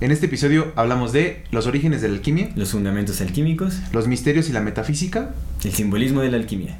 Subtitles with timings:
[0.00, 4.48] En este episodio hablamos de los orígenes de la alquimia, los fundamentos alquímicos, los misterios
[4.48, 5.34] y la metafísica,
[5.64, 6.78] el simbolismo de la alquimia.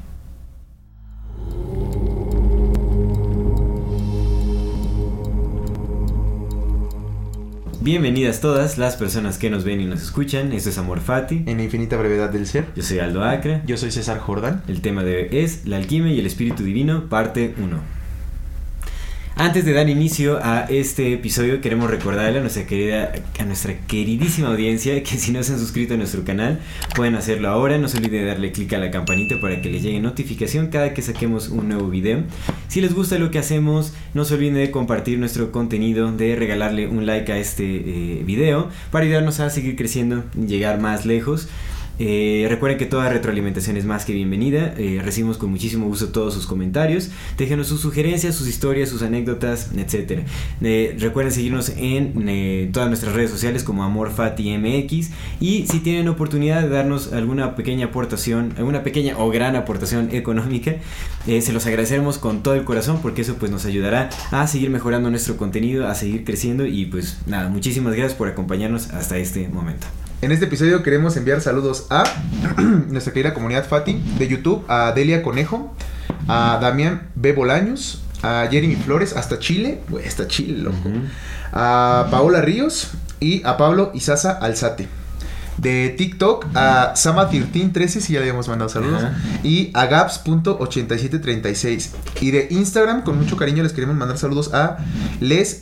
[7.81, 10.53] Bienvenidas todas las personas que nos ven y nos escuchan.
[10.53, 11.43] Esto es Amor Fati.
[11.45, 12.67] En la infinita brevedad del ser.
[12.73, 13.63] Yo soy Aldo Acre.
[13.65, 14.63] Yo soy César Jordán.
[14.69, 17.98] El tema de hoy es la alquimia y el espíritu divino, parte 1.
[19.39, 24.49] Antes de dar inicio a este episodio, queremos recordarle a nuestra querida, a nuestra queridísima
[24.49, 26.59] audiencia que si no se han suscrito a nuestro canal,
[26.93, 27.77] pueden hacerlo ahora.
[27.77, 30.93] No se olviden de darle clic a la campanita para que les llegue notificación cada
[30.93, 32.23] que saquemos un nuevo video.
[32.67, 36.89] Si les gusta lo que hacemos, no se olviden de compartir nuestro contenido, de regalarle
[36.89, 41.47] un like a este eh, video para ayudarnos a seguir creciendo y llegar más lejos.
[41.99, 44.73] Eh, recuerden que toda retroalimentación es más que bienvenida.
[44.77, 47.09] Eh, recibimos con muchísimo gusto todos sus comentarios.
[47.37, 50.21] Déjenos sus sugerencias, sus historias, sus anécdotas, etc.
[50.61, 55.09] Eh, recuerden seguirnos en todas nuestras redes sociales como AmorFatiMX.
[55.41, 60.75] Y si tienen oportunidad de darnos alguna pequeña aportación, alguna pequeña o gran aportación económica,
[61.25, 65.09] se los agradeceremos con todo el corazón porque eso pues nos ayudará a seguir mejorando
[65.09, 66.65] nuestro contenido, a seguir creciendo.
[66.65, 69.87] Y pues nada, muchísimas gracias por acompañarnos hasta este momento.
[70.21, 72.03] En este episodio queremos enviar saludos a
[72.89, 75.73] nuestra querida comunidad Fati de YouTube, a Delia Conejo,
[76.27, 77.31] a Damián B.
[77.31, 80.89] Bolaños, a Jeremy Flores, hasta Chile, hasta Chile, loco,
[81.53, 84.98] a Paola Ríos y a Pablo Isaza Alzate
[85.61, 89.03] de TikTok a Sama1313, si ya le habíamos mandado saludos,
[89.43, 91.89] y a Gaps.8736.
[92.21, 94.77] Y de Instagram, con mucho cariño, les queremos mandar saludos a
[95.19, 95.57] Les-Is-M.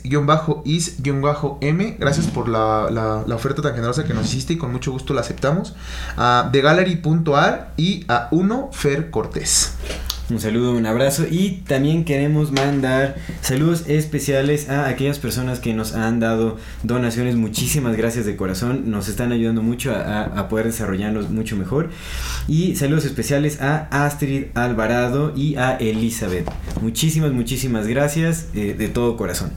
[1.98, 5.22] Gracias por la, la, oferta tan generosa que nos hiciste y con mucho gusto la
[5.22, 5.74] aceptamos.
[6.16, 9.74] A TheGallery.ar y a Uno Fer Cortés.
[10.30, 15.94] Un saludo, un abrazo y también queremos mandar saludos especiales a aquellas personas que nos
[15.94, 17.34] han dado donaciones.
[17.34, 21.88] Muchísimas gracias de corazón, nos están ayudando mucho a, poder desarrollarnos mucho mejor.
[22.46, 26.46] Y saludos especiales a Astrid Alvarado y a Elizabeth.
[26.82, 29.52] Muchísimas, muchísimas gracias eh, de todo corazón.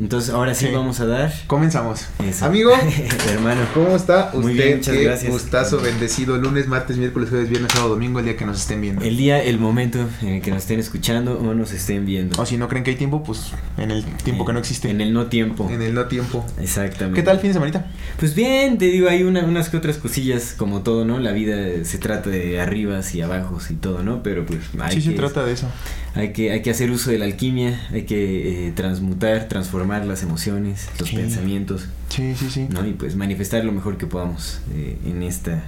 [0.00, 1.32] Entonces ahora sí, vamos a dar.
[1.46, 2.06] Comenzamos.
[2.40, 2.72] Amigo,
[3.30, 4.38] hermano, ¿cómo está usted?
[4.40, 5.32] Muy bien, muchas gracias.
[5.32, 6.36] Gustazo, bendecido.
[6.36, 9.04] Lunes, martes, miércoles, jueves, viernes, sábado, domingo, el día que nos estén viendo.
[9.04, 12.40] El día, el momento en el que nos estén escuchando o nos estén viendo.
[12.40, 14.90] O si no creen que hay tiempo, pues en el tiempo que no existe.
[14.90, 15.68] En el no tiempo.
[15.70, 16.44] En el no tiempo.
[16.60, 17.20] Exactamente.
[17.20, 17.86] ¿Qué tal el fin de semana?
[18.18, 21.18] Pues bien, te digo, hay unas que otras cosillas como todo, ¿no?
[21.18, 24.22] La vida se trata de arribas y abajos y todo, ¿no?
[24.22, 25.66] Pero pues hay Sí, se trata de eso.
[26.14, 30.22] Hay que, hay que hacer uso de la alquimia, hay que eh, transmutar, transformar las
[30.22, 31.86] emociones, los pensamientos.
[32.08, 32.66] Sí, sí, sí.
[32.70, 32.86] ¿no?
[32.86, 35.64] Y pues manifestar lo mejor que podamos eh, en esta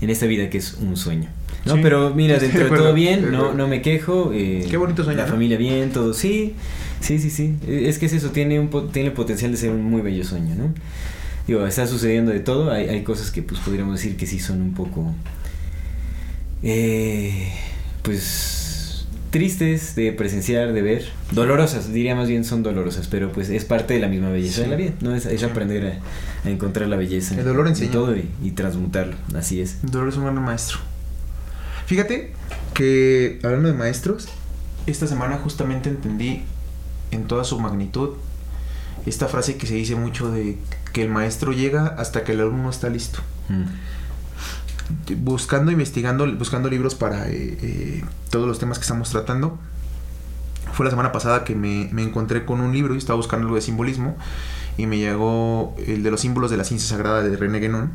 [0.00, 1.28] en esta vida que es un sueño.
[1.66, 4.32] No, pero mira, dentro de todo bien, no, no me quejo.
[4.32, 5.18] Eh, Qué bonito sueño.
[5.18, 6.14] La familia bien, todo.
[6.14, 6.54] Sí,
[7.00, 7.56] sí, sí, sí.
[7.68, 10.54] Es que es eso, tiene, un, tiene el potencial de ser un muy bello sueño,
[10.54, 10.72] ¿no?
[11.46, 12.70] Digo, está sucediendo de todo.
[12.70, 15.12] Hay, hay cosas que pues podríamos decir que sí son un poco...
[16.62, 17.52] Eh,
[18.02, 18.59] pues
[19.30, 23.94] tristes de presenciar, de ver, dolorosas, diría más bien son dolorosas, pero pues es parte
[23.94, 25.14] de la misma belleza de la vida, ¿no?
[25.14, 26.00] Es, aprender
[26.44, 27.36] a, encontrar la belleza.
[27.36, 27.92] El dolor enseña.
[27.92, 29.78] todo y, transmutarlo, así es.
[29.84, 30.78] El dolor es un gran maestro.
[31.86, 32.32] Fíjate
[32.74, 34.28] que, hablando de maestros,
[34.86, 36.42] esta semana justamente entendí
[37.10, 38.10] en toda su magnitud
[39.06, 40.58] esta frase que se dice mucho de
[40.92, 43.20] que el maestro llega hasta que el alumno está listo.
[43.48, 43.64] Mm
[45.18, 49.58] buscando, investigando, buscando libros para eh, eh, todos los temas que estamos tratando.
[50.72, 53.62] Fue la semana pasada que me, encontré con un libro y estaba buscando algo de
[53.62, 54.16] simbolismo
[54.76, 57.90] y me llegó el de los símbolos de la ciencia sagrada de René Guénon.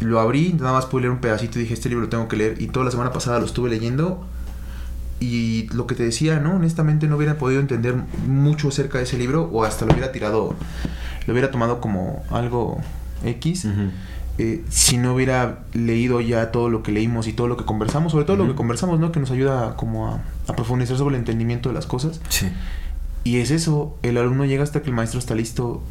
[0.00, 2.36] Lo abrí, nada más pude leer un pedacito y dije, este libro lo tengo que
[2.36, 2.62] leer.
[2.62, 4.24] Y toda la semana pasada lo estuve leyendo
[5.20, 6.56] y lo que te decía, ¿no?
[6.56, 10.54] Honestamente no hubiera podido entender mucho acerca de ese libro o hasta lo hubiera tirado,
[11.26, 12.80] lo hubiera tomado como algo
[13.24, 13.66] X.
[14.38, 18.12] Eh, si no hubiera leído ya todo lo que leímos y todo lo que conversamos,
[18.12, 19.10] sobre todo lo que conversamos, ¿no?
[19.10, 20.22] Que nos ayuda como a,
[20.54, 22.20] profundizar sobre el entendimiento de las cosas.
[22.28, 22.48] Sí.
[23.24, 25.82] Y es eso, el alumno llega hasta que el maestro está listo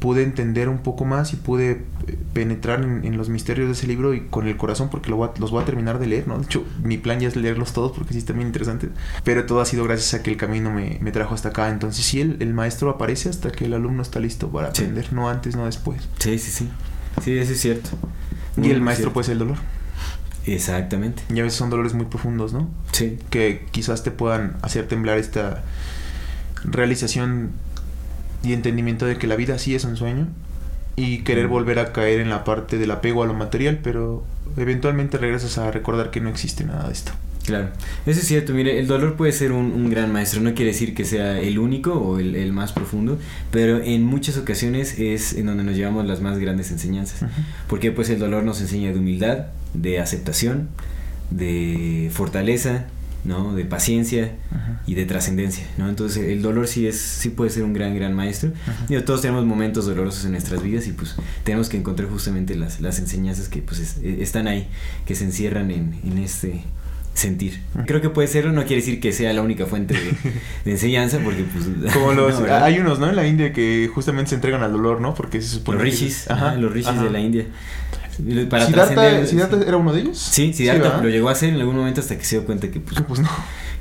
[0.00, 1.70] pude entender un poco más y pude
[2.06, 5.50] eh, penetrar en, los misterios de ese libro y con el corazón porque lo los
[5.50, 6.36] voy a terminar de leer, ¿no?
[6.36, 8.90] De hecho, mi plan ya es leerlos todos porque sí están bien interesantes,
[9.22, 11.70] pero todo ha sido gracias a que el camino me, me trajo hasta acá.
[11.70, 15.30] Entonces sí, el, el, maestro aparece hasta que el alumno está listo para aprender, no
[15.30, 16.06] antes, no después.
[16.18, 16.68] Sí, sí, sí.
[17.22, 17.90] Sí, eso es cierto.
[18.56, 19.58] y el maestro puede ser el dolor.
[20.46, 21.22] Exactamente.
[21.30, 22.68] Y a veces son dolores muy profundos, ¿no?
[22.92, 23.18] Sí.
[23.30, 25.62] Que quizás te puedan hacer temblar esta
[26.64, 27.50] realización
[28.42, 30.28] y entendimiento de que la vida sí es un sueño
[30.96, 34.24] y querer volver a caer en la parte del apego a lo material, pero
[34.56, 37.12] eventualmente regresas a recordar que no existe nada de esto.
[37.44, 37.68] Claro,
[38.06, 41.04] eso es cierto, mire, el dolor puede ser un, gran maestro, no quiere decir que
[41.04, 43.18] sea el único o el, más profundo,
[43.50, 47.28] pero en muchas ocasiones es en donde nos llevamos las más grandes enseñanzas,
[47.68, 50.68] porque pues el dolor nos enseña de humildad, de aceptación,
[51.30, 52.86] de fortaleza,
[53.24, 53.54] ¿no?
[53.54, 54.32] De paciencia
[54.86, 55.90] y de trascendencia, ¿no?
[55.90, 58.52] Entonces el dolor sí es sí puede ser un gran gran maestro.
[59.04, 62.98] todos tenemos momentos dolorosos en nuestras vidas y pues tenemos que encontrar justamente las, las
[62.98, 64.66] enseñanzas que pues e, están ahí,
[65.04, 66.64] que se encierran en, en este
[67.14, 67.60] sentir.
[67.86, 69.94] Creo que puede serlo, no quiere decir que sea la única fuente
[70.64, 71.92] de, enseñanza, porque pues...
[71.94, 73.08] Como los, hay unos, ¿no?
[73.08, 75.14] En la India que justamente se entregan al dolor, ¿no?
[75.14, 75.78] Porque se supone...
[75.78, 77.46] Los rishis, ajá, los rishis de la India.
[78.48, 80.18] Para ¿Siddhartha, era uno de ellos?
[80.18, 82.80] Sí, Siddhartha lo llegó a hacer en algún momento hasta que se dio cuenta que
[82.80, 83.28] pues, pues no.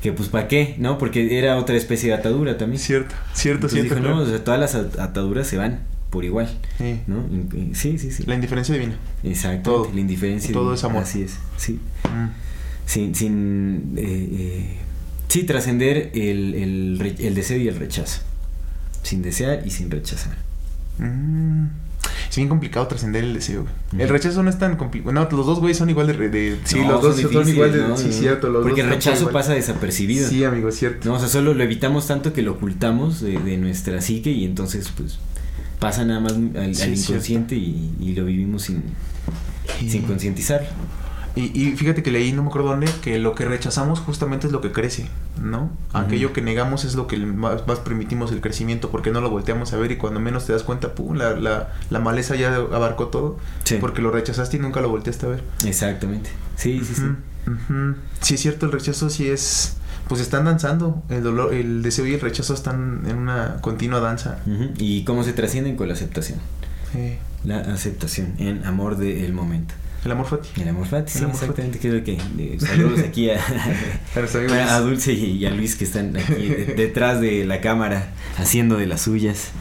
[0.01, 0.97] Que pues para qué, ¿no?
[0.97, 2.79] Porque era otra especie de atadura también.
[2.79, 3.95] Cierto, cierto, cierto.
[3.95, 6.50] Dijo, no, o sea, todas las ataduras se van por igual.
[6.77, 7.01] Sí.
[7.07, 7.25] ¿no?
[7.74, 8.24] Sí, sí, sí.
[8.25, 8.95] La indiferencia divina.
[9.24, 11.03] Exacto, la indiferencia Todo es amor.
[11.03, 11.79] Así es, sí.
[12.03, 12.52] Mm.
[12.85, 14.77] Sin, sin eh, eh,
[15.27, 18.21] sí, trascender el, el, el, deseo y el rechazo.
[19.03, 20.38] Sin desear y sin rechazar.
[20.97, 21.68] Mm
[22.33, 23.68] es bien complicado trascender el deseo.
[23.95, 25.12] El rechazo no es tan complicado.
[25.12, 28.50] No, los dos güeyes son igual de, sí, los dos son, igual de sí, cierto,
[28.50, 30.27] los Porque el rechazo pasa desapercibido.
[30.27, 31.07] Sí, amigo, es cierto.
[31.07, 34.91] No, o sea, solo lo evitamos tanto que lo ocultamos de, nuestra psique y entonces
[34.97, 35.19] pues
[35.79, 38.81] pasa nada más al, inconsciente y, lo vivimos sin,
[39.88, 40.69] sin concientizarlo.
[41.35, 44.53] Y, y, fíjate que leí, no me acuerdo dónde, que lo que rechazamos justamente es
[44.53, 45.07] lo que crece,
[45.41, 45.71] ¿no?
[45.91, 49.77] Aquello que negamos es lo que más, permitimos el crecimiento, porque no lo volteamos a
[49.77, 53.39] ver y cuando menos te das cuenta, pum, la, la, la maleza ya abarcó todo,
[53.81, 55.44] porque lo rechazaste y nunca lo volteaste a ver.
[55.65, 57.03] Exactamente, sí, sí, sí.
[58.21, 59.77] Sí, es cierto, el rechazo sí es...
[60.07, 64.39] Pues están danzando, el dolor, el deseo y el rechazo están en una continua danza.
[64.77, 66.39] ¿Y cómo se trascienden con la aceptación?
[66.91, 67.18] Sí.
[67.45, 69.74] La aceptación en amor del momento.
[70.05, 70.61] El amor fati.
[70.61, 71.79] El amor fati, sí, exactamente.
[71.79, 72.17] Creo que
[72.59, 73.39] saludos aquí a,
[74.75, 79.01] a, Dulce y a Luis que están aquí detrás de la cámara haciendo de las
[79.01, 79.51] suyas.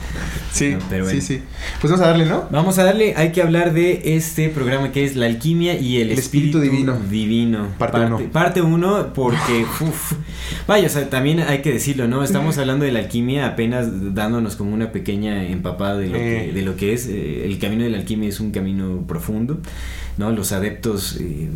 [0.51, 1.43] Sí, pero sí, sí.
[1.81, 2.49] Pues vamos a darle, ¿no?
[2.51, 3.15] Vamos a darle.
[3.17, 6.99] Hay que hablar de este programa que es La Alquimia y el, espíritu, Divino.
[7.09, 7.69] Divino.
[7.79, 8.19] Parte 1.
[8.33, 10.15] Parte 1 porque, uf,
[10.67, 12.25] vaya, o sea, también hay que decirlo, ¿no?
[12.25, 16.63] Estamos hablando de la alquimia apenas dándonos como una pequeña empapada de lo, que, de
[16.63, 17.07] lo que es.
[17.07, 19.61] Eh, el camino de la alquimia es un camino profundo.
[20.19, 20.31] ¿No?
[20.31, 21.49] Los adeptos eh,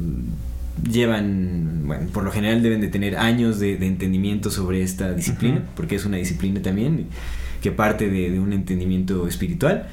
[0.91, 5.97] llevan, bueno, por lo general deben de tener años de, entendimiento sobre esta disciplina, porque
[5.97, 7.07] es una disciplina también
[7.63, 9.89] que parte de, un entendimiento espiritual.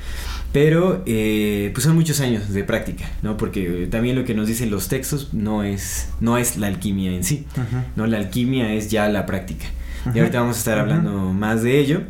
[0.51, 3.37] Pero eh, pues son muchos años de práctica, ¿no?
[3.37, 7.23] Porque también lo que nos dicen los textos no es, no es la alquimia en
[7.23, 7.47] sí,
[7.95, 8.05] ¿no?
[8.05, 9.65] La alquimia es ya la práctica.
[10.13, 12.01] Y ahorita vamos a estar hablando más de ello.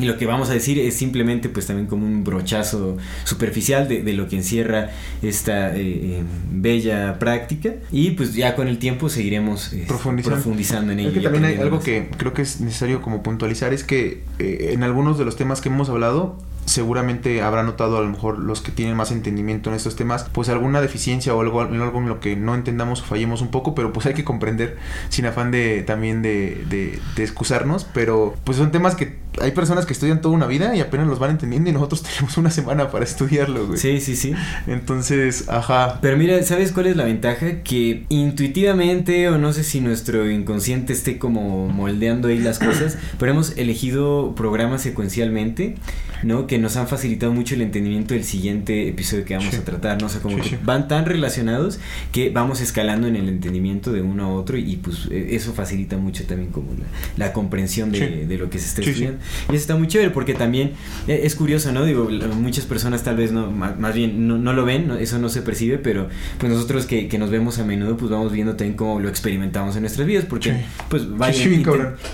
[0.00, 4.02] Y lo que vamos a decir es simplemente pues también como un brochazo superficial de,
[4.02, 4.90] de lo que encierra
[5.22, 10.92] esta eh, eh, bella práctica y pues ya con el tiempo seguiremos eh, profundizando.
[10.92, 11.12] en ello.
[11.12, 15.18] Que también hay algo que creo que es necesario como puntualizar es que en algunos
[15.18, 16.38] de los temas que hemos hablado
[16.70, 20.48] seguramente habrá notado a lo mejor los que tienen más entendimiento en estos temas, pues
[20.48, 23.92] alguna deficiencia o algo, algo en lo que no entendamos o fallemos un poco, pero
[23.92, 28.70] pues hay que comprender sin afán de también de, de, de excusarnos, pero pues son
[28.70, 31.72] temas que hay personas que estudian toda una vida y apenas los van entendiendo y
[31.72, 33.78] nosotros tenemos una semana para estudiarlo, güey.
[33.78, 34.34] Sí, sí, sí.
[34.66, 35.98] Entonces, ajá.
[36.00, 37.62] Pero mira, ¿sabes cuál es la ventaja?
[37.62, 43.32] Que intuitivamente, o no sé si nuestro inconsciente esté como moldeando ahí las cosas, pero
[43.32, 45.76] hemos elegido programas secuencialmente,
[46.22, 46.46] ¿no?
[46.46, 50.06] Que nos han facilitado mucho el entendimiento del siguiente episodio que vamos a tratar, ¿no?
[50.06, 51.78] O sea, como que van tan relacionados
[52.12, 55.96] que vamos escalando en el entendimiento de uno a otro y, pues e, eso facilita
[55.96, 56.68] mucho también como
[57.16, 59.18] la, comprensión de, de, lo que se está estudiando.
[59.48, 60.72] Y eso está muy chévere porque también
[61.06, 61.84] e, es curioso, ¿no?
[61.84, 65.78] Digo, muchas personas tal vez no, más, bien no, lo ven, eso no se percibe,
[65.78, 66.08] pero
[66.38, 69.76] pues nosotros que, que, nos vemos a menudo, pues vamos viendo también cómo lo experimentamos
[69.76, 71.44] en nuestras vidas, porque pues vaya,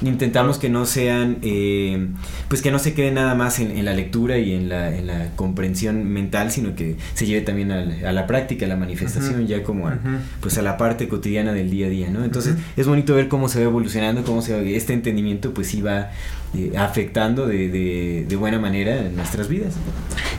[0.02, 2.08] intentamos que no sean, eh,
[2.48, 5.30] pues que no se quede nada más en, la lectura y en la, en la,
[5.34, 9.88] comprensión mental, sino que se lleve también a, la práctica, a la manifestación, ya como
[9.88, 9.98] a,
[10.40, 12.24] pues a la parte cotidiana del día a día, ¿no?
[12.24, 16.10] Entonces es bonito ver cómo se va evolucionando, cómo se va, este entendimiento pues va
[16.54, 19.74] eh, afectando de, de, de buena manera en nuestras vidas.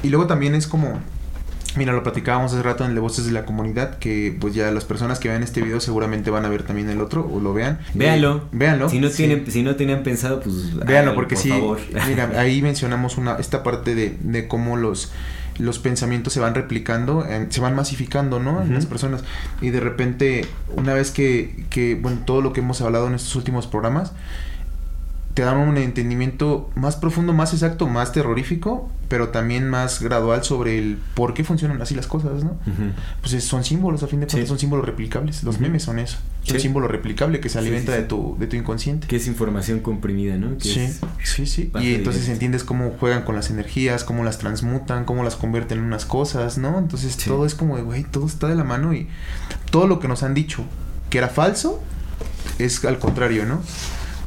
[0.04, 1.00] Y luego también es como,
[1.78, 4.72] mira, lo platicábamos hace rato en el de Voces de la Comunidad, que pues ya
[4.72, 7.54] las personas que vean este video seguramente van a ver también el otro o lo
[7.54, 7.80] vean.
[7.94, 8.38] Véanlo.
[8.38, 8.90] Eh, véanlo.
[8.90, 9.18] Si no, sí.
[9.18, 11.80] tienen, si no tenían pensado, pues Véanlo, porque por sí, favor.
[12.08, 15.12] mira, ahí mencionamos una, esta parte de, de cómo los,
[15.60, 18.62] los pensamientos se van replicando, se van masificando, ¿no?
[18.62, 19.24] En las personas.
[19.62, 23.36] Y de repente, una vez que, que, bueno, todo lo que hemos hablado en estos
[23.36, 24.14] últimos programas,
[25.38, 30.80] te dan un entendimiento más profundo, más exacto, más terrorífico, pero también más gradual sobre
[30.80, 32.58] el por qué funcionan así las cosas, ¿no?
[33.22, 34.32] Pues es- son símbolos, a fin de Sí.
[34.32, 35.44] cuentas, son símbolos replicables.
[35.44, 36.18] Los memes son eso.
[36.44, 36.62] Es un Sí.
[36.64, 38.00] símbolo replicable que se alimenta sí.
[38.00, 39.06] De, tu, de tu inconsciente.
[39.06, 40.58] Que es información comprimida, ¿no?
[40.58, 41.70] Que Sí, es- sí, sí.
[41.82, 42.32] Y entonces directo.
[42.32, 46.58] entiendes cómo juegan con las energías, cómo las transmutan, cómo las convierten en unas cosas,
[46.58, 46.80] ¿no?
[46.80, 49.08] Entonces todo es como de, güey, todo está de la mano y
[49.70, 50.64] todo lo que nos han dicho
[51.12, 51.80] que era falso
[52.58, 53.62] es al contrario, ¿no?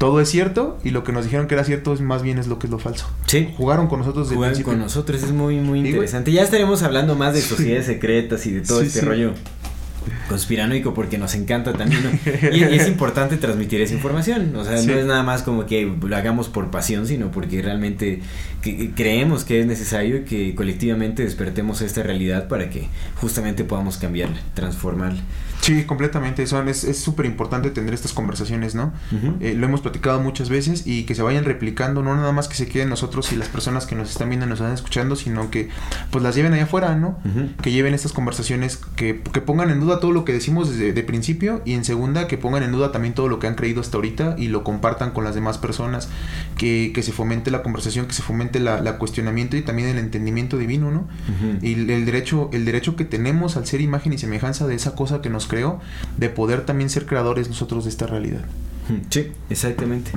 [0.01, 2.47] Todo es cierto y lo que nos dijeron que era cierto es más bien es
[2.47, 3.07] lo que es lo falso.
[3.27, 3.51] Sí.
[3.59, 4.73] Jugaron con nosotros desde principio.
[4.73, 6.33] con nosotros, es muy, muy interesante.
[6.33, 7.49] Ya estaremos hablando más de Sí.
[7.51, 9.05] sociedades secretas y de todo Sí, este sí.
[9.07, 9.35] rollo
[10.29, 12.03] conspiranoico porque nos encanta también.
[12.03, 12.11] ¿no?
[12.51, 14.57] Y, y es importante transmitir esa información.
[14.57, 14.87] O sea, Sí.
[14.87, 18.21] no es nada más como que lo hagamos por pasión, sino porque realmente
[18.63, 24.41] que- creemos que es necesario que colectivamente despertemos esta realidad para que justamente podamos cambiarla,
[24.55, 25.21] transformarla.
[25.61, 26.47] Sí, completamente.
[26.47, 28.93] Son, es es súper importante tener estas conversaciones, ¿no?
[29.13, 29.37] Ujú.
[29.41, 32.55] Eh, lo hemos platicado muchas veces y que se vayan replicando, no nada más que
[32.55, 35.51] se queden nosotros y las personas que nos están viendo y nos están escuchando, sino
[35.51, 35.69] que
[36.11, 37.19] pues las lleven allá afuera, ¿no?
[37.25, 37.51] Ujú.
[37.63, 41.03] Que lleven estas conversaciones, que, que pongan en duda todo lo que decimos desde de
[41.03, 43.97] principio y en segunda que pongan en duda también todo lo que han creído hasta
[43.99, 46.09] ahorita y lo compartan con las demás personas,
[46.57, 49.99] que, que se fomente la conversación, que se fomente la, la cuestionamiento y también el
[49.99, 51.01] entendimiento divino, ¿no?
[51.01, 51.59] Ujú.
[51.65, 55.21] Y el derecho, el derecho que tenemos al ser imagen y semejanza de esa cosa
[55.21, 55.81] que nos creó,
[56.17, 58.43] de poder también ser creadores nosotros de esta realidad.
[59.11, 60.11] Sí, exactamente.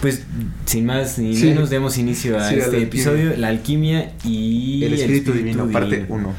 [0.00, 0.22] Pues
[0.66, 1.46] sin más ni Sí.
[1.46, 2.84] menos demos inicio a Sí, a la este alquimia.
[2.86, 6.14] episodio, la alquimia y el espíritu, divino, parte divino.
[6.16, 6.34] 1.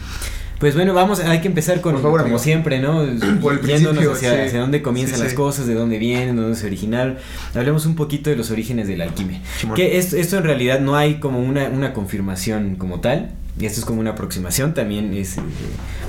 [0.60, 2.40] Pues bueno, vamos, hay que empezar con, favor, como amigo.
[2.40, 3.06] siempre, ¿no?
[3.66, 4.42] Yéndonos hacia, sí.
[4.48, 7.16] hacia dónde comienzan Sí, las cosas, de dónde vienen, de dónde se originaron.
[7.56, 9.40] Hablemos un poquito de los orígenes de la alquimia.
[9.76, 13.80] Que esto, esto en realidad no hay como una, una confirmación como tal, y esto
[13.80, 15.42] es como una aproximación, también es eh,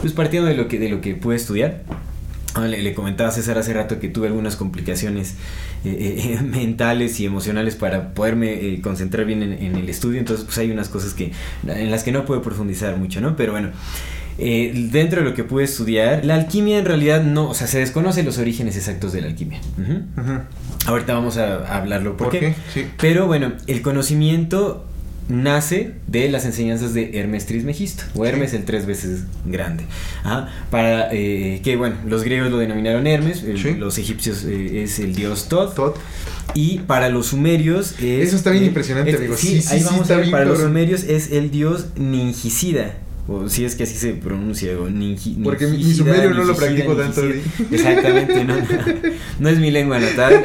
[0.01, 1.83] pues partiendo de lo que, de lo que pude estudiar.
[2.55, 5.35] Ah, Le, le comentaba a César hace rato que tuve algunas complicaciones
[5.85, 10.45] eh, eh, mentales y emocionales para poderme eh, concentrar bien en, en el estudio, entonces
[10.45, 11.33] pues hay unas cosas que
[11.67, 13.37] en las que no puedo profundizar mucho, ¿no?
[13.37, 13.71] Pero bueno,
[14.39, 18.25] dentro de lo que pude estudiar, la alquimia en realidad no, o sea, se desconocen
[18.25, 19.61] los orígenes exactos de la alquimia.
[20.87, 22.41] Ahorita vamos a, a hablarlo por, ¿Por qué.
[22.41, 22.55] qué?
[22.73, 22.87] Sí.
[22.99, 24.87] Pero bueno, el conocimiento
[25.31, 29.85] nace de las enseñanzas de Hermes Trismegisto, o Hermes el tres veces grande.
[30.25, 33.75] Ajá, para eh, que, bueno, los griegos lo denominaron Hermes, el- Sí.
[33.75, 35.97] los egipcios eh, es el dios Thoth,
[36.55, 38.29] y para los sumerios es...
[38.29, 39.37] Eso está bien eh, impresionante, es- amigo.
[39.37, 41.51] Sí, Sí, sí, ahí sí, vamos está a ver, bien para los sumerios es el
[41.51, 42.97] dios Ningicida.
[43.29, 46.57] O si es que así se pronuncia, o ningi- Porque mi- mi sumerio no lo
[46.57, 47.23] practico tanto.
[47.71, 48.63] Exactamente, no, no,
[49.39, 50.43] no es mi lengua natal.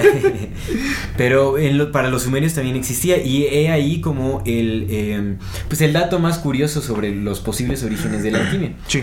[1.17, 3.21] Pero en lo- para los sumerios también existía.
[3.23, 5.35] Y he ahí como el, eh,
[5.67, 8.73] pues el dato más curioso sobre los posibles orígenes de la alquimia.
[8.87, 9.01] Sí.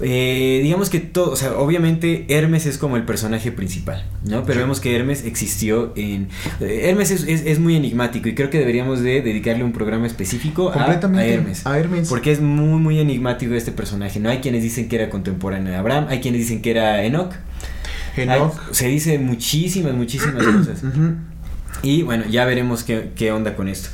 [0.00, 4.42] Eh, digamos que todo, o sea, obviamente Hermes es como el personaje principal, ¿no?
[4.44, 4.58] Pero Sí.
[4.60, 6.28] vemos que Hermes existió en...
[6.60, 10.06] eh, Hermes es, es- es muy enigmático y creo que deberíamos de dedicarle un programa
[10.06, 11.66] específico a, a Hermes.
[11.66, 12.08] A Hermes.
[12.08, 13.11] Porque es muy, muy enigmático
[13.56, 14.28] este personaje, ¿no?
[14.30, 17.32] Hay quienes dicen que era contemporáneo de Abraham, hay quienes dicen que era Enoch.
[18.16, 18.54] Enoch.
[18.68, 20.82] Hay- se dice muchísimas, muchísimas cosas.
[21.82, 23.88] Y bueno, ya veremos qué, qué onda con esto.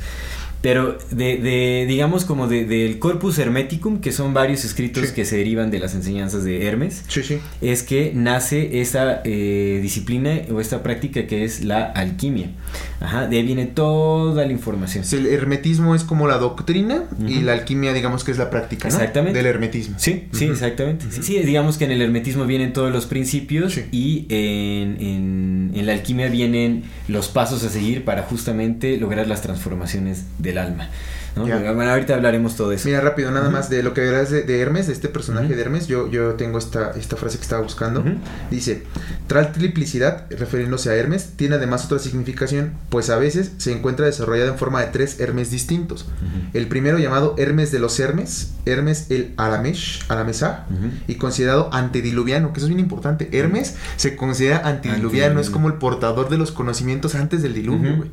[0.61, 5.13] Pero de, de digamos como de- del corpus hermeticum, que son varios escritos Sí.
[5.15, 7.37] que se derivan de las enseñanzas de Hermes, Sí, sí.
[7.61, 12.51] es que nace esta eh, disciplina o esta práctica que es la alquimia.
[12.99, 15.05] Ajá, de ahí viene toda la información.
[15.13, 18.95] El hermetismo es como la doctrina y la alquimia, digamos que es la práctica, ¿no?
[18.95, 19.37] Exactamente.
[19.37, 19.95] Del hermetismo.
[19.97, 21.05] Sí, sí, exactamente.
[21.09, 25.85] Sí, sí, digamos que en el hermetismo vienen todos los principios y en, en- en
[25.85, 30.89] la alquimia vienen los pasos a seguir para justamente lograr las transformaciones del alma.
[31.35, 32.87] Bueno, ahorita hablaremos todo eso.
[32.87, 35.61] Mira, rápido, nada más de lo que verás de, de Hermes, de este personaje de
[35.61, 38.01] Hermes, yo, yo tengo esta, esta frase que estaba buscando.
[38.01, 38.11] Ujú.
[38.51, 38.83] Dice,
[39.27, 44.51] tal triplicidad, refiriéndose a Hermes, tiene además otra significación, pues a veces se encuentra desarrollada
[44.51, 46.07] en forma de tres Hermes distintos.
[46.53, 50.65] El primero llamado Hermes de los Hermes, Hermes el Aramesh, Aramesá,
[51.07, 53.29] y considerado antediluviano, que eso es bien importante.
[53.31, 58.09] Hermes se considera antediluviano, es como el portador de los conocimientos antes del diluvio, güey.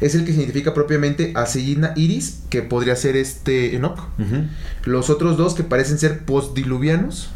[0.00, 4.08] Es el que significa propiamente Aseyina Iris, que podría ser este Enoch.
[4.84, 7.30] Los otros dos que parecen ser postdiluvianos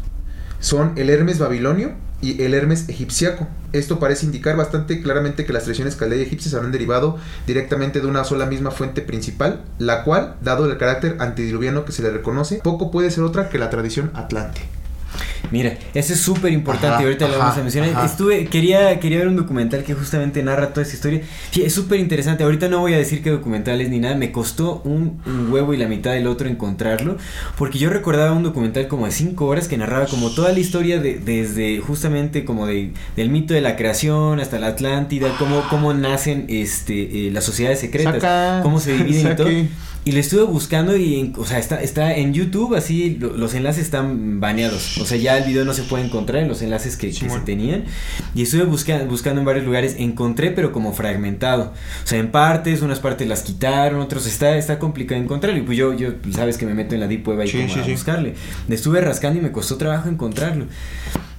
[0.59, 3.47] son el Hermes babilonio y el Hermes egipciaco.
[3.71, 8.07] Esto parece indicar bastante claramente que las tradiciones caldea y egipcias habrán derivado directamente de
[8.07, 12.59] una sola misma fuente principal, la cual, dado el carácter antediluviano que se le reconoce,
[12.63, 14.78] poco puede ser otra que la tradición atlante.
[15.51, 16.95] Mira, eso es súper importante.
[16.95, 17.89] Ajá, Ahorita lo vamos ajá, a mencionar.
[17.91, 18.05] ajá.
[18.05, 21.21] Estuve, quería, quería ver un documental que justamente narra toda esa historia.
[21.51, 22.43] Sí, es súper interesante.
[22.43, 24.15] Ahorita no voy a decir qué documental es ni nada.
[24.15, 27.17] Me costó un, un huevo y la mitad del otro encontrarlo.
[27.57, 30.99] Porque yo recordaba un documental como de 5 horas que narraba como toda la historia
[30.99, 35.93] de, desde justamente como de, del mito de la creación hasta la Atlántida, cómo, cómo
[35.93, 39.49] nacen este, eh, las sociedades secretas, Saca, cómo se dividen y todo.
[40.09, 43.83] Y lo estuve buscando y, o sea, está, está en YouTube, así, lo- los enlaces
[43.83, 44.97] están baneados.
[44.97, 47.39] O sea, ya el video no se puede encontrar en los enlaces que, que se
[47.41, 47.83] tenían.
[48.33, 51.73] Y estuve busca- buscando en varios lugares, encontré, pero como fragmentado.
[52.03, 55.59] O sea, en partes, unas partes las quitaron, otros está, está complicado encontrarlo.
[55.59, 57.73] Y pues yo, yo, sabes que me meto en la deep web ahí Sí, como
[57.75, 57.91] sí, a sí.
[57.91, 58.33] buscarle.
[58.67, 60.65] Le estuve rascando y me costó trabajo encontrarlo.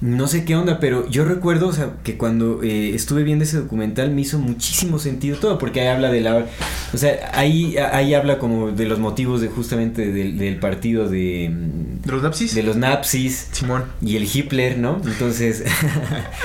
[0.00, 3.58] No sé qué onda, pero yo recuerdo, o sea, que cuando eh, estuve viendo ese
[3.58, 6.46] documental me hizo muchísimo sentido todo, porque ahí habla de la...
[6.92, 11.50] O sea, ahí, ahí habla como de los motivos de justamente del, del partido de,
[11.52, 12.54] mm, ¿De los napsis?
[12.54, 13.84] de los nazis Simón.
[14.00, 15.00] y el Hitler, ¿no?
[15.04, 15.64] Entonces,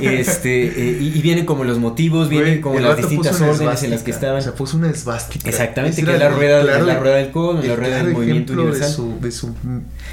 [0.00, 3.90] este, eh, y, y vienen como los motivos, vienen Güey, como las distintas órdenes en
[3.90, 4.38] las que estaban.
[4.38, 5.48] O sea, puso una esvástica.
[5.48, 8.88] Exactamente, que es la rueda, claro- la rueda del codo, la rueda del movimiento universal.
[8.90, 9.54] De su, de su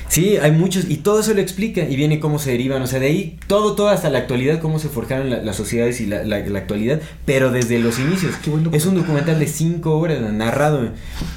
[0.07, 2.99] Sí, hay muchos, y todo eso lo explica, y viene cómo se derivan, o sea,
[2.99, 6.23] de ahí todo, todo hasta la actualidad, cómo se forjaron la- las sociedades y la,
[6.23, 8.33] la- la actualidad, pero desde los inicios.
[8.43, 10.89] Qué buen Es un documental de cinco horas, narrado.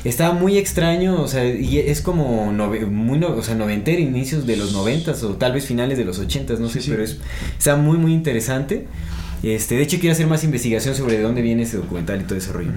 [0.05, 4.47] Está muy extraño, o sea, y es como nove- muy no- o sea, noventero, inicios
[4.47, 6.91] de los noventas, o tal vez finales de los ochentas, no sé, Sí, sí.
[6.91, 7.19] pero es,
[7.59, 8.87] está muy, muy interesante.
[9.43, 12.39] Este, de hecho, quiero hacer más investigación sobre de dónde viene ese documental y todo
[12.39, 12.71] ese rollo.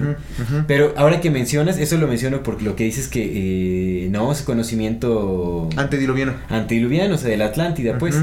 [0.66, 4.44] Pero ahora que mencionas, eso lo menciono porque lo que dices que eh, no, ese
[4.44, 6.34] conocimiento Antediluviano.
[6.48, 8.16] antediluviano, o sea, de la Atlántida, pues.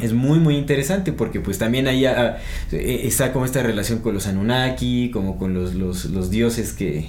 [0.00, 2.38] Es muy, muy interesante porque pues también ahí ah,
[2.72, 7.08] eh, está como esta relación con los Anunnaki, como con los, los, los dioses que,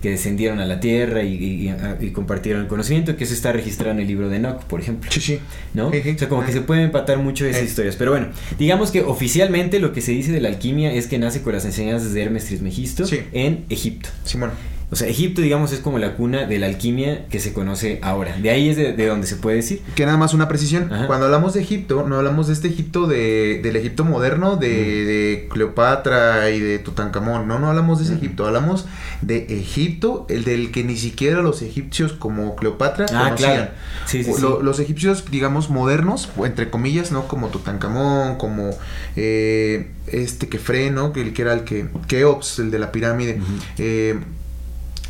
[0.00, 3.52] que descendieron a la Tierra y, y- y, y compartieron el conocimiento, que eso está
[3.52, 5.10] registrado en el libro de Enoch, por ejemplo.
[5.12, 5.38] Sí, sí.
[5.74, 5.88] ¿no?
[5.88, 7.66] O sea, como que se pueden empatar mucho esas Eh.
[7.66, 7.96] historias.
[7.96, 8.28] Pero bueno,
[8.58, 11.64] digamos que oficialmente lo que se dice de la alquimia es que nace con las
[11.64, 13.20] enseñanzas de Hermes Trismegisto Sí.
[13.32, 14.08] en Egipto.
[14.24, 14.50] Simón.
[14.92, 18.36] O sea, Egipto, digamos, es como la cuna de la alquimia que se conoce ahora.
[18.38, 19.82] De ahí es de, de donde se puede decir.
[19.94, 20.92] Que nada más una precisión.
[20.92, 21.06] Ajá.
[21.06, 24.68] Cuando hablamos de Egipto, no hablamos de este Egipto de, del Egipto moderno, de,
[25.04, 27.46] de Cleopatra y de Tutankamón.
[27.46, 28.24] No, no hablamos de ese Ujú.
[28.24, 28.46] Egipto.
[28.46, 28.86] Hablamos
[29.22, 33.52] de Egipto, el del que ni siquiera los egipcios como Cleopatra Ah, conocían.
[33.52, 33.70] claro.
[34.06, 34.42] Sí, sí, sí.
[34.42, 37.28] Lo- Los egipcios, digamos, modernos, entre comillas, ¿no?
[37.28, 38.70] Como Tutankamón, como
[39.14, 41.12] eh, este Kefre, ¿no?
[41.12, 41.86] Que, el que era el que...
[42.08, 43.40] Keops, el de la pirámide.
[43.78, 44.18] Eh,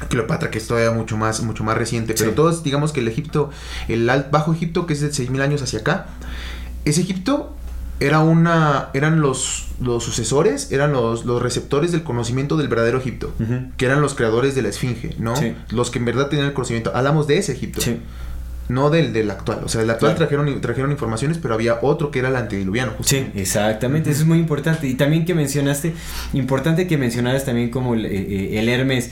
[0.08, 2.14] Cleopatra, que es todavía mucho más, mucho más reciente.
[2.16, 2.36] Pero Sí.
[2.36, 3.50] todos, digamos que el Egipto,
[3.88, 6.06] el Bajo Egipto, que es de 6.000 años hacia acá,
[6.84, 7.54] ese Egipto
[8.00, 13.34] era una, eran los, los sucesores, eran los, los receptores del conocimiento del verdadero Egipto,
[13.76, 15.36] que eran los creadores de la Esfinge, ¿no?
[15.36, 15.54] Sí.
[15.68, 16.92] Los que en verdad tenían el conocimiento.
[16.94, 18.00] Hablamos de ese Egipto, Sí.
[18.70, 19.60] no del, del actual.
[19.64, 20.28] O sea, del actual Claro.
[20.30, 22.92] trajeron, trajeron informaciones, pero había otro que era el antediluviano.
[23.00, 23.42] Sí, justamente.
[23.42, 24.86] exactamente, eso es muy importante.
[24.86, 25.92] Y también que mencionaste,
[26.32, 29.10] importante que mencionaras también como el, eh, eh, el Hermes,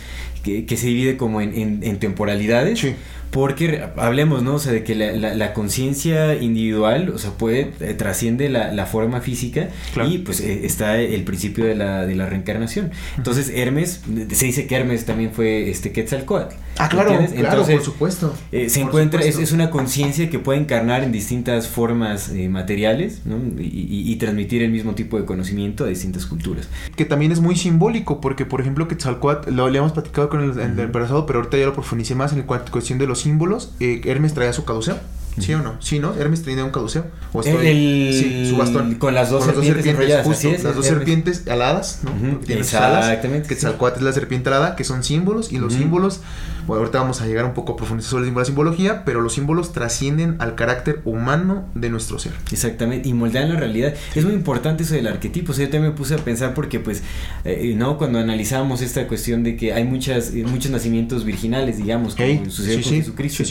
[0.49, 2.85] que, se divide como en, en- temporalidades.
[3.31, 4.55] Porque hablemos, ¿no?
[4.55, 8.73] O sea, de que la, la- la conciencia individual, o sea, puede, eh, trasciende la,
[8.73, 10.09] la forma física Claro.
[10.11, 12.91] y pues eh, está el principio de la, de la reencarnación.
[13.17, 14.01] Entonces, Hermes,
[14.33, 16.55] se dice que Hermes también fue este Quetzalcoatl.
[16.81, 18.35] Ah, claro, claro, Entonces, por supuesto.
[18.53, 19.43] eh, se Por encuentra, es, supuesto.
[19.43, 23.37] es una conciencia que puede encarnar en distintas formas eh, materiales ¿no?
[23.61, 26.69] y, y- y transmitir el mismo tipo de conocimiento a distintas culturas.
[26.97, 30.79] que también es muy simbólico, porque por ejemplo Quetzalcoatl, lo hemos platicado con el, en
[30.79, 33.71] el pasado, pero ahorita ya lo profundicé más en la cua- cuestión de los símbolos.
[33.81, 34.99] Eh, Hermes traía su caduceo,
[35.39, 35.77] ¿sí o no?
[35.81, 36.15] Sí, ¿no?
[36.15, 37.05] Hermes traía un caduceo.
[37.33, 38.95] ¿O estoy- El- sí, su bastón.
[38.95, 40.99] con las dos serpientes enrolladas, justo, es, las dos Hermes.
[40.99, 42.13] serpientes aladas, ¿no?
[42.57, 43.07] Sus alas.
[43.07, 45.83] exactamente, Quetzalcoatl es la serpiente alada, que son símbolos, y los Ujú.
[45.83, 46.21] símbolos,
[46.69, 49.73] bueno, ahorita vamos a llegar un poco a profundizar sobre la simbología, pero los símbolos
[49.73, 52.33] trascienden al carácter humano de nuestro ser.
[52.53, 53.95] Exactamente, y moldean la realidad.
[54.15, 55.53] Es muy importante eso del arquetipo.
[55.53, 57.03] O sea, yo también me puse a pensar porque, pues,
[57.45, 57.99] eh, ¿no?
[57.99, 62.43] Cuando analizábamos esta cuestión de que hay muchas, eh, muchos nacimientos virginales, digamos, como Hey,
[62.49, 63.45] sucedió sí, con sí, Jesucristo.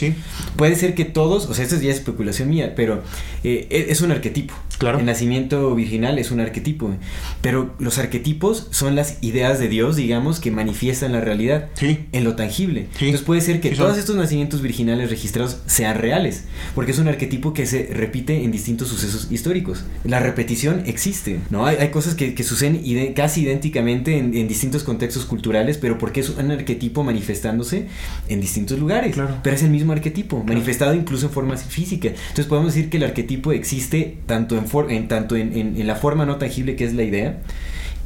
[0.56, 3.02] Puede ser que todos, o sea, esto ya es especulación mía, pero
[3.44, 4.54] eh, e- es un arquetipo.
[4.78, 4.98] Claro.
[5.00, 6.94] El nacimiento virginal es un arquetipo,
[7.42, 12.06] pero los arquetipos son las ideas de Dios, digamos, que manifiestan la realidad Sí.
[12.12, 12.86] en lo tangible.
[12.98, 13.06] Sí.
[13.06, 17.08] Entonces puede ser que Sí, todos estos nacimientos virginales registrados sean reales, porque es un
[17.08, 19.84] arquetipo que se repite en distintos sucesos históricos.
[20.04, 21.66] La repetición existe, ¿no?
[21.66, 25.98] Hay, hay cosas que, que suceden ide- casi idénticamente en, en distintos contextos culturales, pero
[25.98, 27.86] porque es un arquetipo manifestándose
[28.28, 29.14] en distintos lugares.
[29.14, 29.38] Claro.
[29.42, 32.08] Pero es el mismo arquetipo, manifestado incluso en forma física.
[32.08, 35.86] Entonces podemos decir que el arquetipo existe tanto en, for- en- tanto en, en- en
[35.86, 37.38] la forma no tangible que es la idea,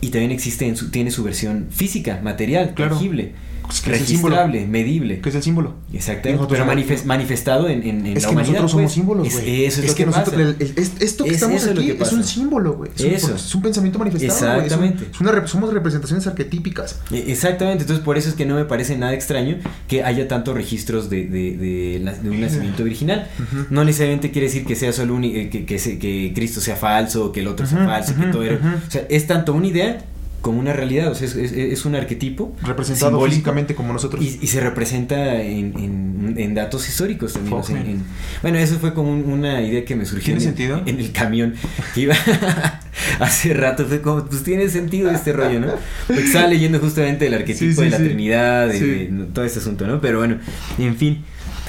[0.00, 2.92] y también existe en su, tiene su versión física, material, Claro.
[2.96, 3.32] tangible,
[3.72, 4.36] Es que es el símbolo.
[4.36, 5.20] registrable, medible.
[5.20, 5.74] Que es el símbolo.
[5.92, 8.52] Exactamente, pero somos- manifes- manifestado en, en, en Es la que humanidad.
[8.60, 8.92] nosotros somos pues.
[8.92, 9.64] símbolos, Es- güey.
[9.64, 10.42] eso es, lo que, nosotros, pasa.
[10.42, 12.90] el- el- es- esto que Es- estamos es aquí que es un símbolo, güey.
[12.96, 14.32] Es un, es un pensamiento manifestado.
[14.62, 15.06] Es un- Exactamente.
[15.12, 17.00] es una somos representaciones arquetípicas.
[17.10, 19.56] E- Exactamente, entonces por eso es que no me parece nada extraño
[19.88, 23.28] que haya tantos registros de, de, de la- de un nacimiento virginal.
[23.38, 23.66] Ujú.
[23.70, 26.76] No necesariamente quiere decir que sea solo un, eh, que, que, se- que Cristo sea
[26.76, 28.82] falso, que el otro sea Ujú, falso, que ujú, todo era.
[28.86, 30.04] O sea, es tanto una idea
[30.42, 34.22] como una realidad, o sea, es, es- es un arquetipo Representado físicamente como nosotros.
[34.22, 37.54] Y, y se representa en, en- en datos históricos también.
[37.56, 38.02] o sea, en-
[38.42, 40.82] bueno, eso fue como un- una idea que me surgió ¿Tiene en, el- sentido?
[40.84, 41.54] en el camión
[41.94, 42.14] que iba
[43.20, 43.86] hace rato.
[43.86, 45.72] Fue como, pues tiene sentido este rollo, ¿no?
[46.06, 48.04] Porque estaba leyendo justamente el arquetipo Sí, sí, de la sí.
[48.04, 50.00] Trinidad, de, de- todo este asunto, ¿no?
[50.00, 50.38] Pero bueno,
[50.78, 51.24] en fin.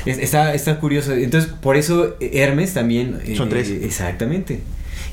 [0.06, 1.14] es- Está, está curioso.
[1.14, 3.20] Entonces, por eso eh, Hermes también.
[3.26, 3.70] eh, Son tres.
[3.70, 4.62] Exactamente.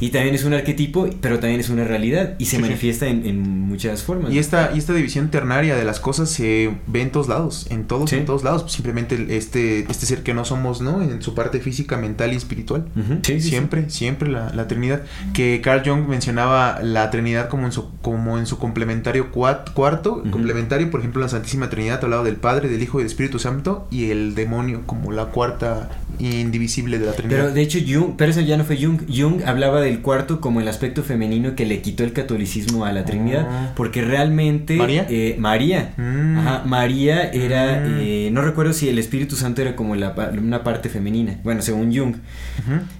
[0.00, 2.34] Y también es un arquetipo, pero también es una realidad.
[2.38, 2.62] Y se Sí, sí.
[2.62, 4.32] manifiesta en, en muchas formas.
[4.32, 7.84] Y esta, y esta división ternaria de las cosas se ve en todos lados, en
[7.84, 8.16] todos, Sí.
[8.16, 8.72] en todos lados.
[8.72, 11.02] Simplemente este, este ser que no somos, ¿no?
[11.02, 12.86] En su parte física, mental y espiritual.
[13.22, 13.50] Sí, sí.
[13.50, 15.02] siempre, siempre la, la Trinidad.
[15.34, 20.22] Que Carl Jung mencionaba la Trinidad como en su, como en su complementario cuat- cuarto.
[20.30, 23.86] Complementario, por ejemplo, la Santísima Trinidad hablaba del Padre, del Hijo y del Espíritu Santo.
[23.90, 27.38] Y el demonio como la cuarta indivisible de la Trinidad.
[27.40, 29.00] Pero de hecho Jung, pero eso ya no fue Jung.
[29.08, 33.04] Jung hablaba del cuarto como el aspecto femenino que le quitó el catolicismo a la
[33.04, 33.72] Trinidad, Ah.
[33.76, 35.06] porque realmente ¿María?
[35.10, 36.38] eh, María, Mm.
[36.38, 37.98] ajá, María era, Mm.
[38.00, 41.94] eh, no recuerdo si el Espíritu Santo era como la, una parte femenina, bueno, según
[41.96, 42.14] Jung.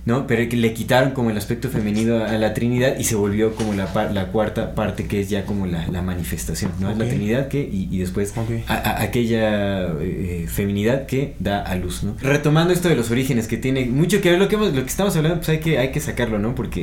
[0.07, 0.27] ¿no?
[0.27, 3.75] Pero que le quitaron como el aspecto femenino a la Trinidad y se volvió como
[3.75, 6.91] la, par- la cuarta parte que es ya como la, la manifestación, ¿no?
[6.91, 7.05] Es la.
[7.07, 8.51] Trinidad que, y, y después Ok.
[8.69, 12.17] a- a- aquella eh, feminidad que da a luz, ¿no?
[12.23, 14.89] Retomando esto de los orígenes, que tiene mucho que ver lo que, hemos- lo que
[14.89, 16.55] estamos hablando, pues hay que, hay que sacarlo, ¿no?
[16.55, 16.80] Porque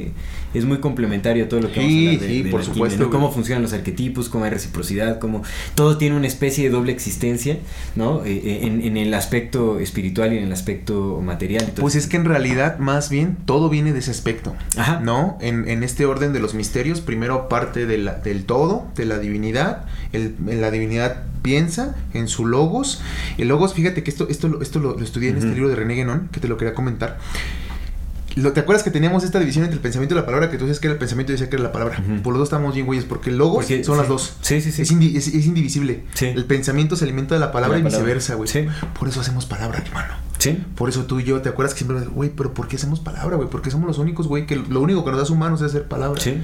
[0.53, 2.65] es muy complementario a todo lo que vamos a hablar de, sí, de por la
[2.65, 3.09] supuesto.
[3.09, 5.43] Cómo funcionan los arquetipos, cómo hay reciprocidad, cómo
[5.75, 7.57] todo tiene una especie de doble existencia,
[7.95, 8.23] ¿no?
[8.25, 11.71] Eh, eh, en, en el aspecto espiritual y en el aspecto material.
[11.75, 14.55] Pues es que en realidad, más bien, todo viene de ese aspecto.
[14.77, 14.99] Ajá.
[15.01, 15.37] ¿No?
[15.41, 19.19] En, en este orden de los misterios, primero parte de la- del todo, de la
[19.19, 19.85] divinidad.
[20.13, 23.01] El, la divinidad piensa en su logos.
[23.37, 25.75] El logos, fíjate que esto, esto, lo- esto lo, lo estudié en este libro de
[25.75, 27.17] René Guénon, que te lo quería comentar.
[28.41, 30.49] Lo, ¿Te acuerdas que teníamos esta división entre el pensamiento y la palabra?
[30.49, 31.97] Que tú decías que era el pensamiento y decía que era la palabra.
[32.23, 33.99] Por los dos estamos bien, güeyes, porque el logos Porque- son sí.
[34.01, 34.33] las dos.
[34.41, 34.81] Sí, sí, sí.
[34.83, 36.03] Es, indi- es- es indivisible.
[36.13, 36.27] Sí.
[36.27, 38.47] El pensamiento se alimenta de la palabra La y viceversa, güey.
[38.47, 38.65] Sí.
[38.99, 40.13] Por eso hacemos palabra, hermano.
[40.37, 40.63] Sí.
[40.75, 43.35] Por eso tú y yo, ¿te acuerdas que siempre, güey, pero ¿por qué hacemos palabra,
[43.37, 43.49] güey?
[43.49, 46.21] Porque somos los únicos, güey, que lo único que nos da humanos es hacer palabra.
[46.21, 46.39] Sí.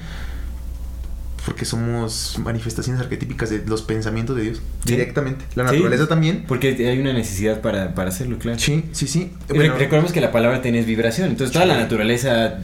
[1.45, 4.61] Porque somos manifestaciones arquetípicas de los pensamientos de Dios.
[4.85, 4.91] Sí.
[4.93, 5.43] Directamente.
[5.55, 5.75] La Sí.
[5.75, 6.45] naturaleza también.
[6.47, 8.57] Porque hay una necesidad para, para hacerlo, claro.
[8.59, 9.31] Sí, sí, sí.
[9.49, 12.59] Re- recordemos que la palabra tiene vibración, entonces toda la naturaleza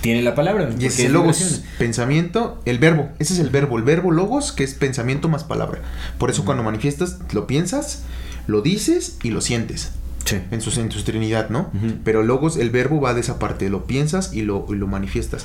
[0.00, 0.68] tiene la palabra.
[0.78, 1.62] y es logos, vibración.
[1.78, 5.80] pensamiento, el verbo, ese es el verbo, el verbo logos, que es pensamiento más palabra.
[6.18, 8.02] Por eso cuando manifiestas, lo piensas,
[8.48, 9.92] lo dices y lo sientes.
[10.24, 10.38] Sí.
[10.50, 11.70] en su, en su trinidad, ¿no?
[12.02, 15.44] Pero logos, el verbo va de esa parte, lo piensas y lo, y lo manifiestas.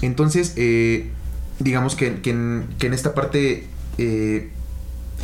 [0.00, 1.10] Entonces, eh,
[1.58, 3.66] digamos que, que en, que en esta parte
[3.98, 4.50] eh,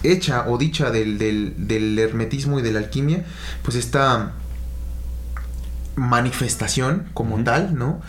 [0.03, 3.25] hecha o dicha del, del, del hermetismo y de la alquimia,
[3.63, 4.33] pues esta
[5.97, 8.01] manifestación como tal, ¿no?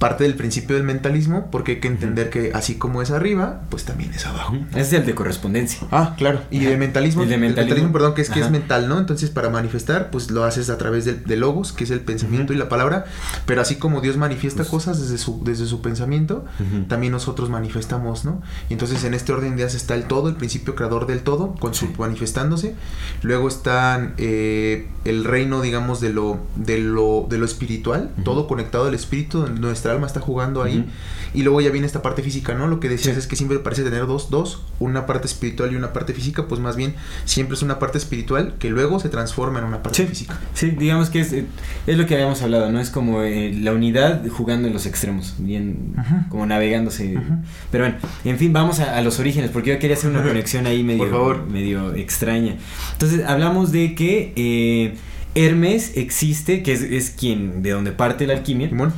[0.00, 3.84] Parte del principio del mentalismo, porque hay que entender que así como es arriba, pues
[3.84, 4.56] también es abajo.
[4.74, 5.86] Es el de correspondencia.
[5.92, 6.40] Ah, claro.
[6.50, 7.66] Y de mentalismo, de el mentalismo.
[7.76, 8.98] mentalismo, perdón, que es que es mental, ¿no?
[8.98, 12.52] Entonces, para manifestar, pues lo haces a través del, de logos, que es el pensamiento
[12.52, 13.04] y la palabra.
[13.44, 16.46] Pero así como Dios manifiesta Pues- cosas desde su, desde su pensamiento,
[16.88, 18.40] también nosotros manifestamos, ¿no?
[18.70, 21.54] Y entonces en este orden de ideas está el todo, el principio creador del todo,
[21.60, 21.92] con su Sí.
[21.98, 22.74] manifestándose.
[23.22, 28.86] Luego está eh, el reino, digamos, de lo, de lo, de lo espiritual, todo conectado
[28.86, 30.84] al espíritu, donde nuestra alma está jugando ahí.
[31.32, 32.66] Y luego ya viene esta parte física, ¿no?
[32.66, 33.20] Lo que decías Sí.
[33.20, 36.60] es que siempre parece tener dos, dos, una parte espiritual y una parte física, pues
[36.60, 40.06] más bien siempre es una parte espiritual que luego se transforma en una parte Sí.
[40.08, 40.38] física.
[40.54, 41.46] Sí, digamos que es, eh,
[41.86, 42.80] es lo que habíamos hablado, ¿no?
[42.80, 45.94] Es como eh, la unidad jugando en los extremos, bien
[46.28, 47.16] como navegándose.
[47.16, 47.34] Ujú.
[47.70, 50.66] Pero bueno, en fin, vamos a, a los orígenes, porque yo quería hacer una conexión
[50.66, 51.46] ahí medio, Por favor.
[51.46, 52.56] medio extraña.
[52.92, 54.94] Entonces, hablamos de que eh,
[55.36, 58.92] Hermes existe, que es, es quien, de donde parte la alquimia, Simón.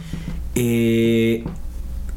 [0.54, 1.44] Eh,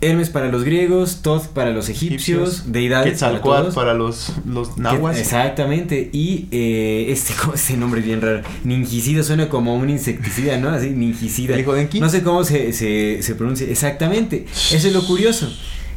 [0.01, 3.75] Hermes para los griegos, Thoth para los egipcios, Egipcios, deidades para Quetzalcóatl todos.
[3.75, 5.17] para los, los nahuas.
[5.17, 6.09] Exactamente.
[6.11, 8.41] Y eh, este, ¿cómo es ese nombre bien raro?
[8.65, 10.69] Ningicida suena como un insecticida, ¿no?
[10.69, 11.55] Así, Ningicida.
[11.55, 11.99] ¿El hijo de Enki?
[12.01, 13.67] No sé cómo se, se, se pronuncia.
[13.67, 14.45] Exactamente.
[14.51, 15.51] Eso es lo curioso.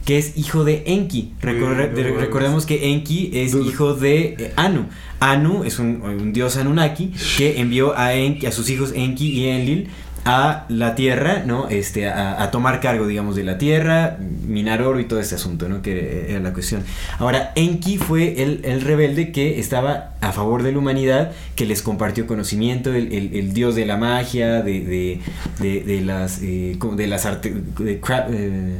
[0.06, 1.32] Que es hijo de Enki.
[1.42, 4.86] Recorre- de- recordemos que Enki es hijo de eh, Anu.
[5.20, 9.48] Anu es un, un dios Anunnaki que envió a, Enki, a sus hijos Enki y
[9.48, 9.88] Enlil
[10.24, 11.68] a la tierra, ¿no?
[11.68, 15.80] Este, a, tomar cargo, digamos, de la tierra, minar oro y todo este asunto, ¿no?
[15.82, 16.82] Que era la cuestión.
[17.18, 21.82] Ahora, Enki fue el, el rebelde que estaba a favor de la humanidad, que les
[21.82, 25.20] compartió conocimiento, el, el- el dios de la magia, de, de,
[25.60, 27.92] de, de las, eh, de las artes, de
[28.30, 28.76] eh,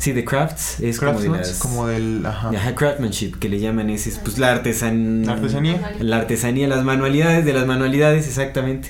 [0.00, 1.52] sí, de crafts, es como de las...
[1.58, 2.26] como del.
[2.26, 2.50] Ajá.
[2.50, 5.24] Ajá, craftsmanship, que le llaman ese, pues la artesan...
[5.24, 5.92] La artesanía.
[6.00, 8.88] La artesanía, las manualidades de las manualidades, exactamente.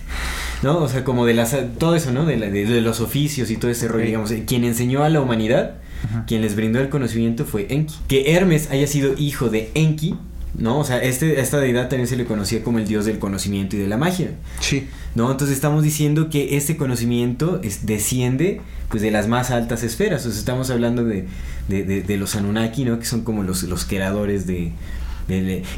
[0.63, 0.79] ¿No?
[0.79, 2.25] O sea, como de las todo eso, ¿no?
[2.25, 4.07] De, la- de- de los oficios y todo ese rollo, Sí.
[4.07, 4.31] digamos.
[4.31, 6.25] eh, Quien enseñó a la humanidad, Ajá.
[6.27, 7.95] quien les brindó el conocimiento fue Enki.
[8.09, 10.17] Que Hermes haya sido hijo de Enki,
[10.59, 10.79] ¿no?
[10.79, 13.77] O sea, este, a esta deidad también se le conocía como el dios del conocimiento
[13.77, 14.33] y de la magia.
[14.61, 14.87] Sí.
[15.15, 15.31] ¿no?
[15.31, 18.61] Entonces estamos diciendo que este conocimiento es- desciende
[18.91, 20.27] pues de las más altas esferas.
[20.27, 21.25] O sea, estamos hablando de,
[21.69, 22.99] de, de- de los Anunnaki, ¿no?
[22.99, 24.73] Que son como los, los creadores de...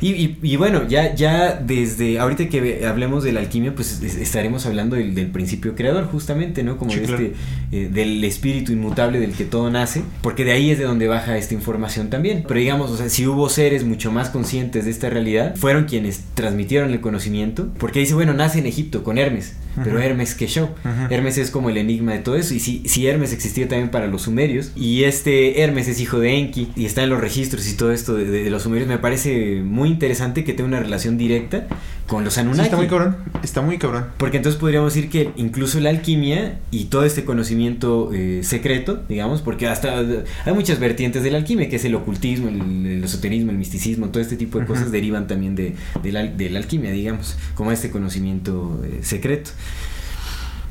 [0.01, 4.17] y, y- y bueno, ya, ya desde ahorita que hablemos de la alquimia, pues es-
[4.17, 6.79] estaremos hablando del, del principio creador, justamente, ¿no?
[6.79, 7.23] Como Sí, de claro.
[7.23, 7.37] este,
[7.73, 11.37] eh, del espíritu inmutable del que todo nace, porque de ahí es de donde baja
[11.37, 12.45] esta información también.
[12.49, 16.23] Pero digamos, o sea, si hubo seres mucho más conscientes de esta realidad, fueron quienes
[16.33, 20.01] transmitieron el conocimiento, porque dice, bueno, nace en Egipto con Hermes, pero.
[20.01, 20.71] Hermes, ¿qué show?
[21.11, 24.07] Hermes es como el enigma de todo eso, y si, si Hermes existía también para
[24.07, 27.77] los sumerios, y este Hermes es hijo de Enki, y está en los registros y
[27.77, 31.17] todo esto de, de- de los sumerios, me parece muy interesante que tenga una relación
[31.19, 31.67] directa
[32.07, 32.65] con los Sí, Anunnaki.
[32.65, 33.17] está muy cabrón.
[33.43, 34.07] Está muy cabrón.
[34.19, 39.41] Porque entonces podríamos decir que incluso la alquimia y todo este conocimiento eh, secreto, digamos,
[39.41, 43.51] porque hasta hay muchas vertientes de la alquimia, que es el ocultismo, el, el esoterismo,
[43.51, 46.91] el misticismo, todo este tipo de cosas derivan también de, de la, de la alquimia,
[46.91, 49.51] digamos, como este conocimiento eh, secreto.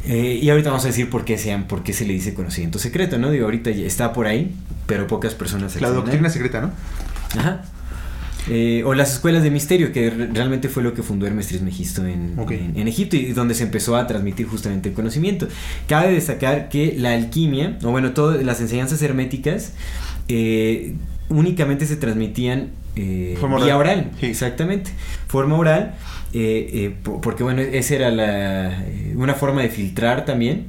[0.06, 2.80] Eh, y ahorita vamos a decir por qué, sean, por qué se le dice conocimiento
[2.80, 3.30] secreto, ¿no?
[3.30, 4.54] Digo, ahorita ya está por ahí,
[4.88, 6.72] pero pocas personas La doctrina secreta, ¿no?
[7.40, 7.64] Ajá.
[8.50, 12.06] Eh, o las escuelas de misterio, que re- realmente fue lo que fundó Hermes Trismegisto
[12.06, 15.48] en, en, en Egipto y donde se empezó a transmitir justamente el conocimiento.
[15.88, 19.74] Cabe destacar que la alquimia, o bueno, todas las enseñanzas herméticas,
[20.28, 20.96] eh,
[21.30, 24.00] únicamente se transmitían eh, Forma vía oral.
[24.00, 24.12] oral.
[24.20, 24.26] Sí.
[24.26, 24.92] Exactamente.
[25.28, 25.94] Forma oral,
[26.34, 28.84] eh, eh, po- porque bueno, esa era la,
[29.16, 30.66] una forma de filtrar también.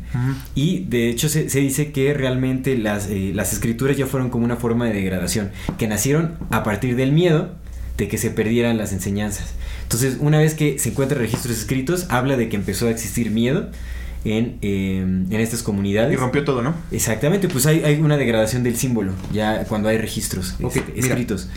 [0.55, 4.45] Y de hecho se, se dice que realmente las, eh, las escrituras ya fueron como
[4.45, 7.55] una forma de degradación, que nacieron a partir del miedo
[7.97, 9.53] de que se perdieran las enseñanzas.
[9.83, 13.71] Entonces, una vez que se encuentran registros escritos, habla de que empezó a existir miedo
[14.25, 16.13] en, eh, en estas comunidades.
[16.13, 16.75] Y rompió todo, ¿no?
[16.91, 20.73] Exactamente, pues hay, hay una degradación del símbolo, ya cuando hay registros mira.
[20.95, 21.49] escritos.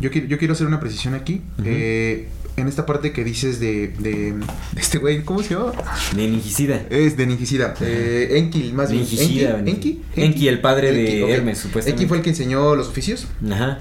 [0.00, 1.40] Yo quiero, yo quiero hacer una precisión aquí.
[1.64, 5.72] Eh, en esta parte que dices de, de, de este güey, ¿cómo se llama?
[6.14, 6.82] De Ningicida.
[6.90, 7.74] Es de Ningicida.
[7.80, 9.04] Eh, Enki, más bien.
[9.04, 10.02] Ningicida, Enki, Enki.
[10.16, 11.30] Enki, el padre de.
[11.32, 12.02] Hermes, supuestamente.
[12.02, 13.26] Enki fue el que enseñó los oficios.
[13.50, 13.80] Ajá.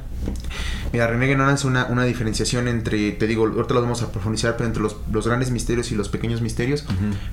[0.93, 4.55] Mira, René Guénon hace una, una diferenciación entre, te digo, ahorita lo vamos a profundizar,
[4.55, 6.85] pero entre los, los grandes misterios y los pequeños misterios.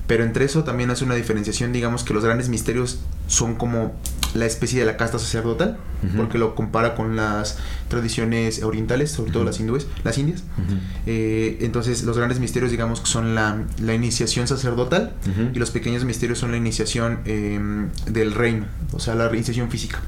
[0.06, 3.94] Pero entre eso también hace una diferenciación, digamos que los grandes misterios son como
[4.34, 5.76] la especie de la casta sacerdotal,
[6.16, 10.42] porque lo compara con las tradiciones orientales, sobre todo las hindúes, las indias.
[11.06, 15.12] Eh, entonces los grandes misterios digamos que son la, la iniciación sacerdotal
[15.54, 17.60] y los pequeños misterios son la iniciación eh,
[18.06, 20.00] del reino, o sea, la iniciación física.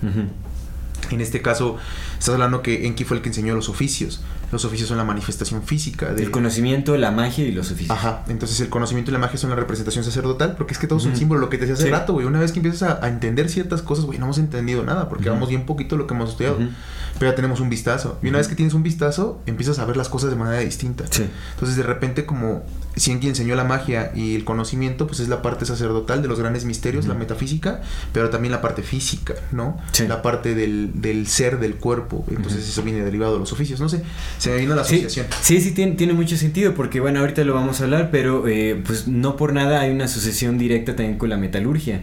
[1.10, 1.78] En este caso,
[2.12, 4.20] estás hablando que Enki fue el que enseñó los oficios.
[4.54, 6.22] Los oficios son la manifestación física de...
[6.22, 7.90] El conocimiento, la magia y los oficios.
[7.90, 10.98] Ajá, entonces el conocimiento y la magia son la representación sacerdotal, porque es que todo
[10.98, 11.90] es un símbolo, lo que te decía hace Sí.
[11.90, 12.24] rato, güey.
[12.24, 15.28] Una vez que empiezas a, a entender ciertas cosas, güey, no hemos entendido nada, porque
[15.28, 16.56] vamos bien poquito lo que hemos estudiado,
[17.18, 18.18] pero ya tenemos un vistazo.
[18.22, 21.04] Y una vez que tienes un vistazo, empiezas a ver las cosas de manera distinta.
[21.10, 21.26] Sí.
[21.54, 22.62] Entonces, de repente, como
[22.96, 26.28] si en quien enseñó la magia y el conocimiento, pues es la parte sacerdotal de
[26.28, 29.78] los grandes misterios, la metafísica, pero también la parte física, ¿no?
[29.90, 30.06] Sí.
[30.06, 32.24] La parte del, del ser del cuerpo.
[32.30, 33.80] Entonces, eso viene derivado de los oficios.
[33.80, 34.02] No sé,
[34.44, 35.26] se vino la asociación.
[35.40, 38.80] sí, sí, tiene, tiene mucho sentido porque, bueno, ahorita lo vamos a hablar, pero eh,
[38.86, 42.02] pues no por nada hay una asociación directa también con la metalurgia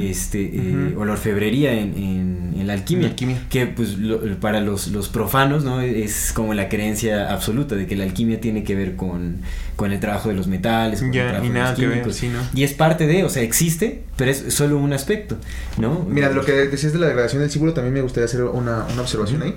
[0.00, 3.02] este, eh, o la orfebrería en, en- en la alquimia.
[3.02, 3.42] En la alquimia.
[3.50, 5.80] Que pues lo- para los, los profanos, ¿no?
[5.80, 9.38] Es como la creencia absoluta de que la alquimia tiene que ver con,
[9.76, 11.86] con el trabajo de los metales, con el Ya, trabajo y de nada los que
[11.86, 12.16] ver, químicos.
[12.16, 12.38] sí, ¿no?
[12.54, 15.36] Y es parte de, o sea, existe, pero es solo un aspecto,
[15.78, 16.06] ¿no?
[16.08, 19.02] Mira, lo que decías de la degradación del símbolo, también me gustaría hacer una, una
[19.02, 19.54] observación ahí.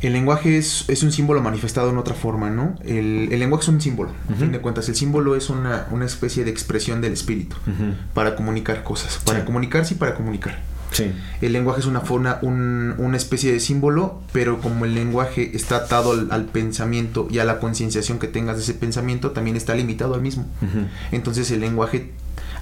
[0.00, 2.74] El lenguaje es, es un símbolo manifestado en otra forma, ¿no?
[2.84, 4.40] El, el lenguaje es un símbolo, a Ujú.
[4.42, 4.88] fin de cuentas.
[4.90, 7.56] El símbolo es una, una especie de expresión del espíritu
[8.12, 9.46] para comunicar cosas, para Sí.
[9.46, 10.58] comunicarse y para comunicar.
[10.90, 11.10] Sí.
[11.40, 15.76] El lenguaje es una, forma, un- una especie de símbolo, pero como el lenguaje está
[15.76, 19.74] atado al, al pensamiento y a la concienciación que tengas de ese pensamiento, también está
[19.74, 20.46] limitado al mismo.
[21.10, 22.12] Entonces el lenguaje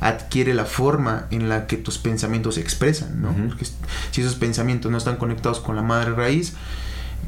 [0.03, 3.35] adquiere la forma en la que tus pensamientos se expresan, ¿no?
[3.49, 3.67] Porque
[4.11, 6.55] si esos pensamientos no están conectados con la madre raíz,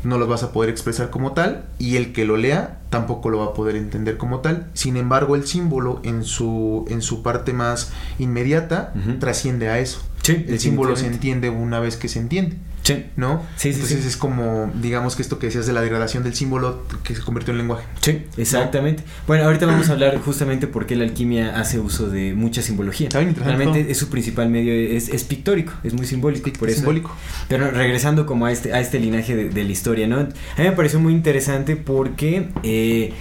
[0.02, 3.38] no los vas a poder expresar como tal y el que lo lea tampoco lo
[3.38, 4.68] va a poder entender como tal.
[4.74, 10.02] Sin embargo, el símbolo en su en su parte más inmediata trasciende a eso.
[10.22, 12.56] Sí, El símbolo se entiende una vez que se entiende.
[12.85, 13.07] Sí.
[13.16, 13.42] ¿no?
[13.57, 14.09] Sí, sí, Entonces sí.
[14.09, 17.53] es como, digamos que esto que decías de la degradación del símbolo que se convirtió
[17.53, 17.85] en lenguaje.
[18.03, 19.03] Sí, exactamente.
[19.27, 23.09] Bueno, ahorita vamos a hablar justamente por qué la alquimia hace uso de mucha simbología.
[23.09, 26.51] Está bien Realmente es su principal medio, es, es pictórico, es muy simbólico.
[26.59, 26.83] Por Es eso.
[26.83, 27.16] simbólico.
[27.49, 30.18] Pero regresando como a este, a este linaje de, de la historia, ¿no?
[30.18, 33.12] A mí me pareció muy interesante porque eh,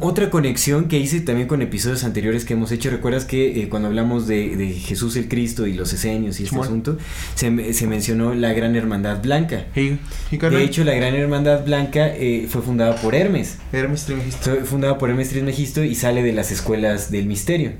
[0.00, 3.88] otra conexión que hice también con episodios anteriores que hemos hecho, recuerdas que eh, cuando
[3.88, 6.96] hablamos de, de Jesús el Cristo y los esenios y este asunto,
[7.34, 9.66] se, se mencionó la Gran Hermandad Blanca.
[9.76, 9.98] Y,
[10.30, 13.58] y carnal, De hecho, la Gran Hermandad Blanca eh, fue fundada por Hermes.
[13.72, 14.42] Hermes Trismegisto.
[14.42, 17.72] Fue fundada por Hermes Trismegisto y sale de las escuelas del misterio.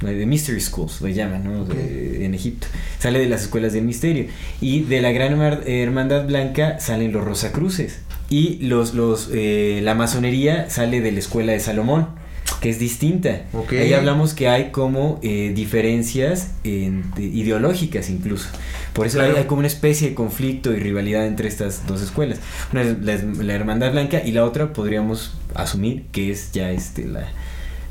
[0.00, 1.64] De Mystery Schools, le llaman, ¿no?
[1.64, 2.66] De- en Egipto.
[2.98, 4.26] Sale de las escuelas del misterio.
[4.60, 8.00] Y de la Gran Hermandad Blanca salen los Rosacruces.
[8.32, 12.08] Y los, los, eh, la masonería sale de la escuela de Salomón,
[12.62, 13.42] que es distinta.
[13.70, 18.48] Ahí hablamos que hay como eh, diferencias en- de- ideológicas incluso.
[18.94, 19.34] Por eso Claro.
[19.34, 22.38] hay, hay como una especie de conflicto y rivalidad entre estas dos escuelas.
[22.72, 27.04] Una es la, la Hermandad Blanca y la otra podríamos asumir que es ya este
[27.06, 27.28] la,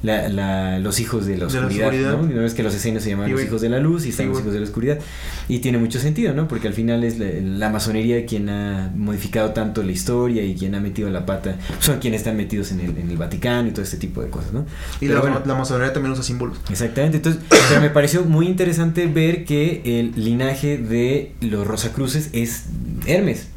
[0.04, 2.12] la- la- los hijos de la De la oscuridad, oscuridad.
[2.18, 2.24] ¿no?
[2.42, 4.40] No es que los esenios se llaman los hijos de la luz y están los
[4.40, 5.00] hijos de la oscuridad.
[5.48, 6.48] Y tiene mucho sentido, ¿no?
[6.48, 10.76] Porque al final es la, la masonería quien ha modificado tanto la historia y quien
[10.76, 11.56] ha metido la pata.
[11.80, 14.54] Son quienes están metidos en el, en el Vaticano y todo este tipo de cosas,
[14.54, 14.66] ¿no?
[15.02, 15.42] Y Pero la, bueno.
[15.46, 16.58] la masonería también usa símbolos.
[16.70, 22.64] Exactamente, entonces, pero me pareció muy interesante ver que el linaje de los Rosacruces es
[23.06, 23.48] Hermes,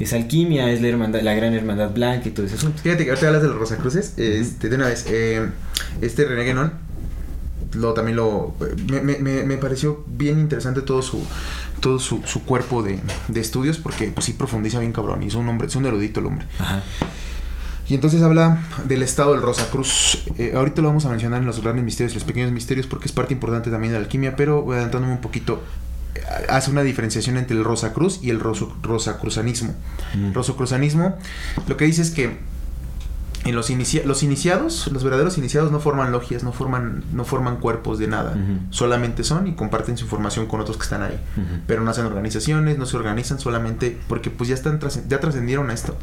[0.00, 2.80] es alquimia, es la, hermandad, la gran hermandad blanca y todo ese asunto.
[2.82, 4.14] Fíjate que ahorita hablas de los Rosacruces.
[4.18, 5.48] Este, de una vez, eh,
[6.00, 6.72] este René Guénon,
[7.74, 8.54] lo también lo
[8.90, 11.24] me, me- me- pareció bien interesante todo su
[11.80, 15.34] todo su, su cuerpo de, de estudios porque pues sí profundiza bien cabrón y es
[15.34, 16.82] un hombre es un erudito el hombre Ajá.
[17.88, 21.62] y entonces habla del estado del Rosacruz Eh, ahorita lo vamos a mencionar en los
[21.62, 24.70] grandes misterios y los pequeños misterios porque es parte importante también de la alquimia pero
[24.70, 25.62] adelantándome un poquito
[26.48, 29.74] hace una diferenciación entre el Rosacruz y el rosacruzanismo
[30.14, 30.32] Mm.
[30.34, 31.16] Rosacruzanismo
[31.68, 32.38] lo que dice es que
[33.44, 37.56] en los, inicia- los iniciados, los verdaderos iniciados no forman logias, no forman, no forman
[37.56, 38.36] cuerpos de nada.
[38.70, 41.18] Solamente son y comparten su información con otros que están ahí.
[41.66, 45.74] Pero no hacen organizaciones, no se organizan solamente porque pues ya están ya trascendieron a
[45.74, 45.96] esto.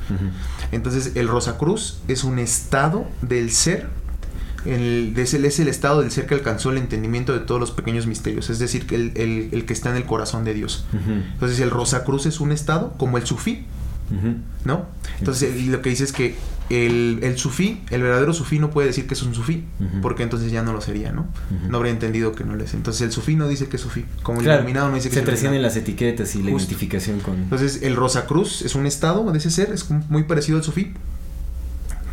[0.73, 3.87] Entonces el Rosacruz es un estado del ser.
[4.65, 7.71] El, es, el, es el estado del ser que alcanzó el entendimiento de todos los
[7.71, 8.49] pequeños misterios.
[8.49, 10.85] Es decir, que el, el- el que está en el corazón de Dios.
[11.33, 13.65] Entonces el Rosacruz es un estado como el sufí.
[14.65, 14.87] ¿no?
[15.19, 16.35] Entonces lo que dice es que
[16.71, 19.65] el, el sufí, el verdadero sufí no puede decir que es un sufí,
[20.01, 21.27] porque entonces ya no lo sería, ¿no?
[21.69, 22.73] No habría entendido que no lo es.
[22.73, 25.15] Entonces el sufí no dice que es sufí, como el Claro, iluminado no dice que
[25.15, 26.69] se trascienden las etiquetas y la Justo.
[26.69, 27.35] identificación con...
[27.35, 30.93] Entonces el Rosacruz es un estado de ese ser, es muy parecido al sufí.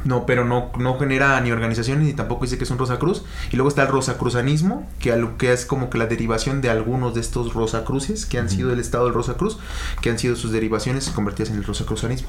[0.06, 3.24] No, pero no, no genera ni organizaciones ni tampoco dice que es un Rosacruz.
[3.52, 7.14] Y luego está el Rosacruzanismo, que, al- que es como que la derivación de algunos
[7.14, 9.58] de estos Rosacruces, que han sido el estado del Rosacruz,
[10.00, 12.28] que han sido sus derivaciones convertidas en el Rosacruzanismo.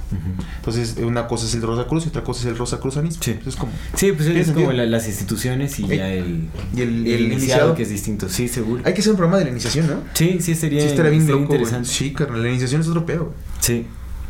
[0.58, 3.22] Entonces, una cosa es el Rosacruz y otra cosa es el Rosacruzanismo.
[3.24, 3.32] Sí.
[3.32, 3.72] Entonces, como...
[3.96, 7.32] Sí, pues ¿Tiene es como la- las instituciones y ya el, Y el, el el
[7.34, 8.28] iniciado, que es distinto.
[8.30, 8.82] Sí, seguro.
[8.86, 10.02] Hay que hacer un programa de la iniciación, ¿no?
[10.13, 11.60] Sí, sí, sería, sí, estaría bien loco, güey.
[11.60, 11.90] interesante.
[11.90, 13.34] Sí, carnal, la iniciación es otro pedo.
[13.60, 13.86] Sí,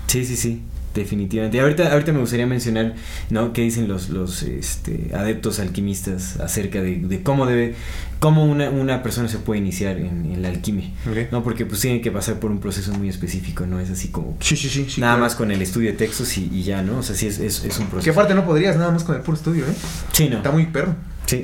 [0.08, 0.64] sí, sí, sí,
[1.02, 1.58] definitivamente.
[1.58, 2.96] Y ahorita, ahorita me gustaría mencionar,
[3.30, 3.54] ¿no?
[3.54, 7.76] ¿Qué dicen los, los este, adeptos alquimistas acerca de, de cómo debe,
[8.20, 10.90] cómo una, una persona se puede iniciar en, en la alquimia?
[11.32, 14.38] No, porque pues tienen que pasar por un proceso muy específico, no es así como
[14.42, 14.86] Sí, sí, sí.
[14.90, 15.24] sí, nada claro.
[15.26, 16.98] más con el estudio de textos y, y ya, ¿no?
[17.00, 18.12] O sea, sí es, es, es un Que proceso.
[18.12, 19.74] aparte no podrías nada más con el puro estudio, ¿eh?
[20.12, 20.38] Sí, no.
[20.38, 20.96] Está muy perro.
[21.26, 21.44] Sí.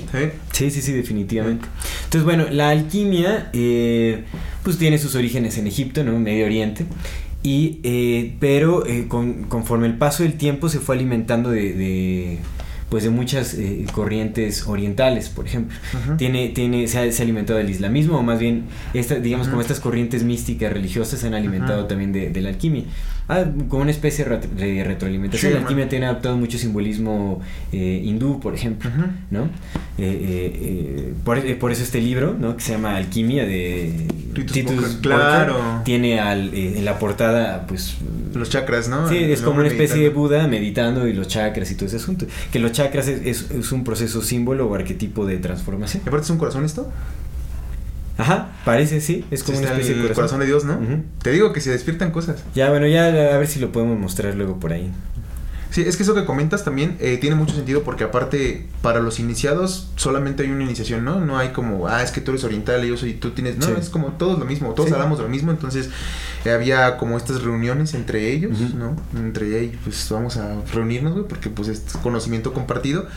[0.53, 1.67] Sí, sí, sí, definitivamente.
[2.05, 4.23] Entonces, bueno, la alquimia, eh,
[4.63, 6.17] pues tiene sus orígenes en Egipto, ¿no?
[6.19, 6.85] Medio Oriente.
[7.43, 12.37] Y, eh, pero eh, con- conforme el paso del tiempo se fue alimentando de, de,
[12.89, 15.77] pues de muchas eh, corrientes orientales, por ejemplo.
[16.17, 19.79] Tiene, tiene, se ha, se alimentado del islamismo, o más bien, esta, digamos, como estas
[19.81, 22.83] corrientes místicas religiosas se han alimentado también de, de la alquimia.
[23.41, 25.51] Ah, como una especie de ret- de retroalimentación.
[25.51, 27.41] Sí, la alquimia tiene adaptado mucho simbolismo
[27.71, 28.89] eh, hindú, por ejemplo.
[29.31, 29.45] ¿no?
[29.97, 32.55] Eh, eh, por, por eso este libro, ¿no?
[32.57, 34.99] Que se llama Alquimia de Titus Walker.
[35.01, 35.81] Claro.
[35.85, 37.95] Tiene al, eh, en la portada, pues...
[38.33, 39.07] Los chakras, ¿no?
[39.09, 40.09] Sí, es como una especie de.
[40.09, 42.25] Buda meditando y los chakras y todo ese asunto.
[42.51, 46.01] Que los chakras es, es- es un proceso símbolo o arquetipo de transformación.
[46.05, 46.91] ¿Y aparte es un corazón esto?
[48.17, 50.39] Ajá, parece, sí, es como Sí, una especie el de corazón.
[50.39, 50.77] de Dios, ¿no?
[51.21, 52.43] Te digo que se despiertan cosas.
[52.53, 54.91] Ya, bueno, ya a ver si lo podemos mostrar luego por ahí.
[55.73, 59.19] Sí, es que eso que comentas también eh, tiene mucho sentido porque aparte para los
[59.19, 61.19] iniciados solamente hay una iniciación, ¿no?
[61.19, 63.65] No hay como, ah, es que tú eres oriental y yo soy, tú tienes, no,
[63.65, 63.73] Sí.
[63.79, 64.93] es como todos lo mismo, todos Sí.
[64.95, 65.89] hablamos lo mismo, entonces
[66.45, 68.51] eh, había como estas reuniones entre ellos.
[68.75, 68.95] ¿no?
[69.17, 73.07] Entre ellos, pues vamos a reunirnos, güey, porque pues es conocimiento compartido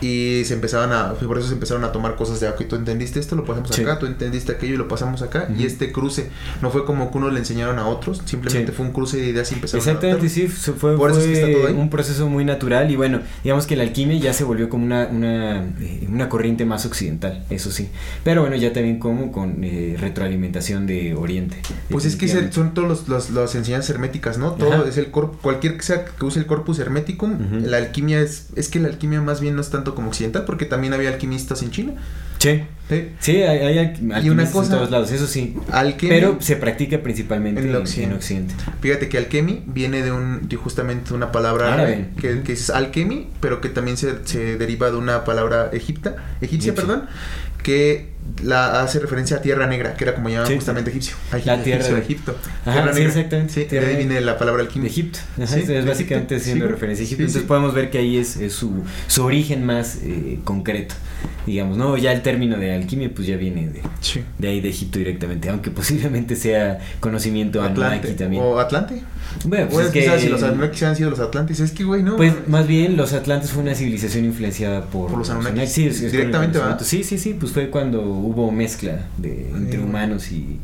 [0.00, 2.76] y se empezaban a, por eso se empezaron a tomar cosas de, ah, ok, tú
[2.76, 3.82] entendiste esto, lo pasamos Sí.
[3.82, 6.28] acá, tú entendiste aquello y lo pasamos acá y este cruce
[6.60, 9.50] no fue como que uno le enseñaron a otros, simplemente fue un cruce de ideas
[9.52, 10.52] y empezaron a Exactamente, adaptar.
[10.52, 11.74] sí, fue, Por eso es que fue está todo ahí.
[11.74, 15.06] un proceso muy natural y bueno, digamos que la alquimia ya se volvió como una,
[15.06, 17.88] una, eh, una corriente más occidental, eso sí.
[18.24, 21.56] Pero bueno, ya también como con eh, retroalimentación de Oriente.
[21.90, 24.52] Pues es que son todos los, los- las enseñanzas herméticas, ¿no?
[24.52, 24.84] Todo Ajá.
[24.88, 28.68] es el corpus, cualquier que sea que use el corpus hermeticum, la alquimia es, es
[28.68, 31.70] que la alquimia más bien no es tanto como occidental, porque también había alquimistas en
[31.70, 31.92] China.
[32.44, 33.08] Sí, ¿sí?
[33.20, 35.56] sí, hay, hay alqui- alquimistas cosa- en todos lados, eso sí.
[35.72, 38.16] Alquimia, Pero se practica principalmente En occidente.
[38.16, 38.54] Occidente.
[38.82, 42.08] fíjate que alquemi viene de un, de justamente una palabra Árabe.
[42.20, 46.72] que, que es alquemi, pero que también se, se deriva de una palabra egipta, egipcia,
[46.72, 46.74] Egipcia.
[46.74, 47.04] perdón,
[47.64, 50.54] que la hace referencia a tierra negra, que era como llamaban Sí.
[50.56, 51.14] justamente egipcio.
[51.32, 52.36] Ay, La tierra de- Egipto.
[52.64, 53.08] Ajá, Tierra sí, negra.
[53.14, 54.88] exactamente, Sí, de ahí viene la palabra De alquimia.
[54.88, 57.22] Egipto, Ajá, Sí, es de básicamente haciendo referencia a Egipto.
[57.24, 60.94] Entonces podemos ver que ahí es, es su, su origen más eh, concreto,
[61.46, 61.96] digamos, ¿no?
[61.98, 63.82] Ya el término de alquimia pues ya viene de,
[64.38, 67.84] de ahí de Egipto directamente, aunque posiblemente sea conocimiento Atlante.
[67.96, 68.42] anunnaki también.
[68.42, 69.02] O Atlante.
[69.44, 71.60] Bueno, pues es es que, quizás si los Anunnakis han sido los Atlantes.
[71.60, 72.16] Es que, güey, no.
[72.16, 75.70] pues más bien los Atlantes fue una civilización influenciada por, Por los Anunnakis.
[75.72, 76.58] Sí, es- es Directamente.
[76.80, 79.84] Sí, sí, sí, pues fue cuando hubo mezcla de, entre Sí.
[79.84, 80.58] humanos y,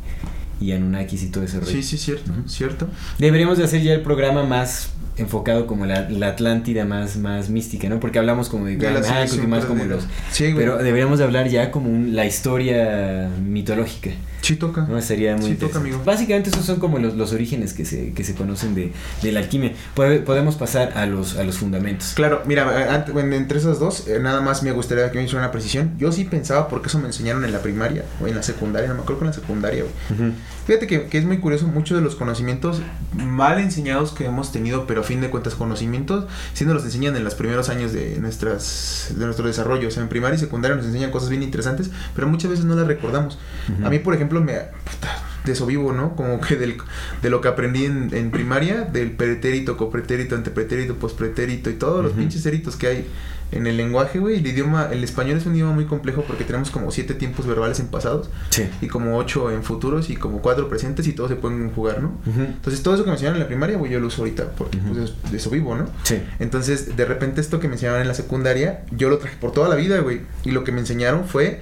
[0.60, 1.70] y Anunnakis y todo ese rollo.
[1.72, 2.88] Sí, sí, cierto, cierto.
[3.18, 7.88] Deberíamos de hacer ya el programa más enfocado como la, la Atlántida más, más mística,
[7.90, 8.00] ¿no?
[8.00, 9.02] Porque hablamos como de Gran
[9.42, 10.04] y más como los...
[10.32, 10.54] Sí, güey.
[10.64, 14.10] Pero deberíamos de hablar ya como un- la historia mitológica,
[14.42, 14.82] Sí toca.
[14.88, 15.00] ¿no?
[15.02, 16.00] Sería muy Sí, toca, amigo.
[16.04, 19.40] Básicamente esos son como los, los orígenes que se, que se conocen de, de la
[19.40, 19.72] alquimia.
[19.94, 22.12] Pode- podemos pasar a los, a los fundamentos.
[22.14, 25.92] Claro, mira, entre esas dos, eh, nada más me gustaría que me hiciera una precisión.
[25.98, 28.94] Yo sí pensaba, porque eso me enseñaron en la primaria o en la secundaria, no
[28.94, 30.32] me acuerdo que en la secundaria, güey.
[30.66, 32.80] Fíjate que, que es muy curioso, muchos de los conocimientos
[33.16, 37.16] mal enseñados que hemos tenido, pero a fin de cuentas conocimientos, sí nos los enseñan
[37.16, 39.88] en los primeros años de nuestras de nuestro desarrollo.
[39.88, 42.76] O sea, en primaria y secundaria nos enseñan cosas bien interesantes, pero muchas veces no
[42.76, 43.36] las recordamos.
[43.74, 43.84] Ujú.
[43.86, 44.52] A mí, por ejemplo, me...
[44.54, 46.14] puta, de eso vivo, ¿no?
[46.16, 46.76] Como que del,
[47.22, 52.12] de lo que aprendí en, en primaria, del pretérito, copretérito, antepretérito, pospretérito y todos los
[52.12, 53.06] pinches éritos que hay
[53.52, 54.36] en el lenguaje, güey.
[54.36, 57.80] El idioma, el español es un idioma muy complejo porque tenemos como siete tiempos verbales
[57.80, 58.68] en pasados Sí.
[58.82, 62.12] y como ocho en futuros y como cuatro presentes y todos se pueden jugar, ¿no?
[62.26, 64.76] Entonces todo eso que me enseñaron en la primaria, güey, yo lo uso ahorita porque
[64.76, 64.88] Ujú.
[64.94, 65.86] pues, es- de eso vivo, ¿no?
[66.04, 66.22] Sí.
[66.38, 69.68] Entonces, de repente esto que me enseñaron en la secundaria, yo lo traje por toda
[69.70, 70.20] la vida, güey.
[70.44, 71.60] Y lo que me enseñaron fue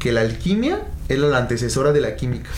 [0.00, 2.50] que la alquimia era la antecesora de la química.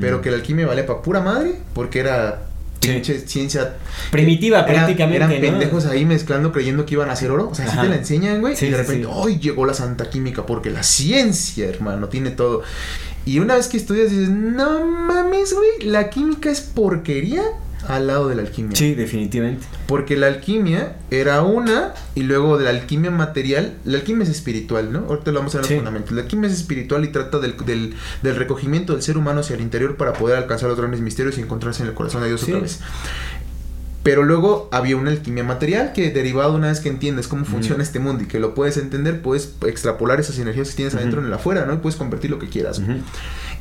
[0.00, 0.20] Pero Mm.
[0.22, 2.44] que la alquimia valía para pura madre porque era
[2.80, 3.02] Sí.
[3.26, 3.74] ciencia
[4.10, 5.40] Primitiva, Era- prácticamente, Eran ¿no?
[5.40, 7.48] pendejos ahí mezclando creyendo que iban a hacer oro.
[7.50, 8.56] O sea, así te la enseñan, güey.
[8.56, 9.10] Sí, y de repente, sí.
[9.12, 12.62] hoy llegó la santa química porque la ciencia, hermano, tiene todo.
[13.26, 17.42] Y una vez que estudias dices, no mames, güey, la química es porquería
[17.88, 18.76] al lado de la alquimia.
[18.76, 19.66] Sí, definitivamente.
[19.86, 24.92] Porque la alquimia era una, y luego de la alquimia material, la alquimia es espiritual,
[24.92, 25.00] ¿no?
[25.08, 25.74] Ahorita lo vamos a ver en Sí.
[25.74, 26.12] los fundamentos.
[26.14, 29.62] La alquimia es espiritual y trata del, del, del recogimiento del ser humano hacia el
[29.62, 32.52] interior para poder alcanzar los grandes misterios y encontrarse en el corazón de Dios Sí.
[32.52, 32.80] otra vez.
[34.02, 37.82] Pero luego había una alquimia material que derivado una vez que entiendes cómo funciona Ujú.
[37.82, 41.26] este mundo y que lo puedes entender, puedes extrapolar esas energías que tienes adentro en
[41.26, 41.74] el afuera, ¿no?
[41.74, 42.80] Y puedes convertir lo que quieras.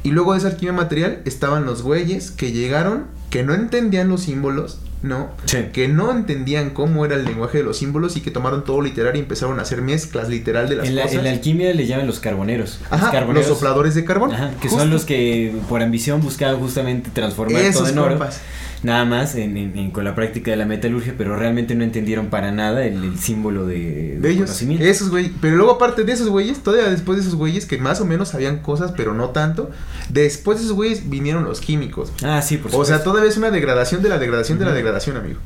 [0.04, 4.22] Y luego de esa alquimia material estaban los güeyes que llegaron, que no entendían los
[4.22, 5.30] símbolos, ¿no?
[5.46, 5.58] Sí.
[5.74, 9.16] Que no entendían cómo era el lenguaje de los símbolos y que tomaron todo literal
[9.16, 11.18] y empezaron a hacer mezclas literal de las En la, cosas.
[11.18, 12.80] en la alquimia le llaman los carboneros.
[12.90, 13.48] Ajá, los carboneros.
[13.50, 14.34] los sopladores de carbón.
[14.34, 14.80] Ajá, que Justo.
[14.80, 18.10] son los que por ambición buscaban justamente transformar todo en oro.
[18.18, 18.40] compas.
[18.82, 22.28] Nada más en- en- en- con la práctica de la metalurgia, pero realmente no entendieron
[22.28, 24.86] para nada el, el símbolo de, De ellos, conocimiento.
[24.86, 25.32] esos güeyes.
[25.42, 28.30] Pero luego, aparte de esos güeyes, todavía después de esos güeyes que más o menos
[28.30, 29.70] sabían cosas, pero no tanto,
[30.10, 32.12] después de esos güeyes vinieron los químicos.
[32.24, 32.96] Ah, sí, por O supuesto.
[32.96, 35.40] sea, todavía es una degradación de la degradación de la degradación, amigo.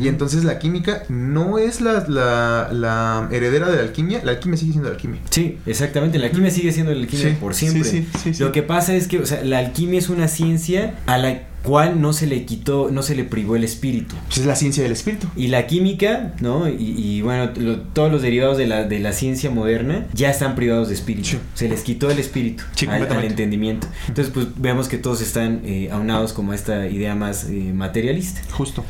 [0.00, 4.56] Y entonces la química no es la, la, la heredera de la alquimia, la alquimia
[4.56, 5.20] sigue siendo la alquimia.
[5.28, 6.18] Sí, exactamente.
[6.18, 7.84] La alquimia sigue siendo la alquimia Sí, por siempre.
[7.84, 8.42] sí, sí.
[8.42, 12.00] Lo que pasa es que, o sea, la alquimia es una ciencia a la cual
[12.00, 14.14] no se le quitó, no se le privó el espíritu.
[14.26, 15.28] Pues es la ciencia del espíritu.
[15.36, 16.68] Y la química, ¿no?
[16.68, 20.54] Y, y bueno, lo- todos los derivados de la, de la ciencia moderna ya están
[20.54, 21.28] privados de espíritu.
[21.28, 21.38] Sí.
[21.54, 23.86] Se les quitó el espíritu Sí, al, al entendimiento.
[24.08, 28.40] Entonces, pues vemos que todos están eh, aunados como a esta idea más eh, materialista.
[28.50, 28.84] Justo.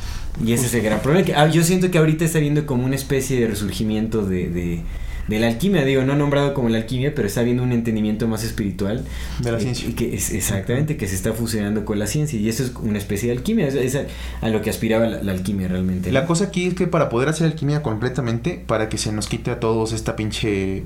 [0.44, 1.26] Y ese es el gran problema.
[1.26, 4.80] Que, ah, yo siento que ahorita está viendo como una especie de resurgimiento de, de,
[5.28, 5.84] de la alquimia.
[5.84, 9.04] Digo, no nombrado como la alquimia, pero está viendo un entendimiento más espiritual.
[9.40, 9.88] De la eh, ciencia.
[9.88, 12.38] y que es, exactamente, que se está fusionando con la ciencia.
[12.38, 13.66] Y eso es una especie de alquimia.
[13.66, 14.06] Es, es a,
[14.40, 16.12] a lo que aspiraba la, la alquimia realmente.
[16.12, 19.50] La cosa aquí es que para poder hacer alquimia completamente, para que se nos quite
[19.50, 20.84] a todos esta pinche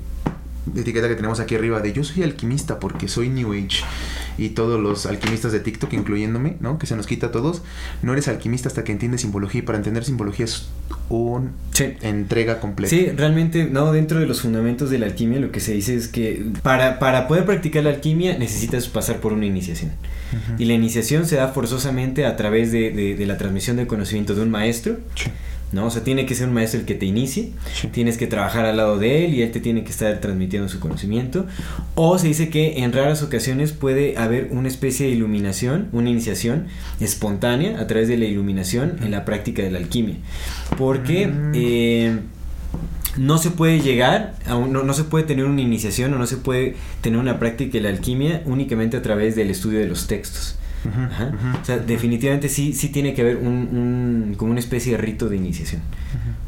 [0.75, 3.83] etiqueta que tenemos aquí arriba de yo soy alquimista porque soy New Age
[4.37, 6.77] y todos los alquimistas de TikTok, incluyéndome, ¿no?
[6.77, 7.61] Que se nos quita a todos.
[8.01, 10.67] No eres alquimista hasta que entiendes simbología y para entender simbología es
[11.09, 11.93] una Sí.
[12.01, 12.89] entrega completa.
[12.89, 16.07] Sí, realmente, no, dentro de los fundamentos de la alquimia lo que se dice es
[16.07, 19.91] que para, para poder practicar la alquimia necesitas pasar por una iniciación.
[20.31, 20.61] Ujú.
[20.61, 24.35] Y la iniciación se da forzosamente a través de, de- de la transmisión del conocimiento
[24.35, 25.29] de un maestro, Sí.
[25.71, 25.85] ¿No?
[25.87, 27.87] O sea, tiene que ser un maestro el que te inicie, Sí.
[27.89, 30.79] tienes que trabajar al lado de él y él te tiene que estar transmitiendo su
[30.79, 31.45] conocimiento.
[31.95, 36.67] O se dice que en raras ocasiones puede haber una especie de iluminación, una iniciación
[36.99, 40.15] espontánea a través de la iluminación en la práctica de la alquimia.
[40.77, 41.27] Porque...
[41.27, 41.51] Mm.
[41.55, 42.19] eh,
[43.17, 46.27] no se puede llegar, a un- no, no se puede tener una iniciación o no
[46.27, 50.05] se puede tener una práctica de la alquimia únicamente a través del estudio de los
[50.05, 50.55] textos.
[50.85, 51.25] Ujú, Ajá.
[51.27, 51.61] ujú.
[51.61, 55.27] O sea, definitivamente sí, sí tiene que haber un, un- como una especie de rito
[55.29, 55.81] de iniciación.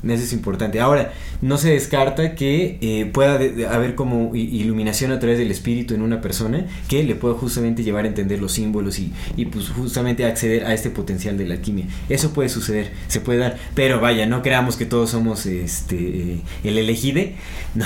[0.02, 0.80] Eso es importante.
[0.80, 1.12] Ahora,
[1.42, 5.94] no se descarta que eh, pueda de- de haber como iluminación a través del espíritu
[5.94, 9.68] en una persona que le pueda justamente llevar a entender los símbolos y, y pues
[9.70, 11.86] justamente acceder a este potencial de la alquimia.
[12.08, 16.42] Eso puede suceder, se puede dar, pero vaya, no creamos que todos somos este eh,
[16.64, 17.36] el elegide,
[17.76, 17.86] ¿no?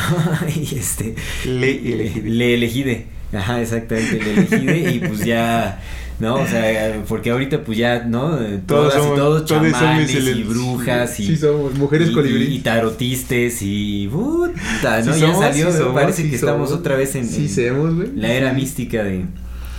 [0.55, 1.15] y este
[1.45, 2.29] Le elegide.
[2.29, 3.05] le elegide.
[3.33, 5.81] Ajá, exactamente, le elegide y pues ya
[6.19, 6.35] ¿no?
[6.35, 8.37] O sea, porque ahorita pues ya, ¿no?
[8.65, 12.43] Todas y todos chamanes y brujas y, Sí, somos mujeres y, colibrí.
[12.55, 15.13] y tarotistes y puta, ¿no?
[15.13, 16.79] Sí ya somos, salió, sí somos, parece sí que estamos somos.
[16.81, 19.25] otra vez en, somos, la era mística de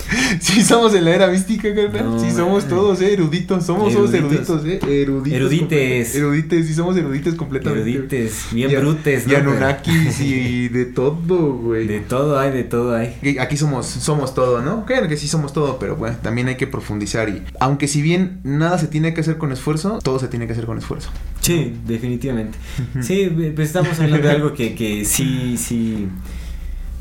[0.41, 2.05] Sí, somos en la era mística, carnal.
[2.05, 3.65] No, sí, somos todos, eh, eruditos.
[3.65, 4.65] Somos todos Eruditos.
[4.67, 4.79] eh.
[4.83, 5.33] Eruditos.
[5.41, 6.15] Erudites.
[6.15, 7.91] Erudites, sí, somos erudites completamente.
[7.91, 9.37] erudites, bien Y brutes, Y ¿no?
[9.39, 11.87] Anunnakis y de todo, güey.
[11.87, 13.17] De todo hay, de todo hay.
[13.41, 14.85] Aquí somos, somos todo, ¿no?
[14.85, 18.41] Claro que sí somos todo, pero bueno, también hay que profundizar y aunque si bien
[18.45, 21.11] nada se tiene que hacer con esfuerzo, todo se tiene que hacer con esfuerzo.
[21.41, 22.59] Sí, definitivamente.
[23.01, 26.09] Sí, pues estamos hablando de algo que, que sí, sí.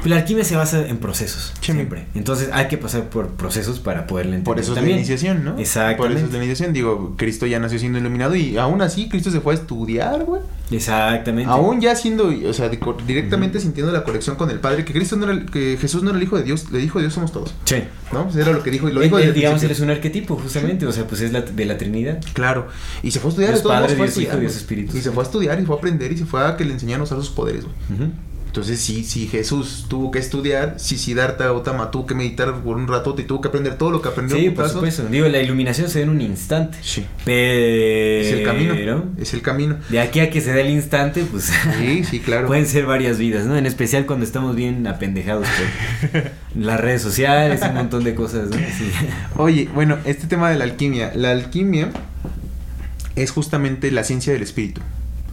[0.03, 1.71] Pues la alquimia se basa en procesos, Sí.
[1.71, 2.05] siempre.
[2.13, 4.97] Entonces hay que pasar por procesos para poderla entender Por eso es también.
[4.97, 5.57] la iniciación, ¿no?
[5.57, 5.97] Exactamente.
[5.97, 6.73] Por eso es la iniciación.
[6.73, 10.41] Digo, Cristo ya nació siendo iluminado y aún así Cristo se fue a estudiar, güey.
[10.71, 11.49] Exactamente.
[11.49, 12.69] Aún ya siendo, o sea,
[13.07, 16.17] directamente sintiendo la conexión con el Padre, que Cristo no era, que Jesús no era
[16.17, 17.77] el hijo de Dios, le dijo Dios somos todos, Sí.
[18.11, 18.25] ¿no?
[18.25, 20.85] Pues era lo que dijo y lo dijo el digamos, él es un arquetipo, justamente.
[20.85, 22.19] O sea, pues es la, de la Trinidad.
[22.33, 22.67] Claro,
[23.03, 24.55] y se fue a estudiar, Dios de todos Padre, modos fue a Dios Hijo, Dios.
[24.57, 26.65] Espíritu Y se fue a estudiar y fue a aprender y se fue a que
[26.65, 27.75] le enseñaran a usar sus poderes, güey.
[28.01, 28.11] Ujú.
[28.53, 32.87] Entonces, sí, sí, Jesús tuvo que estudiar, si Siddhartha Gautama tuvo que meditar por un
[32.87, 34.37] rato y tuvo que aprender todo lo que aprendió.
[34.37, 35.07] Sí, por supuesto.
[35.09, 36.77] Digo, la iluminación se da en un instante.
[36.83, 38.21] Sí, Pero.
[38.21, 39.05] es el camino.
[39.17, 39.77] Es el camino.
[39.89, 41.51] De aquí a que se dé el instante, pues.
[41.79, 42.45] Sí, sí, claro.
[42.53, 43.57] Pueden ser varias vidas, ¿no?
[43.57, 45.47] En especial cuando estamos bien apendejados
[46.11, 48.55] por las redes sociales, un montón de cosas, ¿no?
[48.55, 48.91] Sí.
[49.35, 51.11] Oye, bueno, este tema de la alquimia.
[51.15, 51.89] La alquimia
[53.15, 54.81] es justamente la ciencia del espíritu.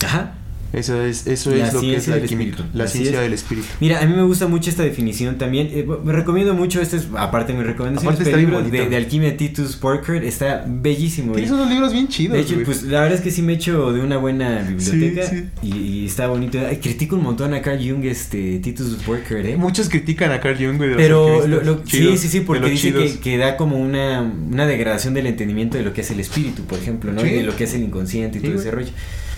[0.07, 0.37] Ajá.
[0.73, 2.63] Eso es, eso La es lo que es la espíritu.
[2.75, 3.21] La ciencia es.
[3.23, 3.67] del espíritu.
[3.81, 5.69] Mira, a mí me gusta mucho esta definición también.
[5.73, 9.37] Eh, me recomiendo mucho, este es, aparte mi recomendación, Aparte este libro de, de alquimia
[9.37, 11.33] Titus Parker está bellísimo.
[11.33, 12.35] Tienes unos libros bien chidos.
[12.37, 12.65] de hecho, güey.
[12.65, 16.07] pues la verdad es que sí me echo de una buena biblioteca Sí, Y, y
[16.07, 16.59] está bonito.
[16.69, 19.57] Ay, critico un montón a Carl Jung, este Titus Parker, ¿eh?
[19.57, 20.95] Muchos critican a Carl Jung, güey.
[20.97, 24.21] Pero lo- lo- sí, Chidos, sí, sí, de porque dice que, que da como una,
[24.23, 27.23] una degradación del entendimiento de lo que es el espíritu, por ejemplo, ¿no?
[27.23, 27.27] Sí.
[27.29, 28.89] Y de lo que es el inconsciente y Sí, todo ese rollo.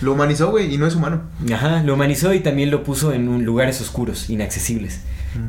[0.03, 1.21] Lo humanizó, güey, y no es humano.
[1.53, 5.01] Ajá, lo humanizó y también lo puso en un- lugares oscuros, inaccesibles.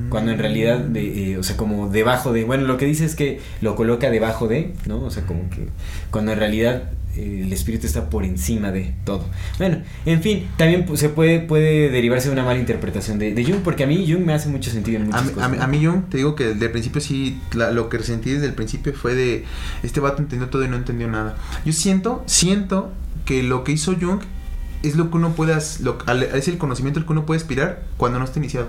[0.09, 3.15] Cuando en realidad, de, eh, o sea, como debajo de, bueno, lo que dice es
[3.15, 5.03] que lo coloca debajo de, ¿no?
[5.03, 5.67] O sea, como que
[6.11, 6.85] cuando en realidad
[7.17, 9.27] eh, el espíritu está por encima de todo.
[9.59, 13.45] Bueno, en fin, también pu- se puede, puede derivarse de una mala interpretación de, de
[13.45, 15.45] Jung, porque a mí Jung me hace mucho sentido en muchas A mí, cosas.
[15.45, 15.63] a, mí, ¿no?
[15.63, 18.47] a mí Jung, te digo que desde el principio sí, la- lo que sentí desde
[18.47, 19.45] el principio fue de,
[19.83, 21.37] este vato entendió todo y no entendió nada.
[21.67, 22.91] Yo siento, siento
[23.27, 24.21] que lo que hizo Jung
[24.89, 28.25] es lo que uno puede, es el conocimiento al que uno puede aspirar cuando no
[28.25, 28.69] está iniciado.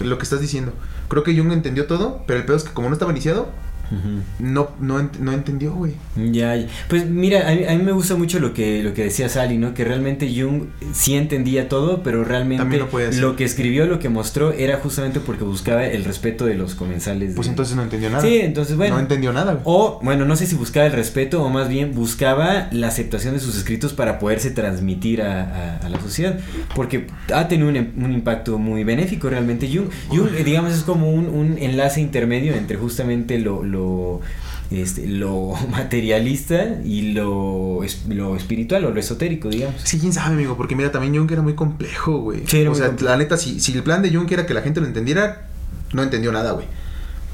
[0.00, 0.72] Lo que estás diciendo.
[1.08, 3.48] Creo que Jung entendió todo, pero el pedo es que como no estaba iniciado,
[4.38, 5.92] no, no, ent- no entendió, güey.
[6.16, 6.66] Ya, ya.
[6.88, 9.58] pues mira, a mí, a mí me gusta mucho lo que, lo que decía Sally,
[9.58, 9.74] ¿no?
[9.74, 12.64] Que realmente Jung sí entendía todo, pero realmente
[13.20, 17.34] lo que escribió, lo que mostró, era justamente porque buscaba el respeto de los comensales.
[17.34, 18.22] Pues de- entonces no entendió nada.
[18.22, 18.94] Sí, entonces bueno.
[18.94, 19.62] No entendió nada, güey.
[19.66, 23.40] O, bueno, no sé si buscaba el respeto o más bien buscaba la aceptación de
[23.40, 26.38] sus escritos para poderse transmitir a, a- a la sociedad.
[26.74, 29.68] Porque ha tenido un, em- un impacto muy benéfico realmente.
[29.72, 33.81] Jung, Jung, digamos, es como un, un enlace intermedio entre justamente lo, lo,
[34.70, 39.80] este, lo materialista y lo, lo espiritual o lo esotérico, digamos.
[39.84, 42.42] Sí, quién sabe, amigo, porque mira, también Jung era muy complejo, güey.
[42.46, 43.10] Sí, o sea, complejo.
[43.10, 45.48] la neta, si, si el plan de Jung era que la gente lo entendiera,
[45.92, 46.66] no entendió nada, güey.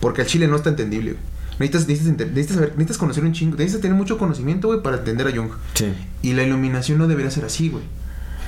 [0.01, 1.23] Porque el chile no está entendible, güey.
[1.61, 5.27] Necesitas, necesitas, necesitas, saber- necesitas conocer un chingo, necesitas tener mucho conocimiento, güey, para entender
[5.27, 5.51] a Jung.
[5.75, 5.87] Sí.
[6.23, 7.83] Y la iluminación no debería ser así, güey.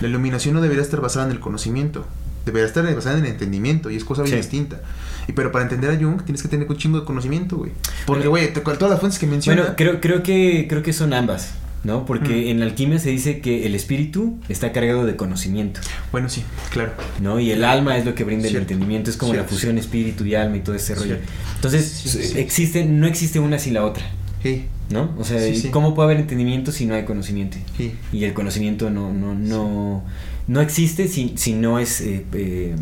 [0.00, 2.06] La iluminación no debería estar basada en el conocimiento.
[2.46, 4.42] Debería estar basada en el entendimiento y es cosa bien Sí.
[4.42, 4.80] distinta.
[5.30, 7.70] Y pero para entender a Jung tienes que tener un chingo de conocimiento, güey.
[8.04, 9.60] Porque, güey, todas las fuentes que menciona...
[9.62, 11.52] Bueno, creo, creo que creo que son ambas,
[11.84, 12.04] ¿no?
[12.04, 12.48] Porque Mm.
[12.48, 15.80] en la alquimia se dice que el espíritu está cargado de conocimiento.
[16.10, 16.92] Bueno, sí, claro.
[17.20, 17.38] ¿no?
[17.38, 18.56] Y el alma es lo que brinda Cierto.
[18.58, 21.16] el entendimiento, es como la fusión espíritu y alma y todo ese rollo.
[21.16, 21.26] Cierto.
[21.54, 24.02] Entonces, existe, no existe una sin la otra,
[24.42, 25.14] Sí, ¿no?
[25.18, 25.68] O sea, Sí, sí.
[25.68, 27.56] ¿cómo puede haber entendimiento si no hay conocimiento?
[27.76, 27.92] sí.
[28.12, 30.02] Y el conocimiento no, no, no,
[30.48, 32.74] no existe si, si no es eh, eh,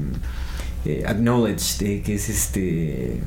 [0.88, 3.20] eh, acknowledged, eh, que es este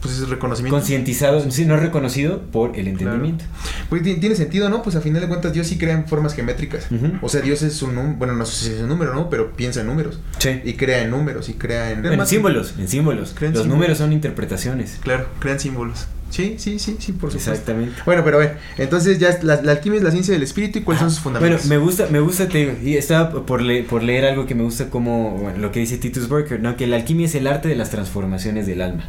[0.00, 0.76] Pues es reconocimiento.
[0.76, 3.44] concientizado, si no es reconocido por el entendimiento.
[3.88, 4.82] Pues ti- tiene sentido, ¿no?
[4.82, 6.86] Pues a final de cuentas Dios sí crea en formas geométricas.
[7.20, 9.30] O sea, Dios es un número, bueno, no sé si es un número, ¿no?
[9.30, 10.18] Pero piensa en números.
[10.38, 10.60] Sí.
[10.64, 12.04] Y crea en números y crea en...
[12.04, 13.30] En símbolos, en símbolos.
[13.30, 13.66] Los símbolos.
[13.68, 14.98] números son interpretaciones.
[15.02, 16.06] Claro, crean símbolos.
[16.32, 17.50] Sí, sí, sí, sí, por supuesto.
[17.52, 17.96] Exactamente.
[18.06, 20.82] Bueno, pero a ver, entonces ya la, la alquimia es la ciencia del espíritu y
[20.82, 21.66] cuáles son sus Bueno, fundamentos.
[21.68, 24.62] me gusta, me gusta, te digo, y estaba por, le- por leer algo que me
[24.62, 26.74] gusta como bueno, lo que dice Titus Burker, ¿no?
[26.76, 29.04] Que la alquimia es el arte de las transformaciones del alma.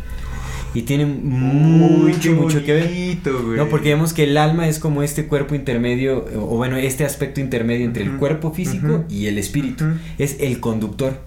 [0.76, 2.90] Y tiene mucho, qué mucho que ver.
[3.24, 3.58] güey.
[3.58, 7.06] No, porque vemos que el alma es como este cuerpo intermedio, o o bueno, este
[7.06, 9.86] aspecto intermedio entre el cuerpo físico y el espíritu.
[10.18, 11.20] Es el conductor.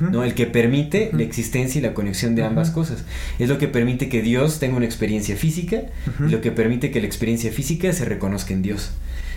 [0.00, 0.24] ¿No?
[0.24, 3.04] El que permite la existencia y la conexión de ambas cosas.
[3.38, 5.82] Es lo que permite que Dios tenga una experiencia física
[6.26, 8.90] y lo que permite que la experiencia física se reconozca en Dios.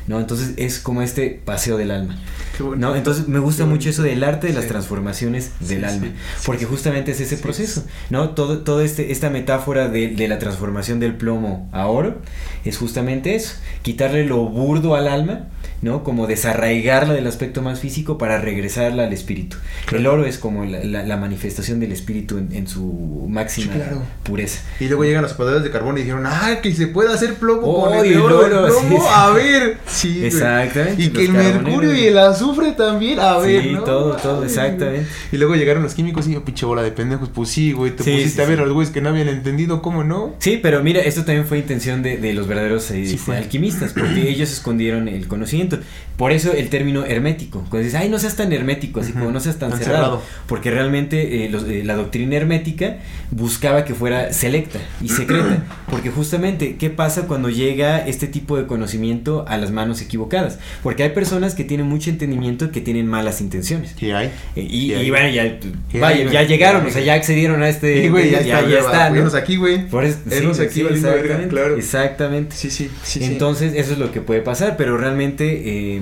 [0.08, 0.20] ¿no?
[0.20, 2.16] Entonces es como este paseo del alma.
[2.58, 2.64] Qué.
[2.78, 2.96] ¿no?
[2.96, 6.06] Entonces me gusta mucho eso del arte de las transformaciones del Sí, alma.
[6.08, 6.12] sí,
[6.46, 7.84] porque justamente es ese proceso.
[8.12, 8.30] ¿no?
[8.30, 12.22] Todo, todo este, esta metáfora de, de la transformación del plomo a oro
[12.66, 13.56] es justamente eso.
[13.84, 15.48] Quitarle lo burdo al alma.
[15.82, 16.04] ¿no?
[16.04, 19.58] Como desarraigarla del aspecto más físico para regresarla al espíritu.
[19.92, 23.80] El oro es como la, la- la manifestación del espíritu en, en su máxima Sí,
[23.80, 24.02] claro.
[24.24, 24.62] pureza.
[24.80, 27.62] Y luego llegan los zapateros de carbón y dijeron, ah, que se puede hacer plomo
[27.68, 28.98] Oh, con y el el oro, del oro, plomo.
[29.00, 29.06] sí.
[29.14, 30.26] A ver, sí.
[30.26, 33.84] Exactamente, Y que el mercurio y el azufre también, a ver, Sí, ¿no?
[33.84, 35.06] todo, todo, exactamente.
[35.32, 38.04] Y luego llegaron los químicos y yo, pinche bola de pendejos, pues sí, güey, te
[38.04, 40.34] Sí, pusiste a ver a los güeyes que no habían entendido, ¿cómo no?
[40.40, 43.94] Sí, pero mira, esto también fue intención de, de los verdaderos eh, Sí este, alquimistas,
[43.94, 45.80] porque ellos escondieron el conocimiento.
[46.18, 47.60] Por eso el término hermético.
[47.70, 50.04] Cuando dices, ay, no seas tan hermético, así como no seas tan tan cerrado.
[50.04, 50.22] cerrado.
[50.48, 52.98] Porque realmente eh, los- eh, la doctrina hermética
[53.32, 55.64] buscaba que fuera selecta y secreta.
[55.92, 60.58] Porque justamente, ¿qué pasa cuando llega este tipo de conocimiento a las manos equivocadas?
[60.84, 63.94] Porque hay personas que tienen mucho entendimiento que tienen malas intenciones.
[64.00, 64.28] Sí, hay.
[64.56, 65.58] Eh, Y, y bueno, ya,
[66.00, 68.04] vaya, hay, ya llegaron, o sea, ya accedieron a este.
[68.04, 69.16] Sí, güey, ya, está, ya ya está, ¿no?
[69.16, 69.86] Venos aquí, güey.
[69.88, 71.76] Por eso, sí, aquí, sí, verga, claro.
[71.78, 72.45] exactamente.
[72.50, 73.20] Sí, sí, sí.
[73.20, 73.24] sí.
[73.24, 76.02] Entonces, eso es lo que puede pasar, pero realmente eh,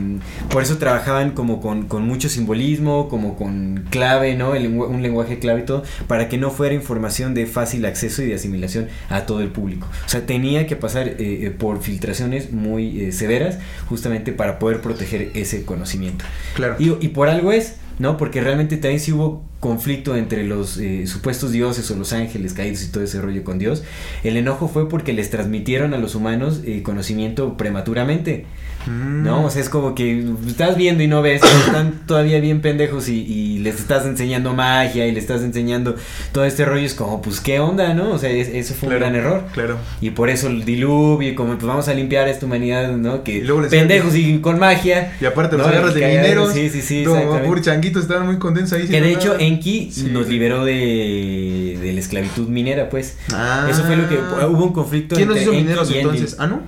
[0.49, 4.55] por eso trabajaban como con, con mucho simbolismo, como con clave, ¿no?
[4.55, 8.27] El un lenguaje clave y todo, para que no fuera información de fácil acceso y
[8.27, 9.87] de asimilación a todo el público.
[10.05, 14.81] O sea, tenía que pasar eh, eh, por filtraciones muy eh, severas, justamente para poder
[14.81, 16.25] proteger ese conocimiento.
[16.55, 16.75] Claro.
[16.79, 18.17] Y, y por algo es, ¿no?
[18.17, 22.83] Porque realmente también sí hubo conflicto entre los eh, supuestos dioses o los ángeles caídos
[22.83, 23.83] y todo ese rollo con Dios.
[24.23, 28.45] El enojo fue porque les transmitieron a los humanos eh, conocimiento prematuramente,
[28.86, 29.23] Mm.
[29.23, 29.45] ¿no?
[29.45, 33.21] O sea, es como que estás viendo y no ves, están todavía bien pendejos y,
[33.21, 35.95] y les estás enseñando magia y les estás enseñando
[36.31, 36.86] todo este rollo.
[36.86, 38.11] Es como, pues, ¿qué onda, no?
[38.11, 39.43] O sea, es- eso fue Claro, un gran error.
[39.53, 39.77] Claro.
[40.01, 43.23] Y por eso el diluvio, y como pues vamos a limpiar esta humanidad, ¿no?
[43.23, 45.13] Que Y luego les- pendejos y con magia.
[45.21, 46.53] Y aparte los No, agarras de mineros.
[46.53, 47.03] Sí, sí, sí.
[47.05, 48.88] No, puro changuito, estaban muy contentos ahí.
[48.88, 53.17] Que de hecho Enki Sí, nos liberó de, de la esclavitud minera, pues.
[53.34, 53.67] Ah.
[53.69, 56.36] Eso fue lo que hubo un conflicto ¿Quién nos entre hizo Enki mineros y entonces?
[56.39, 56.61] ¿Ah, no?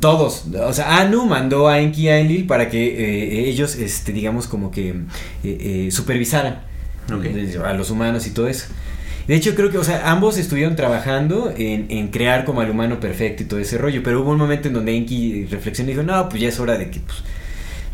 [0.00, 4.12] Todos, o sea, Anu mandó a Enki y a Enlil para que eh, ellos, este,
[4.12, 4.96] digamos, como que eh,
[5.44, 6.62] eh, supervisaran
[7.64, 8.66] a los humanos y todo eso.
[9.28, 13.00] De hecho, creo que, o sea, ambos estuvieron trabajando en, en crear como al humano
[13.00, 16.04] perfecto y todo ese rollo, pero hubo un momento en donde Enki reflexionó y dijo,
[16.04, 17.22] no, pues ya es hora de que, pues,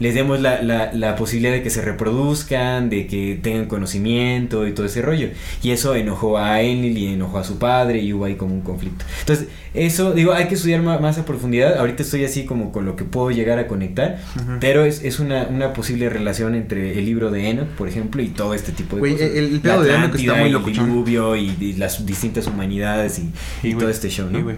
[0.03, 4.73] les demos la, la, la, posibilidad de que se reproduzcan, de que tengan conocimiento y
[4.73, 5.29] todo ese rollo.
[5.63, 8.63] Y eso enojó a Enlil y enojó a su padre y hubo ahí como un
[8.63, 9.05] conflicto.
[9.21, 11.79] Entonces, eso, digo, hay que estudiar más, a profundidad.
[11.79, 14.19] Ahorita estoy así como con lo que puedo llegar a conectar,
[14.61, 18.29] pero es, es una, una, posible relación entre el libro de Enoch, por ejemplo, y
[18.29, 19.21] todo este tipo de cosas.
[19.21, 23.75] El, el pedo de Enoch está muy diluvio y, y, las distintas humanidades y, y
[23.75, 24.53] todo este show, ¿no?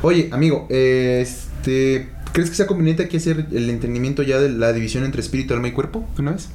[0.00, 2.08] Oye, amigo, este
[2.38, 5.66] ¿Crees que sea conveniente aquí hacer el entendimiento ya de la división entre espíritu, alma
[5.66, 6.08] y cuerpo?
[6.20, 6.48] ¿Una vez?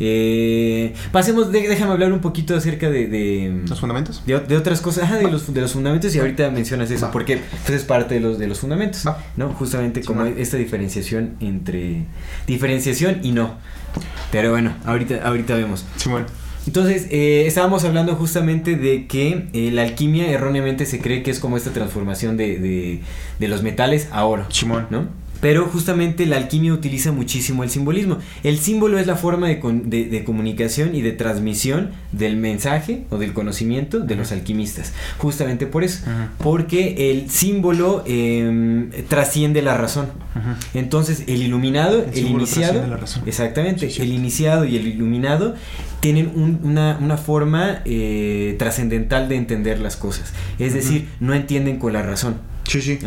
[0.00, 3.62] Eh, pasemos, déjame hablar un poquito acerca de...
[3.66, 4.22] ¿Los fundamentos?
[4.26, 7.80] De, otras cosas, ajá, de los, de los fundamentos y ahorita mencionas eso, porque pues,
[7.80, 9.06] es parte de los, de los fundamentos,
[9.38, 9.48] ¿no?
[9.54, 12.04] Justamente como esta diferenciación entre...
[12.46, 13.54] Diferenciación y no.
[14.30, 15.86] Pero bueno, ahorita, ahorita vemos.
[15.96, 16.26] Sí, bueno.
[16.68, 21.40] Entonces, eh, estábamos hablando justamente de que eh, la alquimia erróneamente se cree que es
[21.40, 23.00] como esta transformación de, de,
[23.38, 24.44] de los metales a oro.
[24.50, 24.86] Simón.
[24.90, 25.08] ¿No?
[25.40, 28.18] Pero justamente la alquimia utiliza muchísimo el simbolismo.
[28.42, 33.32] El símbolo es la forma de, de, comunicación y de transmisión del mensaje o del
[33.32, 34.92] conocimiento de los alquimistas.
[35.18, 36.04] Justamente por eso.
[36.38, 40.08] Porque el símbolo em, trasciende la razón.
[40.74, 42.98] Entonces el iluminado, el, iniciado...
[43.26, 43.88] Exactamente.
[43.98, 45.54] El iniciado y el iluminado
[46.00, 46.30] tienen
[46.62, 50.32] una, una, forma eh, trascendental de entender las cosas.
[50.58, 52.36] Es decir, no entienden con la razón
[52.68, 52.98] Sí, sí,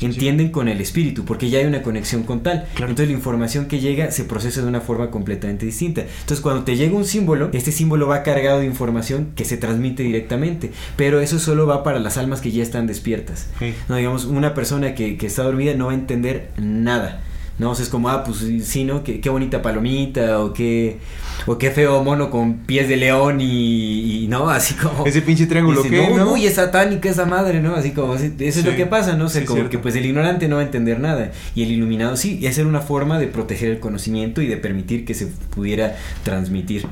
[0.00, 2.66] Entienden con el espíritu, porque ya hay una conexión con tal.
[2.78, 6.00] Entonces la información que llega se procesa de una forma completamente distinta.
[6.02, 10.02] Entonces cuando te llega un símbolo, este símbolo va cargado de información que se transmite
[10.02, 13.48] directamente, pero eso solo va para las almas que ya están despiertas.
[13.88, 17.22] No digamos, una persona que, que está dormida no va a entender nada.
[17.62, 17.70] ¿No?
[17.70, 19.02] O sea, es como, ah, pues sí, ¿no?
[19.02, 20.98] Qué, qué bonita palomita o qué,
[21.46, 24.50] o qué feo mono con pies de león y, ¿no?
[24.50, 25.06] Así como...
[25.06, 26.32] Ese pinche triángulo que, no, ¿no?
[26.32, 27.74] Uy, es satánica esa madre, ¿no?
[27.74, 29.26] Así como, eso es lo que pasa, ¿no?
[29.26, 32.16] O sea, como que pues el ignorante no va a entender nada y el iluminado
[32.16, 35.26] sí, y esa era una forma de proteger el conocimiento y de permitir que se
[35.26, 36.82] pudiera transmitir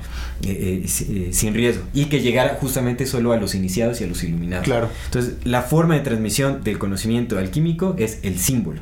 [0.43, 4.07] eh, eh, eh, sin riesgo y que llegara justamente solo a los iniciados y a
[4.07, 4.65] los iluminados.
[4.65, 4.89] Claro.
[5.07, 8.81] Entonces, la forma de transmisión del conocimiento alquímico es el símbolo.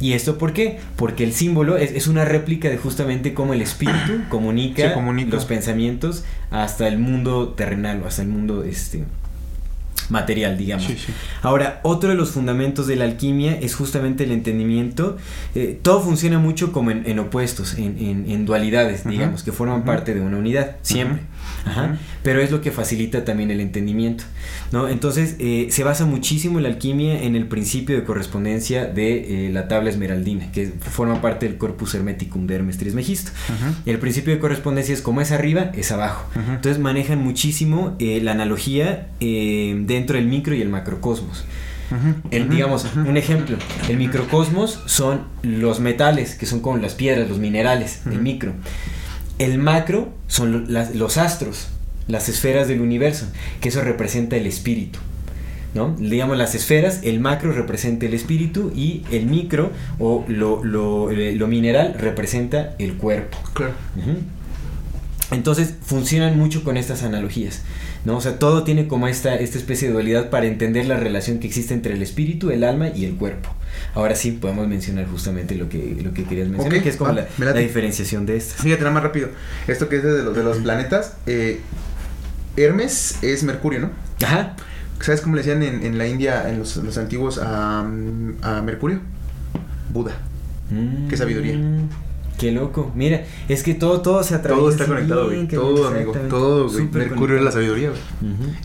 [0.00, 0.78] ¿Y esto por qué?
[0.96, 4.94] Porque el símbolo es, una réplica de justamente cómo el espíritu comunica,
[5.30, 9.04] los pensamientos hasta el mundo terrenal o hasta el mundo este,
[10.10, 10.88] material, digamos.
[11.42, 15.16] Ahora, otro de los fundamentos de la alquimia es justamente el entendimiento.
[15.54, 20.38] Eh, todo funciona mucho como en, opuestos, en, dualidades, digamos, que forman parte de una
[20.38, 21.22] unidad, siempre.
[21.64, 21.98] Ajá.
[22.22, 24.24] Pero es lo que facilita también el entendimiento.
[24.72, 24.88] ¿no?
[24.88, 29.68] Entonces, eh, se basa muchísimo la alquimia en el principio de correspondencia de eh, la
[29.68, 33.30] tabla esmeraldina, que forma parte del corpus hermeticum de Hermes Trismegisto.
[33.86, 36.28] El principio de correspondencia es como es arriba, es abajo.
[36.34, 39.08] Entonces, manejan muchísimo la analogía
[39.94, 41.44] dentro del micro y el macrocosmos.
[42.30, 43.56] el, digamos, un ejemplo,
[43.88, 48.52] el microcosmos son los metales, que son como las piedras, los minerales, el micro.
[49.38, 51.68] El macro son los astros,
[52.08, 53.26] las esferas del universo,
[53.60, 54.98] que eso representa el espíritu.
[55.74, 55.96] ¿no?
[55.98, 61.36] Digamos las esferas, el macro representa el espíritu y el micro o lo, lo, eh,
[61.48, 63.38] mineral representa el cuerpo.
[63.52, 63.74] Claro.
[65.34, 67.62] Entonces funcionan mucho con estas analogías.
[68.04, 68.16] ¿no?
[68.16, 71.46] O sea, todo tiene como esta, esta especie de dualidad para entender la relación que
[71.46, 73.50] existe entre el espíritu, el alma y el cuerpo.
[73.94, 77.52] Ahora sí podemos mencionar justamente lo que, lo que querías mencionar, que es como la,
[77.52, 78.62] diferenciación de estas.
[78.62, 79.28] Fíjate, nada más rápido.
[79.66, 81.60] Esto que es de los, de los planetas, eh,
[82.56, 83.90] Hermes es Mercurio, ¿no?
[84.24, 84.54] Ajá.
[85.00, 89.00] ¿Sabes cómo le decían en, la India, en los, los antiguos, a, a Mercurio?
[89.92, 90.12] Buda.
[91.10, 91.58] Qué sabiduría.
[92.44, 92.92] Qué loco.
[92.94, 94.60] Mira, es que todo, todo se atraviesa.
[94.60, 95.48] Todo está conectado, güey.
[95.48, 96.12] Todo, amigo.
[96.28, 96.90] Todo, güey.
[96.92, 98.02] Mercurio es la sabiduría, güey.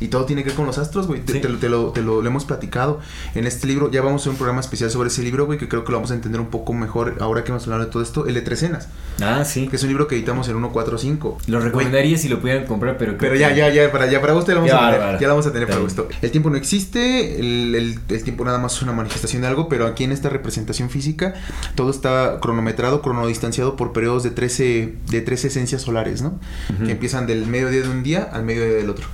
[0.02, 1.22] Y todo tiene que ver con los astros, güey.
[1.22, 3.00] Te, lo, te, lo, hemos platicado.
[3.36, 5.70] En este libro, ya vamos a hacer un programa especial sobre ese libro, güey, que
[5.70, 8.04] creo que lo vamos a entender un poco mejor ahora que hemos hablado de todo
[8.04, 8.28] esto.
[8.28, 8.90] El de Tres Cenas.
[9.22, 9.70] Ah, sí.
[9.70, 11.38] Que es un libro que editamos en 145.
[11.48, 13.18] Lo recomendaría si lo pudieran comprar, pero.
[13.18, 15.20] Pero ya, ya, ya, para, ya para gusto lo vamos a tener.
[15.22, 16.10] Ya lo vamos a tener para gusto.
[16.22, 17.40] El tiempo no existe.
[17.40, 20.28] El, el, el tiempo nada más es una manifestación de algo, pero aquí en esta
[20.28, 21.34] representación física,
[21.76, 26.40] todo está cronometrado, cronodistanciado por periodos de 13, de 13 esencias solares, ¿no?
[26.86, 29.08] Que empiezan del mediodía de un día al mediodía del otro.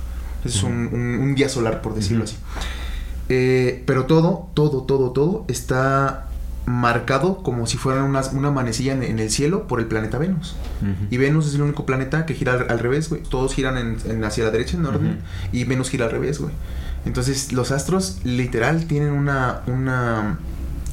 [0.44, 2.36] Es un, un, día solar, por decirlo así.
[3.28, 6.28] Eh, pero todo, todo, todo, todo está
[6.66, 10.56] marcado como si fuera una, una manecilla en, el cielo por el planeta Venus.
[11.10, 13.22] Y Venus es el único planeta que gira al, revés, güey.
[13.22, 15.18] Todos giran en, hacia la derecha en orden
[15.52, 16.52] y Venus gira al revés, güey.
[17.04, 20.38] Entonces los astros literal tienen una, una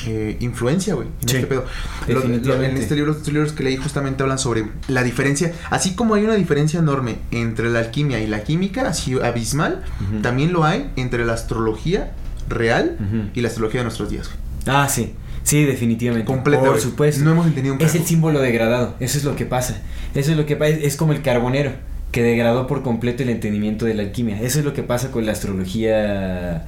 [0.07, 1.65] eh, influencia, güey, en este pedo.
[2.07, 6.23] en este libro, estos libros que leí justamente hablan sobre la diferencia, así como hay
[6.23, 9.83] una diferencia enorme entre la alquimia y la química, así abismal,
[10.21, 12.13] también lo hay entre la astrología
[12.49, 14.29] real y la astrología de nuestros días.
[14.65, 15.13] Ah, sí.
[15.43, 16.25] Sí, definitivamente.
[16.25, 16.81] Completa, Por güey.
[16.81, 17.23] supuesto.
[17.23, 18.95] No hemos entendido un Es el símbolo degradado.
[19.01, 19.81] Eso es lo que pasa.
[20.15, 20.71] Eso es lo que pasa.
[20.71, 21.73] Es como el carbonero
[22.11, 24.39] que degradó por completo el entendimiento de la alquimia.
[24.41, 26.65] Eso es lo que pasa con la astrología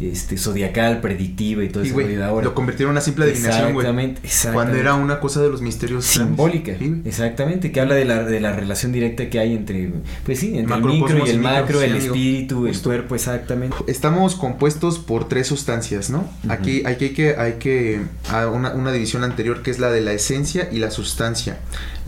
[0.00, 2.44] este, zodiacal, predictiva y todo eso de ahora.
[2.44, 3.86] lo convirtieron en una simple adivinación, güey.
[3.86, 4.54] Exactamente, exactamente.
[4.54, 8.40] Cuando era una cosa de los misterios simbólica, Sí, exactamente, que habla de la, de
[8.40, 9.90] la relación directa que hay entre,
[10.24, 12.90] pues sí, entre el micro y el macro, el espíritu, el Justo.
[12.90, 13.76] cuerpo, exactamente.
[13.86, 16.18] Estamos compuestos por tres sustancias, ¿no?
[16.44, 16.52] Ujú.
[16.52, 20.00] Aquí, aquí hay que, hay que a una, una división anterior que es la de
[20.00, 21.58] la esencia y la sustancia.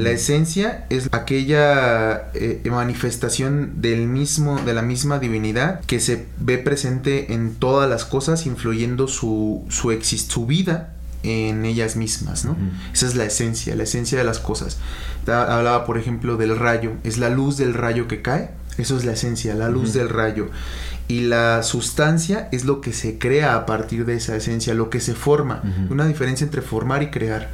[0.03, 6.59] La esencia es aquella eh, manifestación del mismo, de la misma divinidad que se ve
[6.59, 12.57] presente en todas las cosas, influyendo su, su, exist su vida en ellas mismas, ¿no?
[12.95, 14.79] Esa es la esencia, la esencia de las cosas.
[15.25, 16.93] Ta- Hablaba, por ejemplo, del rayo.
[17.05, 18.51] Es la luz del rayo que cae.
[18.79, 20.49] Eso es la esencia, la luz del rayo.
[21.09, 25.01] Y la sustancia es lo que se crea a partir de esa esencia, lo que
[25.01, 25.61] se forma.
[25.91, 27.51] Una diferencia entre formar y crear.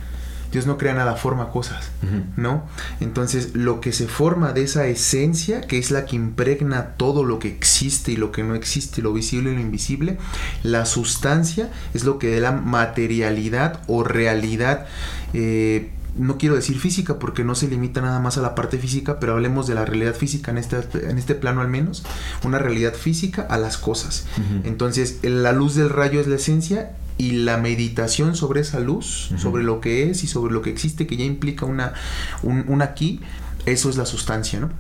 [0.57, 1.91] Dios no crea nada, forma cosas.
[2.39, 2.65] ¿no?
[3.01, 7.39] Entonces, lo que se forma de esa esencia, que es la que impregna todo lo
[7.39, 10.17] que existe y lo que no existe, lo visible y lo invisible,
[10.63, 14.87] la sustancia es lo que da la materialidad o realidad.
[15.35, 19.21] eh, no quiero decir física porque no se limita nada más a la parte física,
[19.21, 20.79] pero hablemos de la realidad física en este,
[21.11, 22.05] en este plano al menos,
[22.43, 24.25] una realidad física a las cosas.
[24.65, 29.65] Entonces, la luz del rayo es la esencia y la meditación sobre esa luz, sobre
[29.65, 31.95] lo que es y sobre lo que existe, que ya implica una,
[32.43, 33.21] un, un aquí,
[33.65, 34.71] eso es la sustancia, ¿no?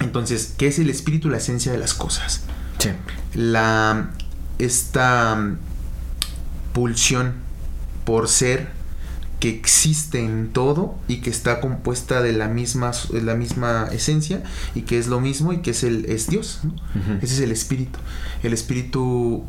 [0.00, 1.28] Entonces, ¿qué es el espíritu?
[1.28, 2.42] La esencia de las cosas.
[2.78, 2.90] Sí.
[3.34, 4.10] La,
[4.58, 5.58] esta mm,
[6.72, 7.34] pulsión
[8.04, 8.68] por ser
[9.40, 14.42] que existe en todo y que está compuesta de la misma, de la misma esencia
[14.74, 16.60] y que es lo mismo y que es, el, es Dios.
[16.64, 16.74] ¿no?
[17.22, 17.98] Ese es el espíritu.
[18.42, 19.44] El espíritu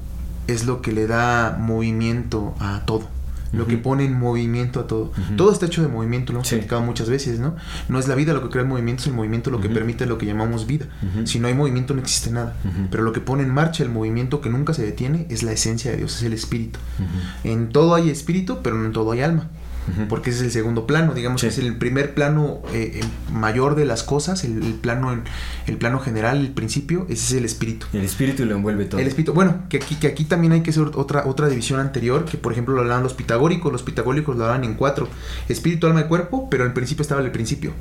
[0.54, 3.08] es lo que le da movimiento a todo.
[3.52, 5.12] Lo que pone en movimiento a todo.
[5.36, 6.54] Todo está hecho de movimiento, lo hemos Sí.
[6.58, 7.56] platicado muchas veces, ¿no?
[7.88, 10.06] No es la vida lo que crea el movimiento, es el movimiento lo que permite
[10.06, 10.86] lo que llamamos vida.
[11.26, 12.56] Si no hay movimiento no existe nada.
[12.92, 15.90] Pero lo que pone en marcha el movimiento que nunca se detiene es la esencia
[15.90, 16.78] de Dios, es el espíritu.
[17.44, 19.48] En todo hay espíritu, pero no en todo hay alma.
[20.08, 21.48] Porque ese es el segundo plano, digamos Sí.
[21.48, 23.02] que es el primer plano eh,
[23.34, 25.22] mayor de las cosas, el, el plano
[25.68, 27.88] el plano general, el principio, ese es el espíritu.
[27.94, 29.00] El espíritu lo envuelve todo.
[29.02, 32.26] El espíritu, bueno, que aquí, que aquí también hay que hacer otra, otra división anterior,
[32.26, 35.08] que por ejemplo lo hablaban los pitagóricos, los pitagóricos lo hablaban en cuatro,
[35.48, 37.72] espíritu, alma y cuerpo, pero el principio estaba el principio,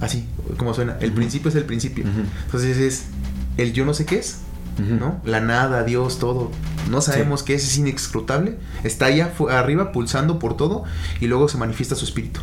[0.00, 0.24] así,
[0.56, 2.04] como suena, el principio es el principio,
[2.44, 3.04] entonces es
[3.56, 4.40] el yo no sé qué es,
[4.78, 5.20] ¿no?
[5.24, 6.50] La nada, Dios, todo,
[6.90, 10.84] no sabemos qué es, es inescrutable, está allá arriba pulsando por todo
[11.20, 12.40] y luego se manifiesta su espíritu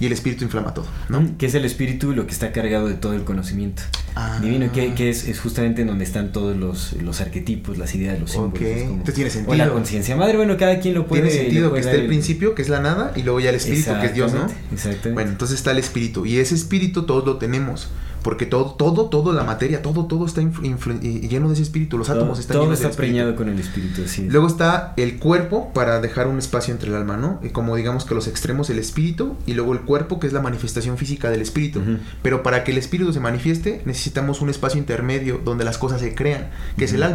[0.00, 1.36] y el espíritu inflama todo, ¿no?
[1.38, 3.82] Que es el espíritu lo que está cargado de todo el conocimiento.
[4.14, 4.38] Ah.
[4.42, 8.18] Divino, que, que es, es justamente en donde están todos los, los arquetipos, las ideas,
[8.18, 8.54] los símbolos.
[8.56, 9.54] Ok, es como- entonces tiene O sentido.
[9.56, 12.54] la conciencia madre, bueno, cada quien lo puede Tiene sentido puede que esté el principio,
[12.56, 14.40] que es la nada, y luego ya el espíritu, que es Dios, ¿no?
[14.40, 15.12] Exactamente, Exactamente.
[15.12, 16.26] Bueno, entonces está el espíritu.
[16.26, 17.88] Y ese espíritu todos lo tenemos.
[18.22, 21.98] Porque todo, todo, todo, la materia, todo, todo está lleno de ese espíritu.
[21.98, 23.12] Los todo, átomos están todo llenos está de espíritu.
[23.12, 24.18] preñado con el espíritu, es.
[24.18, 27.40] Luego está el cuerpo para dejar un espacio entre el alma, ¿no?
[27.42, 30.40] Y como digamos que los extremos el espíritu y luego el cuerpo que es la
[30.40, 31.80] manifestación física del espíritu.
[32.22, 36.14] Pero para que el espíritu se manifieste necesitamos un espacio intermedio donde las cosas se
[36.14, 37.08] crean, que es el Ujú.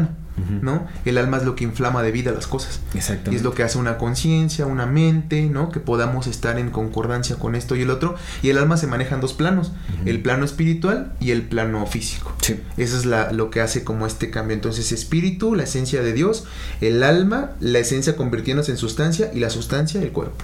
[0.61, 0.87] ¿No?
[1.05, 2.79] El alma es lo que inflama de vida las cosas.
[2.93, 3.31] Exactamente.
[3.31, 5.69] Y es lo que hace una conciencia, una mente, ¿no?
[5.69, 8.15] Que podamos estar en concordancia con esto y el otro.
[8.41, 9.71] Y el alma se maneja en dos planos,
[10.05, 12.33] el plano espiritual y el plano físico.
[12.41, 12.59] Sí.
[12.77, 14.55] Eso es la, lo que hace como este cambio.
[14.55, 16.45] Entonces, espíritu, la esencia de Dios,
[16.81, 20.43] el alma, la esencia convirtiéndose en sustancia y la sustancia, el cuerpo.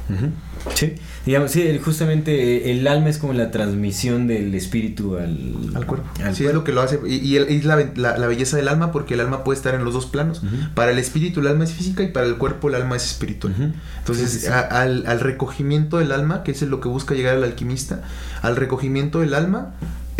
[0.76, 0.94] Sí,
[1.26, 6.08] digamos, sí, justamente eh, el alma es como la transmisión del espíritu al, Al cuerpo.
[6.24, 7.00] al sí, es lo que lo hace.
[7.08, 9.58] Y, y el- y es la, la- la belleza del alma porque el alma puede
[9.58, 10.42] estar en los dos planos.
[10.76, 13.54] Para el espíritu el alma es física y para el cuerpo el alma es espiritual.
[14.00, 14.52] Entonces, Sí, sí, sí.
[14.52, 18.02] a- al, al recogimiento del alma, que es lo que busca llegar el alquimista,
[18.42, 19.76] al recogimiento del alma,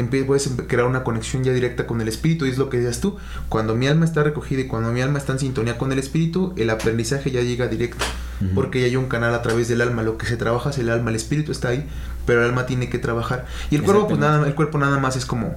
[0.08, 3.18] puedes crear una conexión ya directa con el espíritu, y es lo que decías tú.
[3.50, 6.54] Cuando mi alma está recogida y cuando mi alma está en sintonía con el espíritu,
[6.58, 8.06] el aprendizaje ya llega directo,
[8.42, 8.52] Ujú.
[8.56, 10.04] porque ya hay un canal a través del alma.
[10.04, 11.86] Lo que se trabaja es el alma, el espíritu está ahí,
[12.26, 13.46] pero el alma tiene que trabajar.
[13.72, 15.56] Y el cuerpo, pues nada, el cuerpo nada más es como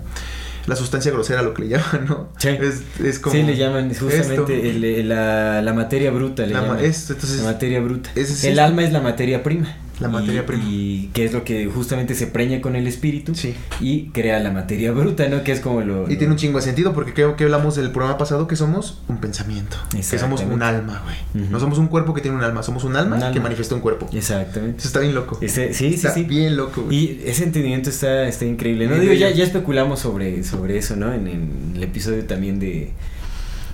[0.67, 2.29] la sustancia grosera, lo que le llaman, ¿no?
[2.39, 2.49] Sí.
[2.49, 3.35] Es, es como.
[3.35, 6.47] sí, le llaman justamente el- el- la, la materia bruta.
[6.47, 6.85] Le La ma- llaman.
[6.85, 8.11] esto, entonces- la materia bruta.
[8.15, 9.77] es el alma es la materia prima.
[10.03, 10.63] La Y- materia prima.
[10.67, 13.55] Y que es lo que justamente se preña con el espíritu Sí.
[13.81, 15.43] y crea la materia bruta, ¿no?
[15.45, 16.07] Que es como lo...
[16.09, 18.57] Y lo- tiene un chingo de sentido porque creo que hablamos del programa pasado que
[18.57, 19.77] somos un pensamiento.
[19.95, 21.49] Que somos un alma, güey.
[21.49, 23.81] No somos un cuerpo que tiene un alma, somos un alma, Un que manifiesta un
[23.81, 24.09] cuerpo.
[24.13, 24.79] Exactamente.
[24.79, 25.39] Eso está bien loco.
[25.41, 26.25] Ese- sí, sí, está sí.
[26.25, 26.97] bien loco, güey.
[26.97, 28.87] Y ese entendimiento está, está increíble.
[28.87, 31.13] No digo, ya, ya especulamos sobre, sobre eso, ¿no?
[31.13, 32.91] En, en el episodio también de,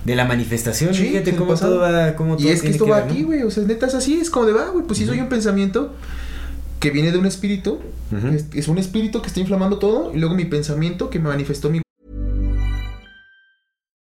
[0.05, 0.93] de la manifestación.
[0.93, 2.15] Sí, Fíjate cómo todo va.
[2.15, 3.43] Cómo Y todo es que esto va aquí, güey.
[3.43, 4.85] O sea, neta es así, es como de va, güey.
[4.85, 5.93] Pues si soy un pensamiento
[6.79, 7.79] que viene de un espíritu,
[8.11, 8.27] Ujú.
[8.27, 11.69] es, es un espíritu que está inflamando todo, y luego mi pensamiento que me manifestó
[11.69, 11.81] mi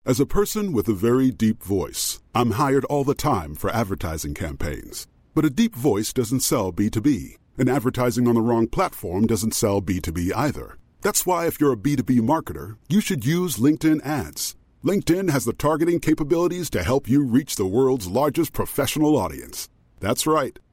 [0.07, 4.35] As a person with a very deep voice, I'm hired all the time for advertising
[4.35, 5.07] campaigns.
[5.33, 9.81] But a deep voice doesn't sell B2B, and advertising on the wrong platform doesn't sell
[9.81, 10.77] B2B either.
[11.01, 14.55] That's why, if you're a B2B marketer, you should use LinkedIn ads.
[14.83, 19.69] LinkedIn has the targeting capabilities to help you reach the world's largest professional audience.
[19.99, 20.59] That's right,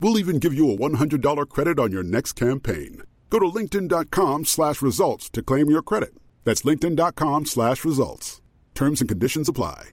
[0.00, 3.02] We'll even give you a $100 credit on your next campaign.
[3.28, 6.14] Go to linkedin.com slash results to claim your credit.
[6.44, 8.40] That's linkedin.com slash results.
[8.74, 9.90] Terms and conditions apply.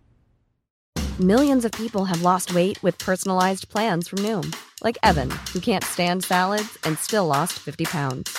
[1.19, 5.83] Millions of people have lost weight with personalized plans from Noom, like Evan, who can't
[5.83, 8.37] stand salads and still lost 50 pounds.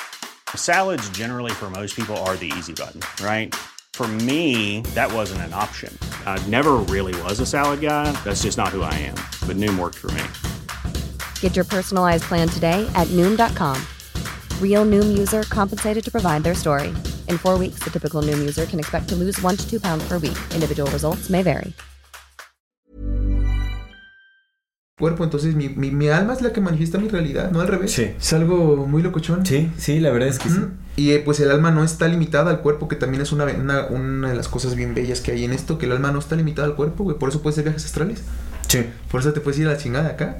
[0.54, 3.52] Salads, generally, for most people, are the easy button, right?
[3.94, 5.96] For me, that wasn't an option.
[6.24, 8.12] I never really was a salad guy.
[8.22, 9.16] That's just not who I am.
[9.46, 10.22] But Noom worked for me.
[11.40, 13.76] Get your personalized plan today at Noom.com.
[14.62, 16.94] Real Noom user compensated to provide their story.
[17.26, 20.06] In four weeks, the typical Noom user can expect to lose one to two pounds
[20.06, 20.38] per week.
[20.54, 21.74] Individual results may vary.
[24.98, 25.24] cuerpo.
[25.24, 27.92] Entonces mi, mi, mi alma es la que manifiesta mi realidad, no al revés.
[27.92, 28.14] Sí.
[28.18, 29.46] Es algo muy locochón.
[29.46, 30.58] Sí, sí, la verdad es que sí.
[30.58, 30.70] Ujú.
[30.96, 33.86] Y eh, pues el alma no está limitada al cuerpo, que también es una, una,
[33.86, 36.34] una de las cosas bien bellas que hay en esto, que el alma no está
[36.34, 37.16] limitada al cuerpo, güey.
[37.16, 38.22] Por eso puedes hacer viajes astrales.
[38.68, 38.84] Sí.
[39.10, 40.38] Por eso te puedes ir a la chingada acá.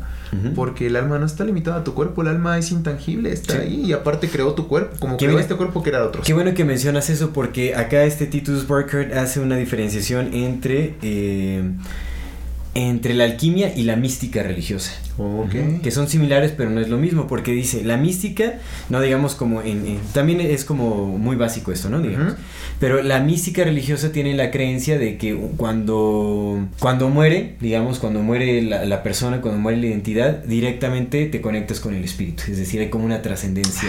[0.54, 3.58] Porque el alma no está limitada a tu cuerpo, el alma es intangible, está Sí.
[3.60, 5.40] ahí y aparte creó tu cuerpo, como Qué creó bueno.
[5.42, 6.26] este cuerpo que era de otros.
[6.26, 11.62] Qué bueno que mencionas eso porque acá este Titus Burkhardt hace una diferenciación entre, eh,
[12.74, 14.92] entre la alquimia y la mística religiosa.
[15.82, 18.54] Que son similares pero no es lo mismo porque dice la mística,
[18.88, 22.00] no digamos como en, en- también es como muy básico esto, ¿no?
[22.00, 22.34] Digamos.
[22.80, 28.62] Pero la mística religiosa tiene la creencia de que cuando, cuando muere, digamos, cuando muere
[28.62, 32.44] la, la persona, cuando muere la identidad, directamente te conectas con el espíritu.
[32.48, 33.88] Es decir, hay como una trascendencia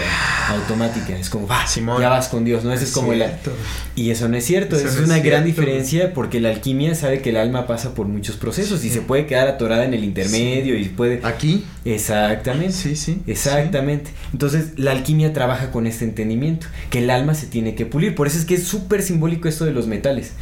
[0.49, 1.15] automática.
[1.17, 2.01] Es como, Simón.
[2.01, 2.73] ya vas con Dios, ¿no?
[2.73, 3.27] Ese es como la...
[3.27, 3.51] Cierto.
[3.95, 5.61] Y eso no es cierto, Eso es no es una gran cierto.
[5.61, 9.25] diferencia porque la alquimia sabe que el alma pasa por muchos procesos y se puede
[9.25, 11.18] quedar atorada en el intermedio y puede...
[11.24, 11.65] Aquí.
[11.86, 12.74] Exactamente.
[12.74, 13.22] Sí, sí.
[13.28, 14.11] Exactamente.
[14.34, 18.15] Entonces, la alquimia trabaja con este entendimiento, que el alma se tiene que pulir.
[18.15, 20.34] Por eso es que es súper simbólico esto de los metales.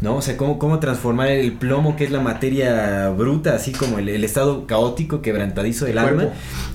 [0.00, 0.16] ¿No?
[0.16, 4.08] O sea, cómo, cómo transformar el plomo, que es la materia bruta, así como el,
[4.08, 6.22] el estado caótico, quebrantadizo del El alma,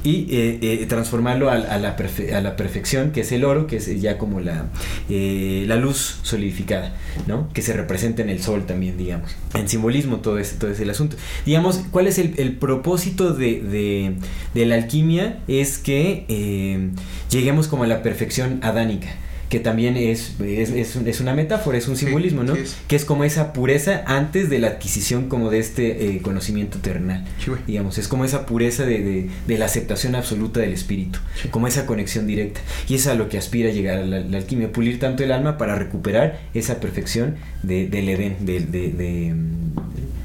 [0.04, 3.66] y eh, eh, transformarlo a, a la perfe- a la perfección, que es el oro,
[3.66, 4.66] que es ya como la,
[5.10, 6.94] eh, la luz solidificada,
[7.26, 7.50] ¿no?
[7.52, 9.32] Que se representa en el sol también, digamos.
[9.56, 11.18] En simbolismo todo ese, todo ese el asunto.
[11.48, 14.16] Digamos, ¿cuál es el, el propósito de, de-
[14.54, 15.40] de la alquimia?
[15.48, 16.90] Es que eh,
[17.32, 19.08] lleguemos como a la perfección adánica.
[19.50, 22.56] Que también es, es, es un- es una metáfora, es un Sí, simbolismo, ¿no?
[22.56, 22.76] sí es.
[22.88, 27.24] Que es como esa pureza antes de la adquisición como de este eh, conocimiento terrenal
[27.40, 27.62] Sí, güey.
[27.68, 31.20] digamos, es como esa pureza de, de- de la aceptación absoluta del espíritu,
[31.52, 32.60] como esa conexión directa.
[32.90, 35.32] Y es a lo que aspira a llegar a la, la alquimia, pulir tanto el
[35.32, 39.36] alma para recuperar esa perfección de- del Edén, del- de- de,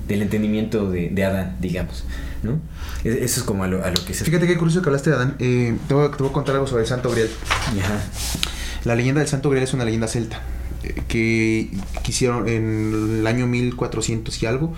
[0.08, 2.04] del entendimiento de, de Adán, digamos.
[2.42, 2.58] ¿no?
[3.04, 4.24] Es- Eso es como a lo, a lo que se...
[4.24, 5.36] Fíjate qué curioso que hablaste de Adán.
[5.40, 7.28] Eh, te, voy a, te voy a contar algo sobre el Santo Grial.
[7.80, 8.00] Ajá.
[8.84, 10.42] La leyenda del Santo Grial es una leyenda celta
[10.82, 11.70] eh, que
[12.02, 14.74] quisieron en el año 1400 y algo,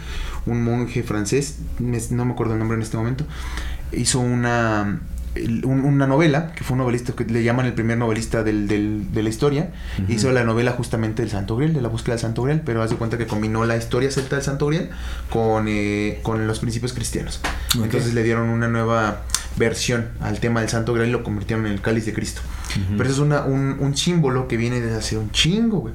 [0.46, 3.24] un monje francés, no me acuerdo el nombre en este momento,
[3.92, 5.00] hizo una
[5.34, 8.68] el- un- una novela, que fue un novelista que le llaman el primer novelista del,
[8.68, 9.70] del- de la historia,
[10.08, 12.90] hizo la novela justamente del Santo Grial, de la búsqueda del Santo Grial, pero haz
[12.90, 14.90] de cuenta que combinó la historia celta del Santo Grial
[15.30, 17.40] con, eh, con los principios cristianos.
[17.84, 19.22] Entonces le dieron una nueva
[19.56, 22.40] versión al tema del Santo Grial y lo convirtieron en el cáliz de Cristo.
[22.96, 25.94] Pero eso es una- un, un símbolo que viene desde hace un chingo, güey.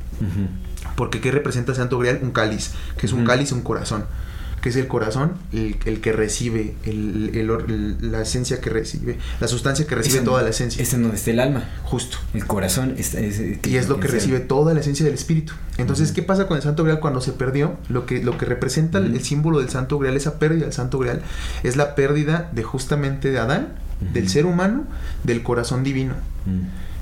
[0.95, 2.19] Porque ¿qué representa el Santo Grial?
[2.21, 2.71] Un cáliz.
[2.97, 4.05] Que es un cáliz, un corazón.
[4.68, 9.88] Que es el corazón el, el que recibe, el, la esencia que recibe, la sustancia
[9.88, 10.84] que recibe en- toda la esencia.
[10.84, 11.63] Es en donde está el alma.
[11.84, 12.18] Justo.
[12.34, 15.53] El corazón es, es- Y es lo que recibe toda la esencia del espíritu.
[15.78, 16.11] Entonces.
[16.11, 17.78] ¿qué pasa con el Santo Grial cuando se perdió?
[17.88, 21.22] Lo que, lo que representa el- símbolo del Santo Grial, esa pérdida del Santo Grial,
[21.63, 23.70] es la pérdida de justamente de Adán,
[24.13, 24.84] del ser humano,
[25.24, 26.13] del corazón divino.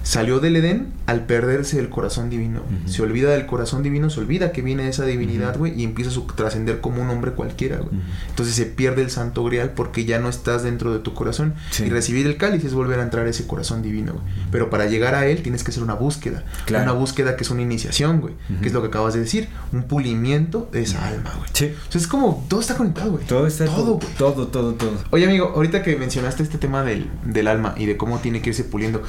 [0.06, 2.62] Salió del Edén al perderse el corazón divino.
[2.86, 6.36] Se olvida del corazón divino, se olvida que viene esa divinidad, güey, y empieza a
[6.36, 7.90] trascender como un hombre cualquiera, güey.
[8.30, 11.56] Entonces se pierde el santo grial porque ya no estás dentro de tu corazón.
[11.80, 14.26] Y recibir el cáliz es volver a entrar a ese corazón divino, güey.
[14.52, 16.44] Pero para llegar a él tienes que hacer una búsqueda.
[16.70, 18.36] Una búsqueda que es una iniciación, güey.
[18.62, 19.50] Que es lo que acabas de decir.
[19.74, 21.50] Un pulimiento de esa alma, güey.
[21.54, 21.66] Sí.
[21.66, 23.26] Entonces es como, todo está conectado, güey.
[23.26, 24.94] Todo está todo, todo, todo, todo.
[25.10, 28.52] Oye, amigo, ahorita que mencionaste este tema del, del alma y de cómo tiene que
[28.52, 29.02] irse puliendo.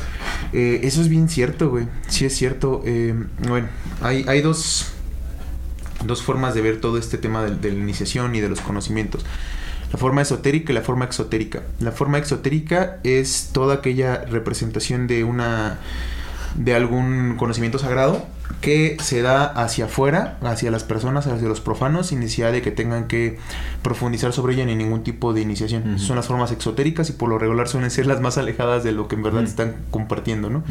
[0.54, 1.86] Eh, eso es bien cierto, güey.
[2.08, 2.82] Sí es cierto.
[2.84, 3.14] Eh,
[3.46, 3.68] bueno,
[4.02, 4.92] hay, hay dos,
[6.04, 9.24] dos formas de ver todo este tema de, la iniciación y de los conocimientos.
[9.92, 11.62] La forma esotérica y la forma exotérica.
[11.80, 15.78] La forma exotérica es toda aquella representación de una
[16.56, 18.26] de algún conocimiento sagrado
[18.60, 22.70] que se da hacia afuera, hacia las personas, hacia los profanos, sin necesidad de que
[22.70, 23.38] tengan que
[23.82, 25.98] profundizar sobre ella ni ningún tipo de iniciación.
[25.98, 29.08] Son las formas exotéricas y por lo regular suelen ser las más alejadas de lo
[29.08, 30.64] que en verdad están compartiendo, ¿no?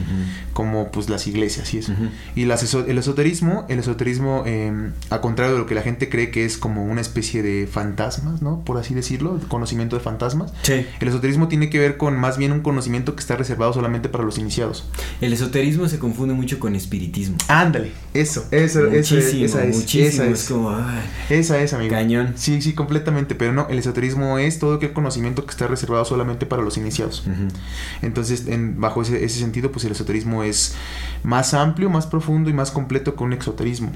[0.54, 1.94] Como pues las iglesias y eso.
[2.36, 6.32] Y las el esoterismo, el esoterismo, eh, a contrario de lo que la gente cree
[6.32, 8.62] que es como una especie de fantasmas, ¿no?
[8.62, 10.52] Por así decirlo, conocimiento de fantasmas.
[10.64, 10.86] Sí.
[11.00, 14.24] El esoterismo tiene que ver con más bien un conocimiento que está reservado solamente para
[14.24, 14.86] los iniciados.
[15.22, 17.38] El esoterismo se confunde mucho con espiritismo.
[17.66, 19.76] Ándale, eso, eso, eso esa es.
[19.76, 20.48] Muchísimo, esa es.
[20.48, 20.78] como,
[21.30, 21.92] esa es, amigo.
[21.92, 22.34] Cañón.
[22.36, 23.36] Sí, sí, completamente.
[23.36, 27.26] Pero no, el esoterismo es todo aquel conocimiento que está reservado solamente para los iniciados.
[28.02, 30.76] Entonces, en, bajo ese, ese, sentido, pues el esoterismo es
[31.24, 33.92] más amplio, más profundo y más completo que un exoterismo.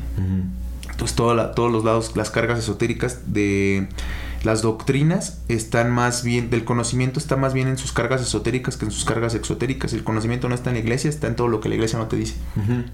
[0.89, 3.87] Entonces, todos los lados, las cargas esotéricas de
[4.43, 8.85] las doctrinas están más bien, del conocimiento está más bien en sus cargas esotéricas que
[8.85, 9.93] en sus cargas exotéricas.
[9.93, 12.07] El conocimiento no está en la iglesia, está en todo lo que la iglesia no
[12.07, 12.35] te dice,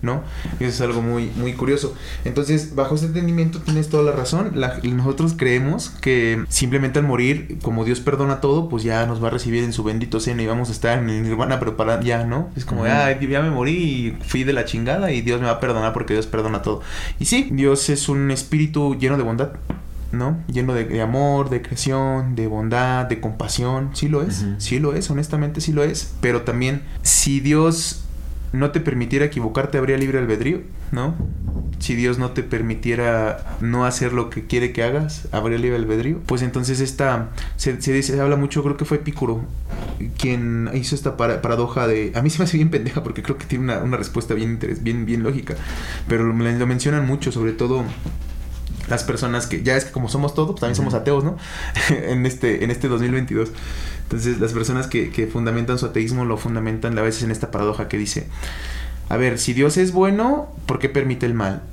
[0.01, 0.23] ¿no?
[0.59, 1.95] Y eso es algo muy, muy curioso.
[2.23, 4.53] Entonces, bajo ese entendimiento tienes toda la razón.
[4.83, 9.31] nosotros creemos que simplemente al morir, como Dios perdona todo, pues ya nos va a
[9.31, 12.23] recibir en su bendito seno y vamos a estar en el nirvana, pero para ya,
[12.23, 12.49] ¿no?
[12.55, 15.59] Es como, ya me morí y fui de la chingada y Dios me va a
[15.59, 16.81] perdonar porque Dios perdona todo.
[17.19, 19.51] Y sí, Dios es un espíritu lleno de bondad.
[20.11, 20.37] ¿No?
[20.47, 23.91] Lleno de, amor, de creación, de bondad, de compasión.
[23.93, 26.13] Sí lo es, sí lo es, honestamente sí lo es.
[26.21, 28.05] Pero también, si Dios
[28.53, 31.15] no te permitiera equivocarte, habría libre albedrío, ¿no?
[31.79, 36.21] Si Dios no te permitiera no hacer lo que quiere que hagas, habría libre albedrío.
[36.25, 39.41] Pues entonces esta, se, se, se habla mucho, creo que fue Epicuro
[40.17, 42.11] quien hizo esta paradoja de...
[42.15, 45.05] A mí se me hace bien pendeja porque creo que tiene una, respuesta bien, bien,
[45.05, 45.55] bien lógica,
[46.07, 47.83] pero lo mencionan mucho, sobre todo
[48.89, 51.37] las personas que ya es que como somos todos, pues también somos ateos, ¿no?
[51.89, 53.51] en este en este 2022.
[54.03, 57.87] Entonces, las personas que, que fundamentan su ateísmo lo fundamentan a veces en esta paradoja
[57.87, 58.27] que dice,
[59.09, 61.63] a ver, si Dios es bueno, ¿por qué permite el mal?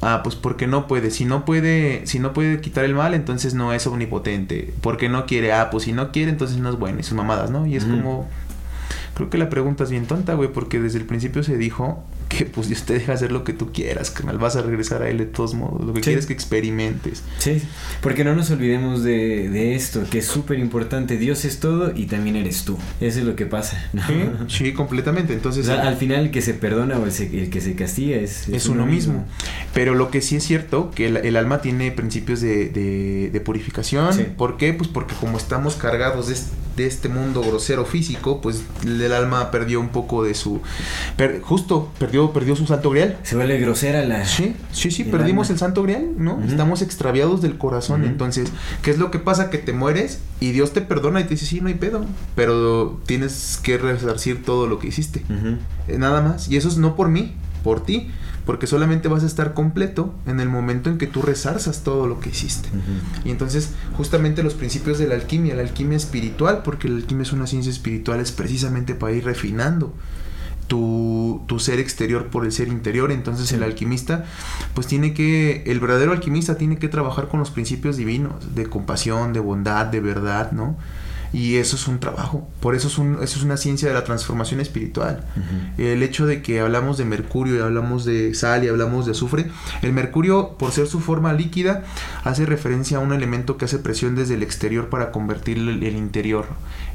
[0.00, 1.10] Ah, pues porque no puede.
[1.10, 4.74] Si no puede, si no puede quitar el mal, entonces no es omnipotente.
[4.82, 5.52] Porque no quiere.
[5.52, 7.00] Ah, pues si no quiere, entonces no es bueno.
[7.00, 7.66] Y sus mamadas, ¿no?
[7.66, 8.28] Y es como.
[9.14, 12.46] Creo que la pregunta es bien tonta, güey, porque desde el principio se dijo que
[12.46, 15.18] pues Dios te deja hacer lo que tú quieras, mal vas a regresar a Él
[15.18, 15.86] de todos modos.
[15.86, 17.22] Lo que quieres es que experimentes.
[17.38, 17.62] Sí,
[18.00, 21.16] porque no nos olvidemos de, de esto, que es súper importante.
[21.16, 22.76] Dios es todo y también eres tú.
[23.00, 23.90] Eso es lo que pasa.
[24.48, 25.32] Sí, completamente.
[25.32, 28.86] Entonces, al final el que se perdona o el, que se castiga es, es, uno,
[28.86, 29.24] mismo.
[29.72, 34.34] Pero lo que sí es cierto, que el, alma tiene principios de, de, purificación.
[34.36, 34.72] ¿Por qué?
[34.72, 36.36] Pues porque como estamos cargados de,
[36.76, 40.60] de este mundo grosero físico, pues el alma perdió un poco de su...
[41.42, 43.18] justo, perdió perdió, su santo grial.
[43.22, 44.24] Se vuelve grosera la.
[44.24, 46.42] Sí, sí, sí, perdimos el santo grial, ¿no?
[46.44, 48.04] Estamos extraviados del corazón.
[48.04, 48.50] Entonces,
[48.82, 49.50] ¿qué es lo que pasa?
[49.50, 52.04] Que te mueres y Dios te perdona y te dice, sí, no hay pedo.
[52.34, 55.24] Pero tienes que resarcir todo lo que hiciste.
[55.88, 56.48] Eh, nada más.
[56.48, 58.10] Y eso es no por mí, por ti.
[58.44, 62.20] Porque solamente vas a estar completo en el momento en que tú resarzas todo lo
[62.20, 62.68] que hiciste.
[63.24, 67.32] Y entonces, justamente los principios de la alquimia, la alquimia espiritual, porque la alquimia es
[67.32, 69.94] una ciencia espiritual, es precisamente para ir refinando
[70.66, 73.12] tu, tu, ser exterior por el ser interior.
[73.12, 74.24] Entonces el alquimista,
[74.74, 79.32] pues tiene que, el verdadero alquimista tiene que trabajar con los principios divinos, de compasión,
[79.32, 80.76] de bondad, de verdad, ¿no?
[81.34, 82.48] Y eso es un trabajo.
[82.60, 85.24] Por eso es, un, eso es una ciencia de la transformación espiritual.
[85.78, 89.50] El hecho de que hablamos de mercurio y hablamos de sal y hablamos de azufre.
[89.82, 91.82] El mercurio, por ser su forma líquida,
[92.22, 96.46] hace referencia a un elemento que hace presión desde el exterior para convertir el, interior.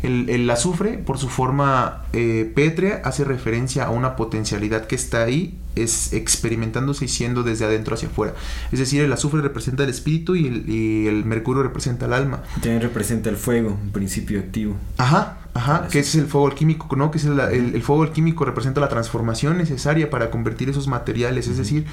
[0.01, 5.57] El, azufre, por su forma eh, pétrea, hace referencia a una potencialidad que está ahí
[5.75, 8.33] es experimentándose y siendo desde adentro hacia afuera.
[8.71, 12.43] Es decir, el azufre representa el espíritu y el, mercurio representa el alma.
[12.55, 14.75] También representa el fuego, un principio activo.
[14.97, 17.09] Ajá, Ajá, que ese es el fuego alquímico, ¿no?
[17.09, 21.57] Que es el, el, fuego alquímico representa la transformación necesaria para convertir esos materiales, es
[21.57, 21.85] decir,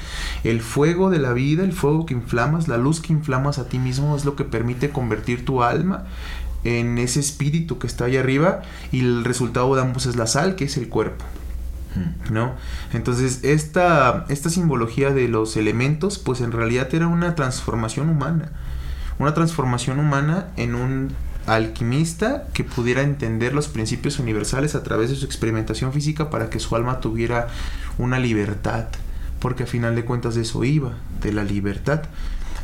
[0.45, 3.79] el fuego de la vida, el fuego que inflamas, la luz que inflamas a ti
[3.79, 6.05] mismo es lo que permite convertir tu alma
[6.67, 8.63] en ese espíritu que está ahí arriba
[8.93, 11.25] y el resultado de ambos es la sal, que es el cuerpo.
[12.31, 12.55] ¿no?
[12.93, 18.51] Entonces, esta, esta simbología de los elementos, pues en realidad era una transformación humana.
[19.19, 21.13] Una transformación humana en un
[21.47, 26.59] alquimista que pudiera entender los principios universales a través de su experimentación física para que
[26.59, 27.49] su alma tuviera
[27.99, 28.87] una libertad,
[29.41, 32.03] porque a final de cuentas de eso iba, de la libertad.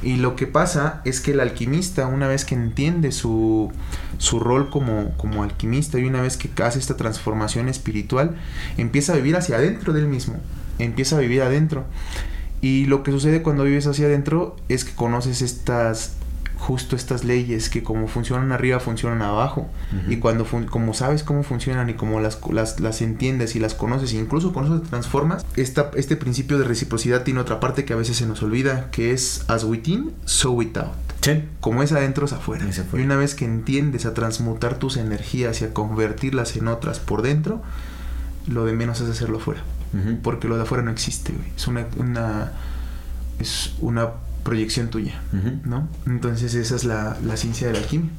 [0.02, 3.70] Y lo que pasa es que el alquimista, una vez que entiende su,
[4.18, 8.36] su rol como, como alquimista y una vez que hace esta transformación espiritual,
[8.78, 10.40] empieza a vivir hacia adentro del mismo,
[10.78, 11.84] empieza a vivir adentro.
[12.60, 16.16] Y lo que sucede cuando vives hacia adentro es que conoces estas
[16.62, 19.68] justo estas leyes que como funcionan arriba funcionan abajo.
[20.08, 24.12] Y cuando como sabes cómo funcionan y como las, las, las, entiendes y las conoces
[24.12, 27.94] e incluso con eso te transformas esta, este principio de reciprocidad tiene otra parte que
[27.94, 30.92] a veces se nos olvida que es as within so without
[31.60, 32.64] como es adentro es afuera.
[32.64, 37.22] y una vez que entiendes a transmutar tus energías y a convertirlas en otras por
[37.22, 37.60] dentro
[38.46, 39.62] lo de menos es hacerlo afuera.
[40.22, 42.52] Porque lo de afuera no existe es una, una
[43.40, 44.10] es una
[44.42, 45.20] proyección tuya,
[45.64, 45.88] ¿no?
[46.06, 48.10] Entonces esa es la, la ciencia de la alquimia.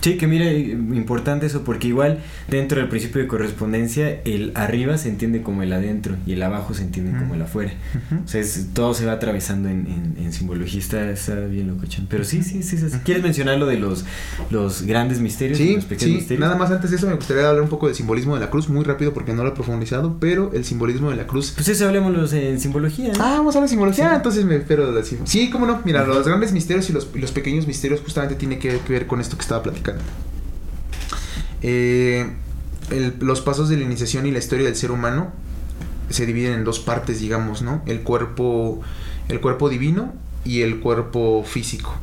[0.00, 5.08] Sí, que mira, importante eso, porque igual dentro del principio de correspondencia, el arriba se
[5.08, 7.72] entiende como el adentro y el abajo se entiende como el afuera.
[8.24, 8.42] O sea,
[8.72, 12.76] todo se va atravesando en, en, simbología, está, está bien loco, Pero sí, sí, sí,
[13.04, 14.04] ¿Quieres mencionar lo de los,
[14.50, 15.58] los grandes misterios?
[15.58, 16.16] Sí, los pequeños sí.
[16.18, 16.40] Misterios?
[16.40, 18.68] Nada más antes de eso me gustaría hablar un poco del simbolismo de la cruz,
[18.68, 21.52] muy rápido porque no lo he profundizado, pero el simbolismo de la cruz...
[21.54, 23.12] Pues eso hablemoslo en simbología.
[23.18, 25.18] Ah, vamos a hablar de simbología, entonces me espero decir.
[25.24, 25.80] Sí, no?
[25.84, 29.36] Mira, los grandes misterios y los, los pequeños misterios justamente tiene que, ver con esto
[29.36, 30.02] que estaba platicando.
[31.62, 32.30] Eh,
[33.20, 35.32] los pasos de la iniciación y la historia del ser humano
[36.10, 37.82] se dividen en dos partes, digamos, ¿no?
[37.86, 38.80] El cuerpo,
[39.28, 40.14] el cuerpo divino
[40.48, 41.94] y el cuerpo físico.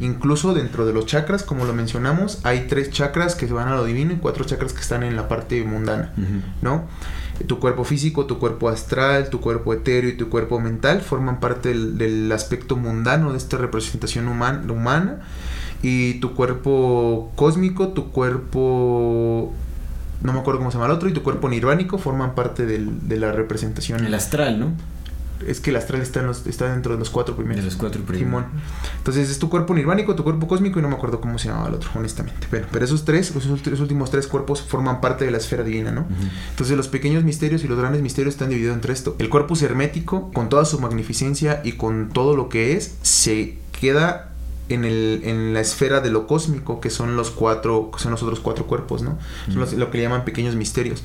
[0.00, 3.76] Incluso dentro de los chakras, como lo mencionamos, hay tres chakras que se van a
[3.76, 6.12] lo divino y cuatro chakras que están en la parte mundana,
[6.62, 6.88] ¿no?
[7.46, 11.72] tu cuerpo físico, tu cuerpo astral, tu cuerpo etéreo y tu cuerpo mental forman parte
[11.74, 15.20] del, aspecto mundano de esta representación humana
[15.80, 19.54] y tu cuerpo cósmico, tu cuerpo
[20.22, 23.16] no me acuerdo cómo se llama el otro y tu cuerpo nirvánico forman parte de
[23.16, 24.04] la representación.
[24.04, 24.72] El astral, ¿no?
[25.46, 27.64] Es que el astral está, en los, está dentro de los cuatro primeros.
[27.64, 28.44] De los cuatro primeros.
[28.98, 31.68] Entonces es tu cuerpo nirvánico, tu cuerpo cósmico y no me acuerdo cómo se llamaba
[31.68, 32.46] el otro, honestamente.
[32.50, 36.06] Pero, pero esos tres, esos, últimos tres cuerpos forman parte de la esfera divina, ¿no?
[36.50, 39.16] Entonces los pequeños misterios y los grandes misterios están divididos entre esto.
[39.18, 44.32] El cuerpo hermético, con toda su magnificencia y con todo lo que es, se queda
[44.68, 48.22] en, el, en la esfera de lo cósmico, que son los cuatro, que son los
[48.22, 49.18] otros cuatro cuerpos, ¿no?
[49.52, 51.02] Son lo que le llaman pequeños misterios.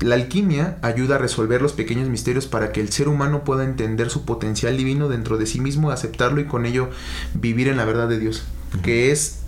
[0.00, 4.08] La alquimia ayuda a resolver los pequeños misterios para que el ser humano pueda entender
[4.08, 6.88] su potencial divino dentro de sí mismo, aceptarlo y con ello
[7.34, 8.44] vivir en la verdad de Dios,
[8.82, 9.40] que es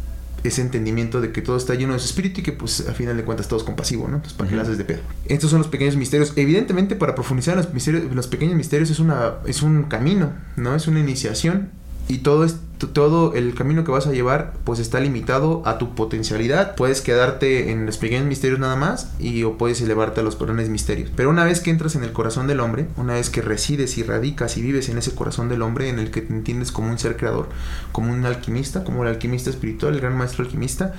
[0.45, 3.17] ese entendimiento de que todo está lleno de su espíritu y que pues a final
[3.17, 4.17] de cuentas todo es compasivo, ¿no?
[4.17, 5.01] Entonces, ¿para qué haces de pedo?
[5.27, 6.33] Estos son los pequeños misterios.
[6.37, 10.75] Evidentemente, para profundizar en los, misterios, los pequeños misterios es, una, es un camino, ¿no?
[10.75, 11.71] Es una iniciación
[12.09, 12.57] y todo es
[12.89, 16.75] todo el camino que vas a llevar pues está limitado a tu potencialidad.
[16.75, 20.69] Puedes quedarte en los pequeños misterios nada más y o puedes elevarte a los grandes
[20.69, 21.11] misterios.
[21.15, 24.03] Pero una vez que entras en el corazón del hombre, una vez que resides y
[24.03, 26.99] radicas y vives en ese corazón del hombre en el que te entiendes como un
[26.99, 27.49] ser creador,
[27.93, 30.95] como un alquimista, como el alquimista espiritual, el gran maestro alquimista,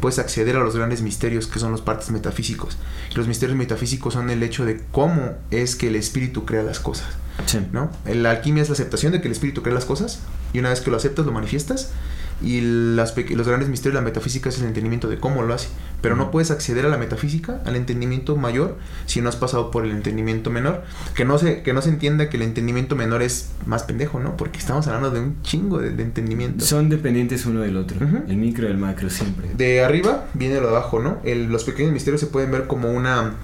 [0.00, 2.76] puedes acceder a los grandes misterios que son los partes metafísicos.
[3.14, 7.06] los misterios metafísicos son el hecho de cómo es que el espíritu crea las cosas.
[7.72, 7.90] ¿no?
[8.06, 10.20] La alquimia es la aceptación de que el espíritu crea las cosas
[10.52, 11.92] y una vez que lo aceptas lo manifiestas
[12.42, 15.68] y las los grandes misterios de la metafísica es el entendimiento de cómo lo hace.
[16.00, 18.76] Pero no puedes acceder a la metafísica, al entendimiento mayor,
[19.06, 20.82] si no has pasado por el entendimiento menor.
[21.14, 24.36] Que no se, que no se entienda que el entendimiento menor es más pendejo, ¿no?
[24.36, 26.64] Porque estamos hablando de un chingo de, entendimiento.
[26.64, 27.98] Son dependientes uno del otro,
[28.28, 29.48] el micro y el macro siempre.
[29.56, 31.18] De arriba viene lo de abajo, ¿no?
[31.24, 33.34] los pequeños misterios se pueden ver como una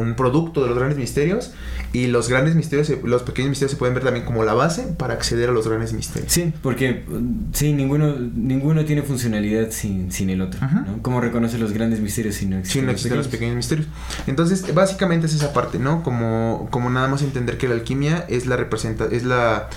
[0.00, 1.52] un producto de los grandes misterios
[1.92, 5.14] y los grandes misterios, los pequeños misterios se pueden ver también como la base para
[5.14, 6.32] acceder a los grandes misterios.
[6.32, 7.04] Sí, porque
[7.52, 10.60] sí, ninguno, ninguno tiene funcionalidad sin, sin el otro.
[10.60, 11.02] ¿no?
[11.02, 13.56] ¿Cómo reconoce los grandes misterios si no existen, no existen los, pequeños?
[13.56, 13.88] misterios?
[14.26, 16.02] Entonces, básicamente es esa parte, ¿no?
[16.02, 19.68] Como, como nada más entender que la alquimia es la representa, es la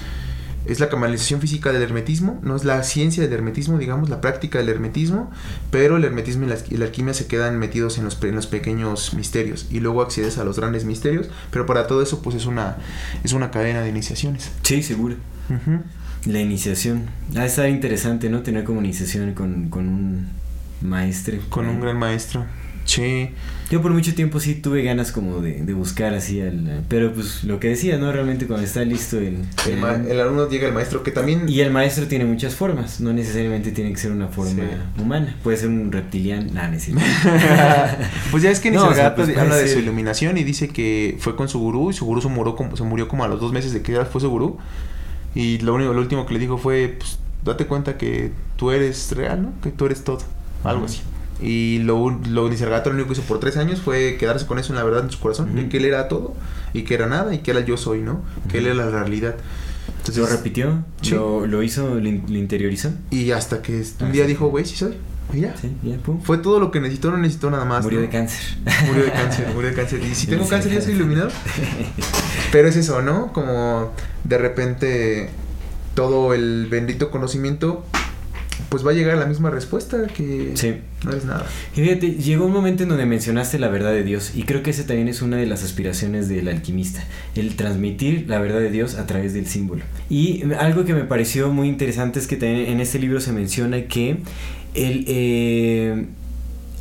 [0.65, 4.59] es la canalización física del hermetismo, no es la ciencia del hermetismo, digamos, la práctica
[4.59, 5.31] del hermetismo,
[5.71, 9.67] pero el hermetismo y la, alquimia se quedan metidos en los, en los, pequeños misterios
[9.71, 12.77] y luego accedes a los grandes misterios, pero para todo eso pues es una,
[13.23, 14.51] es una cadena de iniciaciones.
[14.63, 15.15] Sí, seguro.
[16.25, 17.09] La iniciación.
[17.35, 18.41] Ah, está interesante, ¿no?
[18.41, 20.27] Tener como iniciación con, con un
[20.81, 21.37] maestro.
[21.49, 22.45] Con un gran maestro.
[22.89, 23.29] Sí.
[23.69, 26.83] Yo por mucho tiempo sí tuve ganas como de, de buscar así al...
[26.87, 28.11] Pero pues lo que decía, ¿no?
[28.11, 29.37] Realmente cuando está listo el...
[29.67, 31.47] El, ma- el alumno llega el maestro que también...
[31.47, 35.01] Y el maestro tiene muchas formas, no necesariamente tiene que ser una forma Sí.
[35.03, 35.35] humana.
[35.43, 37.03] Puede ser un reptiliano, nah, no es cierto.
[38.31, 41.17] pues ya es que No, o sea, pues habla de su iluminación y dice que
[41.19, 43.39] fue con su gurú y su gurú se murió como, se murió como a los
[43.39, 44.57] dos meses de que ya fue su gurú.
[45.35, 49.11] Y lo único, lo último que le dijo fue, pues, date cuenta que tú eres
[49.15, 49.53] real, ¿no?
[49.61, 50.23] Que tú eres todo.
[50.63, 51.01] Algo así.
[51.41, 54.73] Y lo, lo Nisargata lo único que hizo por tres años fue quedarse con eso
[54.73, 55.55] en la verdad en su corazón.
[55.55, 56.35] De que él era todo
[56.73, 58.21] y que era nada y que era yo soy, ¿no?
[58.51, 59.35] Que él era la realidad.
[59.99, 61.11] Entonces, lo repitió, Sí.
[61.11, 62.91] lo, lo hizo, lo, in- lo interiorizó.
[63.09, 64.95] Y hasta que un Ah, día dijo, güey, sí soy.
[65.33, 65.55] Y ya.
[65.55, 66.21] Sí, ya, pum.
[66.21, 67.83] Fue todo lo que necesitó, no necesitó nada más.
[67.83, 68.05] Murió ¿no?
[68.05, 68.57] de cáncer.
[68.87, 70.01] Murió de cáncer, murió de cáncer.
[70.03, 71.29] Y si tengo cáncer ya soy iluminado.
[72.51, 73.31] Pero es eso, ¿no?
[73.33, 73.91] Como
[74.23, 75.29] de repente
[75.93, 77.85] todo el bendito conocimiento
[78.69, 80.75] pues va a llegar a la misma respuesta que Sí.
[81.03, 81.45] no es nada.
[81.75, 84.69] Y fíjate, llegó un momento en donde mencionaste la verdad de Dios y creo que
[84.69, 87.03] ese también es una de las aspiraciones del alquimista,
[87.35, 89.83] el transmitir la verdad de Dios a través del símbolo.
[90.09, 93.83] Y algo que me pareció muy interesante es que también en este libro se menciona
[93.85, 94.17] que
[94.75, 96.05] el, eh,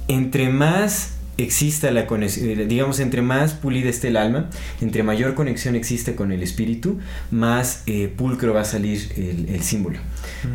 [0.09, 4.51] entre más exista la conexión, eh, digamos, entre más pulida esté el alma,
[4.81, 6.99] entre mayor conexión existe con el espíritu,
[7.31, 9.99] más eh, pulcro va a salir el, el símbolo.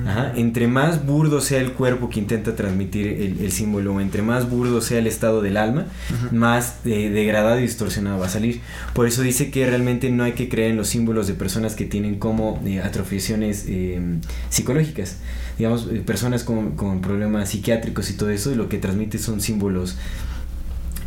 [0.06, 4.22] Ajá, Entre más burdo sea el cuerpo que intenta transmitir el, el símbolo, o entre
[4.22, 5.88] más burdo sea el estado del alma,
[6.32, 8.62] más eh, degradado y distorsionado va a salir.
[8.94, 11.86] Por eso dice que realmente no hay que creer en los símbolos de personas que
[11.86, 14.00] tienen como eh, atrofiaciones eh,
[14.50, 15.18] psicológicas.
[15.58, 19.98] Digamos, personas con, con problemas psiquiátricos y todo eso, y lo que transmite son símbolos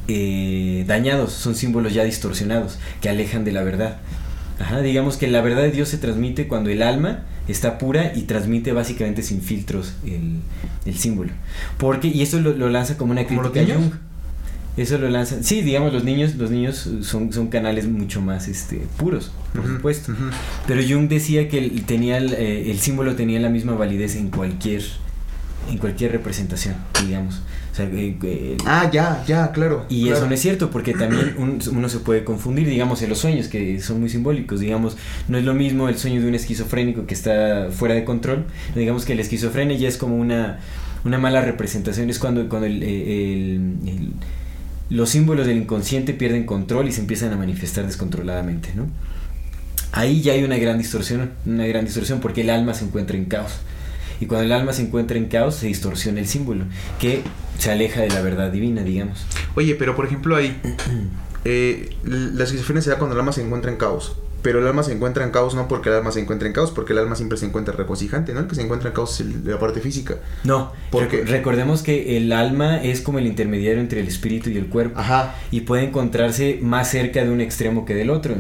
[0.09, 3.99] eh, dañados, son símbolos ya distorsionados, que alejan de la verdad.
[4.59, 8.23] Ajá, digamos que la verdad de Dios se transmite cuando el alma está pura y
[8.23, 10.39] transmite básicamente sin filtros el,
[10.87, 11.31] el símbolo.
[11.79, 13.77] Porque, y eso lo, lo lanza como una ¿Como los crítica a?
[13.77, 13.93] Jung.
[14.77, 15.43] Eso lo lanza.
[15.43, 20.15] Sí, digamos, los niños, los niños son, son canales mucho más este, puros, por supuesto.
[20.67, 24.29] Pero Jung decía que el, tenía el, eh, el símbolo tenía la misma validez en
[24.29, 24.83] cualquier
[25.71, 26.75] en cualquier representación,
[27.05, 27.41] digamos.
[27.73, 29.85] O sea, eh, eh, Ah, ya, ya, claro.
[29.91, 30.17] y claro.
[30.19, 33.49] eso no es cierto, porque también un- uno se puede confundir, digamos, en los sueños,
[33.49, 34.97] que son muy simbólicos, digamos,
[35.29, 39.05] no es lo mismo el sueño de un esquizofrénico que está fuera de control, digamos
[39.05, 40.61] que la esquizofrenia ya es como una,
[41.05, 44.13] una mala representación, es cuando, cuando el- el- el-
[44.89, 48.87] los símbolos del inconsciente pierden control y se empiezan a manifestar descontroladamente, ¿no?
[49.93, 53.25] Ahí ya hay una gran distorsión, una gran distorsión porque el alma se encuentra en
[53.27, 53.53] caos.
[54.21, 56.65] Y cuando el alma se encuentra en caos, se distorsiona el símbolo,
[56.99, 57.23] que
[57.59, 59.27] se aleja de la verdad divina, digamos.
[59.55, 60.61] Oye, pero por ejemplo ahí,
[61.45, 64.17] eh, la esquizofrenia se da cuando el alma se encuentra en caos.
[64.43, 66.71] Pero el alma se encuentra en caos no porque el alma se encuentra en caos,
[66.71, 68.41] porque el alma siempre se encuentra regocijante, ¿no?
[68.41, 70.17] El que se encuentra en caos es la parte física.
[70.45, 74.57] No, Porque- reco- recordemos que el alma es como el intermediario entre el espíritu y
[74.57, 75.01] el cuerpo.
[75.01, 75.35] Ajá.
[75.51, 78.37] Y puede encontrarse más cerca de un extremo que del otro.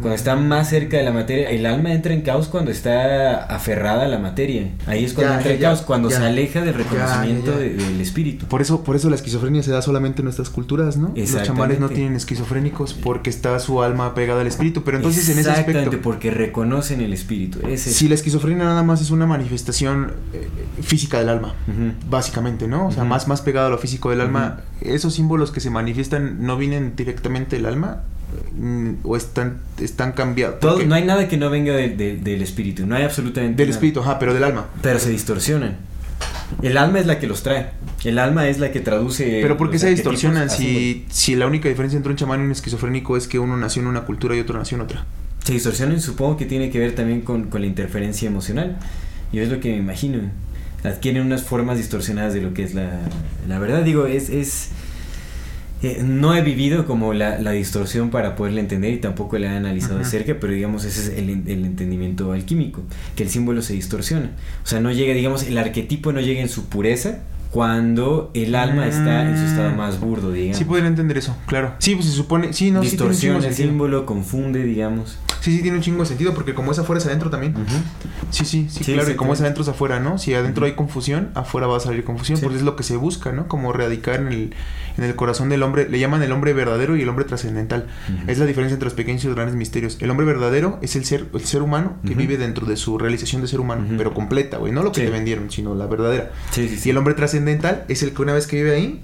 [0.00, 4.04] Cuando está más cerca de la materia, el alma entra en caos cuando está aferrada
[4.04, 4.70] a la materia.
[4.86, 6.18] Ahí es cuando Ya, entra en caos, cuando ya.
[6.18, 7.62] se aleja del reconocimiento ya, ya.
[7.62, 8.46] de- del espíritu.
[8.46, 11.08] Por eso, por eso la esquizofrenia se da solamente en nuestras culturas, ¿no?
[11.08, 11.46] Los Exactamente.
[11.48, 14.82] chamanes no tienen esquizofrénicos porque está su alma pegada al espíritu.
[14.84, 17.60] Pero entonces en ese Exactamente, aspecto, porque reconocen el espíritu.
[17.66, 20.48] Ese si la esquizofrenia nada más es una manifestación eh,
[20.82, 21.54] física del alma,
[22.08, 22.88] básicamente, ¿no?
[22.88, 26.44] O sea, más, más pegado a lo físico del alma, esos símbolos que se manifiestan
[26.44, 28.02] no vienen directamente del alma
[29.02, 30.60] o están, están cambiados.
[30.60, 33.68] Todo- no hay nada que no venga de- de- del espíritu, no hay absolutamente Del
[33.70, 33.76] nada.
[33.76, 34.66] espíritu, ajá, pero del alma.
[34.82, 35.76] Pero se distorsionan.
[36.62, 37.70] El alma es la que los trae.
[38.04, 39.40] El alma es la que traduce.
[39.42, 42.52] Pero ¿por qué se distorsionan si, si la única diferencia entre un chamán y un
[42.52, 45.04] esquizofrénico es que uno nació en una cultura y otro nació en otra?
[45.42, 48.78] Se distorsionan, supongo que tiene que ver también con, con la interferencia emocional.
[49.32, 50.18] Yo es lo que me imagino.
[50.84, 53.00] Adquieren unas formas distorsionadas de lo que es la,
[53.48, 53.82] la verdad.
[53.82, 54.28] Digo, es...
[54.30, 54.68] es
[55.84, 59.56] eh, no he vivido como la, la distorsión para poderla entender y tampoco la he
[59.56, 62.82] analizado de cerca, pero digamos ese es el, el entendimiento alquímico,
[63.16, 64.30] que el símbolo se distorsiona.
[64.64, 67.18] O sea, no llega, digamos, el arquetipo no llega en su pureza
[67.50, 69.76] cuando el alma está en su estado Mm.
[69.76, 70.58] más burdo, digamos.
[70.58, 71.74] Sí podría entender eso, claro.
[71.78, 75.18] Sí, pues se supone, sí, no, sí Distorsiona chingo el símbolo, confunde, digamos.
[75.44, 77.54] Sí, sí tiene un chingo de sentido porque como es afuera es adentro también.
[78.30, 79.10] Sí, sí, sí, Sí, claro.
[79.10, 80.16] Y como es adentro es afuera, ¿no?
[80.16, 82.38] Si adentro hay confusión, afuera va a salir confusión.
[82.38, 82.42] Sí.
[82.44, 83.46] Porque es lo que se busca, ¿no?
[83.46, 84.54] Como radicar en el,
[84.96, 85.86] en el corazón del hombre.
[85.86, 87.88] Le llaman el hombre verdadero y el hombre trascendental.
[88.26, 89.98] Es la diferencia entre los pequeños y los grandes misterios.
[90.00, 93.42] El hombre verdadero es el ser, el ser humano que vive dentro de su realización
[93.42, 94.72] de ser humano, pero completa, güey.
[94.72, 95.06] No lo que Sí.
[95.08, 96.30] te vendieron, sino la verdadera.
[96.52, 96.88] Sí, sí.
[96.88, 99.02] Y el hombre trascendental es el que una vez que vive ahí.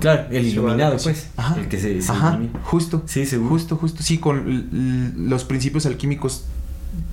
[0.00, 1.28] Claro, el iluminado, pues.
[1.36, 1.56] Ajá.
[1.60, 2.60] El que se, se Ajá, ilumina.
[2.62, 3.02] justo.
[3.06, 3.50] Sí, seguro.
[3.50, 4.02] Justo, justo.
[4.02, 6.44] Sí, con los principios alquímicos,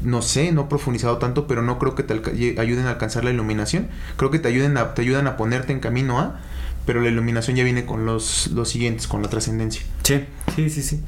[0.02, 2.14] no sé, no he profundizado tanto, pero no creo que te
[2.60, 3.88] ayuden a alcanzar la iluminación.
[4.18, 6.40] Creo que te ayuden a, te ayudan a ponerte en camino a,
[6.86, 9.82] pero la iluminación ya viene con los, los siguientes, con la trascendencia.
[10.04, 10.22] Sí,
[10.56, 11.00] sí, sí, sí.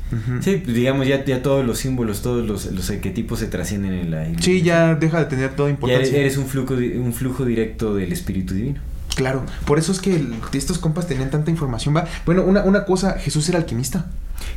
[0.42, 4.12] Sí, pues, digamos, ya, ya todos los símbolos, todos los, los arquetipos se trascienden en
[4.12, 6.08] la Sí, ya deja de tener toda Ya importancia.
[6.18, 8.82] eres, eres un, flujo, un flujo directo del espíritu divino.
[9.18, 11.94] Claro, por eso es que el- estos compas tenían tanta información.
[11.98, 12.06] Va.
[12.26, 14.06] Bueno, una, una cosa, Jesús era alquimista.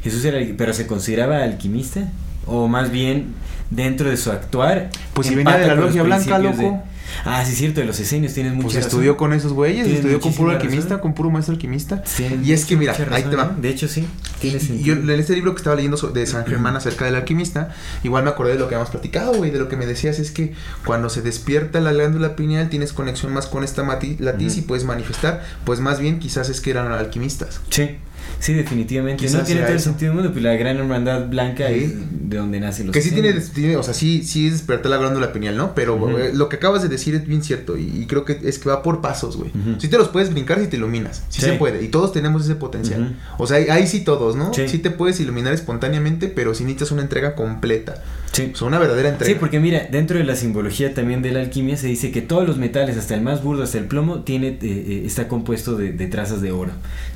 [0.05, 2.09] Jesús era, pero se consideraba alquimista
[2.51, 3.35] o más bien
[3.71, 4.91] dentro de su actuar.
[5.15, 6.83] Pues si venía de la logia blanca, de- loco.
[7.25, 8.89] Ah, sí, cierto, de los esenios tienes mucha Pues razón.
[8.89, 11.01] estudió con esos güeyes, Tienes estudió con puro alquimista, razón.
[11.01, 12.03] con puro maestro alquimista.
[12.05, 13.53] Tienes Y es que mira, ahí te va.
[13.61, 14.07] De hecho, sí.
[14.41, 17.75] Tiene Y yo en este libro que estaba leyendo de San Germán acerca del alquimista,
[18.05, 20.31] igual me acordé de lo que habíamos platicado, güey, de lo que me decías es
[20.31, 20.55] que
[20.87, 23.83] cuando se despierta la glándula pineal tienes conexión más con esta
[24.21, 27.61] latiz y puedes manifestar, pues más bien quizás es que eran alquimistas.
[27.71, 27.97] Sí,
[28.39, 29.25] sí, definitivamente.
[29.25, 31.75] Quizás no tiene todo el sentido del mundo, pues la gran hermandad blanca Sí.
[31.85, 31.93] es
[32.31, 34.99] de donde nacen los Que sí tiene, tiene- o sea, sí, sí es despertar la
[34.99, 35.75] glándula pineal, ¿no?
[35.75, 38.59] Pero eh, lo que acabas de decir es bien cierto y, y creo que es
[38.59, 39.51] que va por pasos, güey.
[39.51, 39.81] Ujú.
[39.81, 41.47] Sí te los puedes brincar si te iluminas, sí, Sí.
[41.49, 43.17] se puede y todos tenemos ese potencial.
[43.39, 44.55] O sea, ahí, ahí sí todos, ¿no?
[44.55, 44.69] Sí.
[44.69, 44.79] Sí.
[44.79, 48.03] te puedes iluminar espontáneamente, pero si necesitas una entrega completa.
[48.33, 48.53] Sí.
[48.63, 49.33] Una verdadera entrega.
[49.33, 52.47] Sí, porque mira, dentro de la simbología también de la alquimia se dice que todos
[52.47, 55.93] los metales, hasta el más burdo, hasta el plomo, tiene eh, eh, está compuesto de,
[55.93, 56.71] de trazas de oro.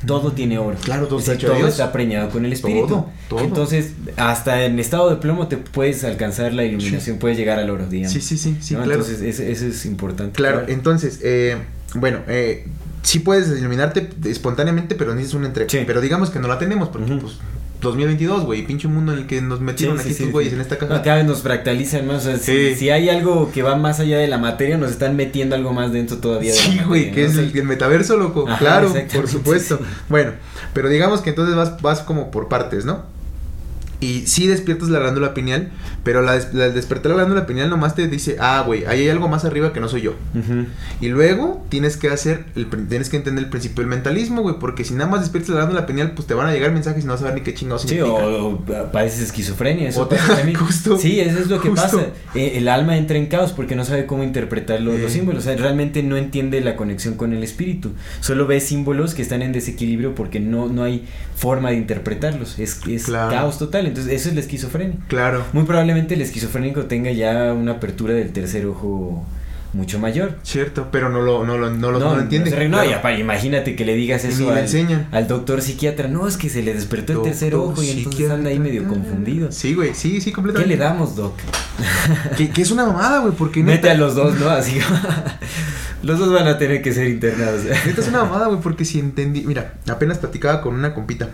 [0.05, 0.77] Todo tiene oro.
[0.83, 2.87] Claro, todo Es está decir, todo está preñado con el espíritu.
[2.87, 3.39] Todo, todo.
[3.39, 7.87] Entonces, hasta en estado de plomo te puedes alcanzar la iluminación, puedes llegar al oro,
[7.87, 8.11] digamos.
[8.13, 8.83] Sí, sí, sí, sí, ¿no?
[8.83, 9.01] claro.
[9.01, 10.33] Entonces, eso, eso es importante.
[10.35, 11.55] Claro, entonces, eh,
[11.95, 12.67] bueno, eh,
[13.03, 15.69] sí puedes iluminarte espontáneamente, pero necesitas una entrega.
[15.69, 15.79] Sí.
[15.87, 17.21] Pero digamos que no la tenemos, porque Ujú.
[17.21, 17.37] pues
[17.81, 20.75] 2022, güey, pinche mundo en el que nos metieron sí, aquí estos güeyes en esta
[20.75, 21.01] No, caja.
[21.03, 22.25] cada vez nos fractalizan más.
[22.25, 22.75] O sea, si- Sí.
[22.75, 25.91] si, hay algo que va más allá de la materia, nos están metiendo algo más
[25.91, 27.27] dentro todavía de Sí, güey, que ¿no?
[27.27, 28.45] es el, el metaverso, loco.
[28.47, 29.79] Ajá, claro, por supuesto.
[30.09, 30.31] Bueno,
[30.73, 33.03] pero digamos que entonces vas, vas como por partes, ¿no?
[34.01, 35.71] Y sí despiertas la glándula pineal,
[36.03, 39.09] pero la, des- la- despertar la glándula pineal nomás te dice, ah, güey, ahí hay
[39.09, 40.13] algo más arriba que no soy yo.
[41.01, 44.83] Y luego tienes que hacer, el, tienes que entender el principio del mentalismo, güey, porque
[44.83, 47.13] si nada más despiertas la glándula pineal, pues te van a llegar mensajes y no
[47.13, 48.13] vas a saber ni qué chingados Sí, significa.
[48.25, 49.89] o, o padeces esquizofrenia.
[49.89, 50.17] Eso O te-
[50.55, 51.83] justo, sí, eso es lo que justo.
[51.97, 52.07] pasa.
[52.35, 55.15] Eh, el alma entra en caos porque no sabe cómo interpretar lo- los Eh.
[55.15, 55.43] símbolos.
[55.43, 57.91] O sea, realmente no entiende la conexión con el espíritu.
[58.19, 62.59] Solo ve símbolos que están en desequilibrio porque no, no hay forma de interpretarlos.
[62.59, 63.31] Es, es Claro.
[63.31, 63.84] caos total.
[63.87, 64.95] Entonces, eso es la esquizofrenia.
[65.07, 65.43] Claro.
[65.53, 69.25] Muy probablemente el esquizofrénico tenga ya una apertura del tercer ojo
[69.73, 70.37] mucho mayor.
[70.43, 72.49] Cierto, pero no lo, no lo, no lo, no lo entiende.
[72.49, 72.89] no, claro.
[72.89, 76.07] y apa- imagínate que le digas eso ni le al, al doctor psiquiatra.
[76.07, 79.51] No, es que se le despertó el tercer ojo y entonces anda ahí medio confundido.
[79.51, 80.77] Sí, güey, sí, sí, ¿Qué completamente.
[80.77, 81.33] le damos, Doc?
[82.37, 84.49] Que, que es una mamada, güey, porque Mete neta, a los dos, ¿no?
[84.49, 84.79] Así.
[86.03, 87.63] los dos van a tener que ser internados.
[87.85, 91.29] neta es una mamada, güey, porque si entendí, mira, apenas platicaba con una compita.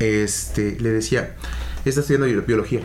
[0.00, 1.34] Este, le decía,
[1.84, 2.80] está estudiando bio- biología.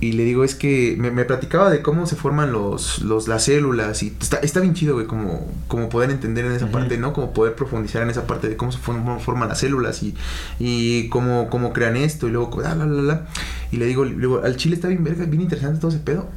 [0.00, 3.44] Y le digo, es que me, me platicaba de cómo se forman los, los, las
[3.44, 4.02] células.
[4.02, 7.12] Y está, está bien chido, güey, como, como poder entender en esa parte, ¿no?
[7.12, 10.14] Como poder profundizar en esa parte de cómo se forman, forman las células y,
[10.58, 12.28] y cómo, cómo crean esto.
[12.28, 13.26] Y luego, bla, bla, bla, bla.
[13.72, 16.28] Y le digo, le digo, al chile está bien verga, bien interesante todo ese pedo.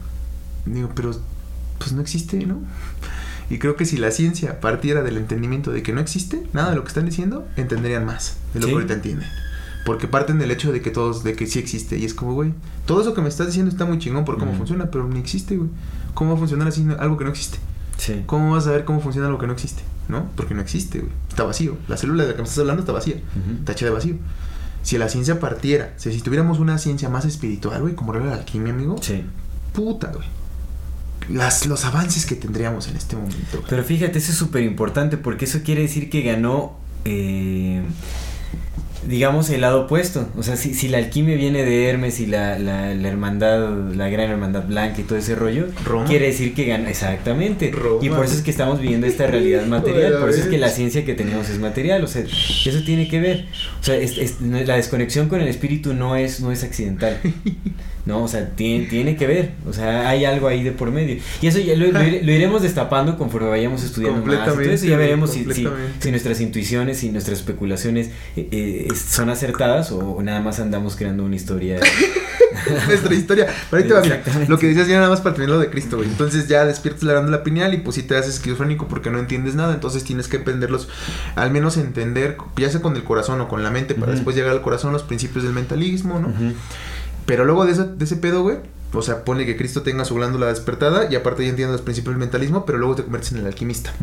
[0.66, 1.12] Digo, pero
[1.78, 2.62] pues no existe, ¿no?
[3.50, 6.76] Y creo que si la ciencia partiera del entendimiento de que no existe nada de
[6.76, 8.70] lo que están diciendo, entenderían más de lo Sí.
[8.72, 9.28] que ahorita entienden.
[9.90, 11.98] Porque parten del hecho de que todos, de que sí existe.
[11.98, 12.54] Y es como, güey,
[12.86, 15.58] todo eso que me estás diciendo está muy chingón por cómo funciona, pero ni existe,
[15.58, 15.72] güey.
[16.14, 17.58] ¿Cómo va a funcionar así algo que no existe?
[17.98, 18.22] Sí.
[18.28, 19.82] ¿Cómo vas a saber cómo funciona algo que no existe?
[20.08, 20.30] ¿No?
[20.36, 21.12] Porque no existe, güey.
[21.28, 21.76] Está vacío.
[21.88, 23.16] La célula de la que me estás hablando está vacía.
[23.16, 23.58] Ujú.
[23.62, 24.16] Está hecha de vacío.
[24.84, 28.36] Si la ciencia partiera, si, si tuviéramos una ciencia más espiritual, güey, como era la
[28.36, 29.24] alquimia, amigo, Sí.
[29.74, 30.28] puta, güey.
[31.30, 33.38] Las, los avances que tendríamos en este momento.
[33.54, 33.64] güey.
[33.68, 37.82] Pero fíjate, eso es súper importante porque eso quiere decir que ganó, eh,
[39.08, 40.28] digamos, el lado opuesto.
[40.38, 44.10] O sea, si, si la alquimia viene de Hermes y la, la, la hermandad, la
[44.10, 46.06] gran hermandad blanca y todo ese rollo, Roma.
[46.06, 47.72] quiere decir que gana, exactamente.
[47.72, 48.06] Roma.
[48.06, 50.70] Y por eso es que estamos viviendo esta realidad material, por eso es que la
[50.70, 53.46] ciencia que tenemos es material, o sea, eso tiene que ver.
[53.80, 57.18] O sea, es- es- la desconexión con el espíritu no es, no es accidental.
[58.06, 61.18] No, o sea, tiene, tiene que ver, o sea, hay algo ahí de por medio.
[61.42, 64.48] Y eso ya lo, lo ire- lo iremos destapando conforme vayamos estudiando más.
[64.74, 65.64] eso ya veremos si, si,
[66.00, 70.96] si nuestras intuiciones y nuestras especulaciones eh, eh, son acertadas o, o nada más andamos
[70.96, 71.80] creando una historia.
[72.88, 73.48] Nuestra historia.
[73.70, 74.22] Pero ahí te va, mira.
[74.48, 76.10] Lo que decías ya nada más para terminar lo de Cristo, güey.
[76.10, 79.56] Entonces ya despiertas la glándula pineal y pues si te haces esquizofrénico porque no entiendes
[79.56, 79.74] nada.
[79.74, 80.90] Entonces tienes que aprenderlos,
[81.36, 84.52] al menos entender, ya sea con el corazón o con la mente, para después llegar
[84.52, 86.34] al corazón los principios del mentalismo, ¿no?
[87.30, 88.58] Pero luego de, eso- de ese pedo, güey,
[88.94, 92.14] o sea, pone que Cristo tenga su glándula despertada y aparte ya entiendes los principios
[92.14, 93.94] del mentalismo, pero luego te conviertes en el alquimista.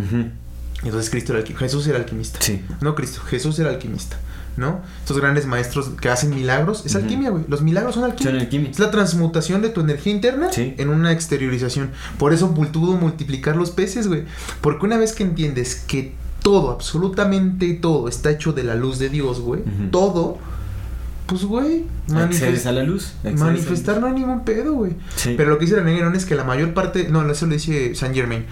[0.84, 1.64] Entonces Cristo era alquimista.
[1.66, 2.38] Jesús era alquimista.
[2.40, 2.62] Sí.
[2.80, 4.18] No Cristo, Jesús era alquimista,
[4.56, 4.80] ¿no?
[5.00, 7.44] Estos grandes maestros que hacen milagros, es alquimia, güey.
[7.48, 8.32] Los milagros son alquimia.
[8.32, 8.70] Son alquimia.
[8.70, 10.74] Es la transmutación de tu energía interna Sí.
[10.78, 11.90] en una exteriorización.
[12.18, 14.24] Por eso pudo multiplicar los peces, güey.
[14.60, 16.12] Porque una vez que entiendes que
[16.42, 20.38] todo, absolutamente todo está hecho de la luz de Dios, güey, todo,
[21.26, 21.84] pues, güey,
[22.14, 23.12] Accedes manifest- a la luz.
[23.18, 24.92] accedes a la manifestar no hay ningún pedo, güey.
[25.16, 25.34] Sí.
[25.36, 27.94] Pero lo que dice la Nerón es que la mayor parte, no, eso lo dice
[27.94, 28.44] Saint Germain,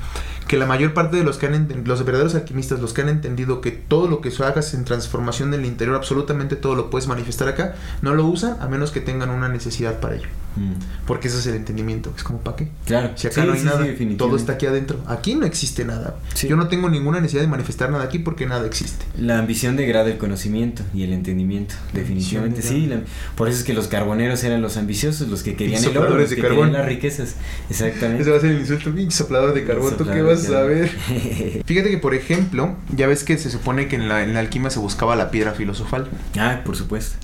[0.49, 3.61] que la mayor parte de los que han los verdaderos alquimistas, los que han entendido
[3.61, 7.77] que todo lo que hagas en transformación del interior, absolutamente todo lo puedes manifestar acá,
[8.03, 10.29] no lo usan a menos que tengan una necesidad para ello.
[10.57, 10.73] Mm,
[11.07, 12.13] Porque ese es el entendimiento.
[12.17, 12.69] Es como, ¿para qué?
[12.87, 13.11] Claro.
[13.17, 13.87] Si acá Sí, no hay sí, nada,
[14.17, 15.01] todo está aquí adentro.
[15.07, 16.17] Aquí no existe nada.
[16.49, 19.05] Yo no tengo ninguna necesidad de manifestar nada aquí porque nada existe.
[19.19, 22.87] La ambición degrada el conocimiento y el entendimiento, definitivamente sí.
[22.87, 23.01] la-
[23.37, 26.31] por eso es que los carboneros eran los ambiciosos, los que querían el oro, los
[26.31, 26.67] de que carbón.
[26.67, 27.35] querían las riquezas.
[27.71, 28.23] Exactamente.
[28.23, 29.97] Ese va a ser el insulto, pinche soplador de carbón.
[29.97, 30.89] ¿Tú qué vas a saber?
[31.67, 34.71] Fíjate que, por ejemplo, ya ves que se supone que en la, en la alquimia
[34.71, 36.09] se buscaba la piedra filosofal.
[36.39, 37.17] ah, por supuesto.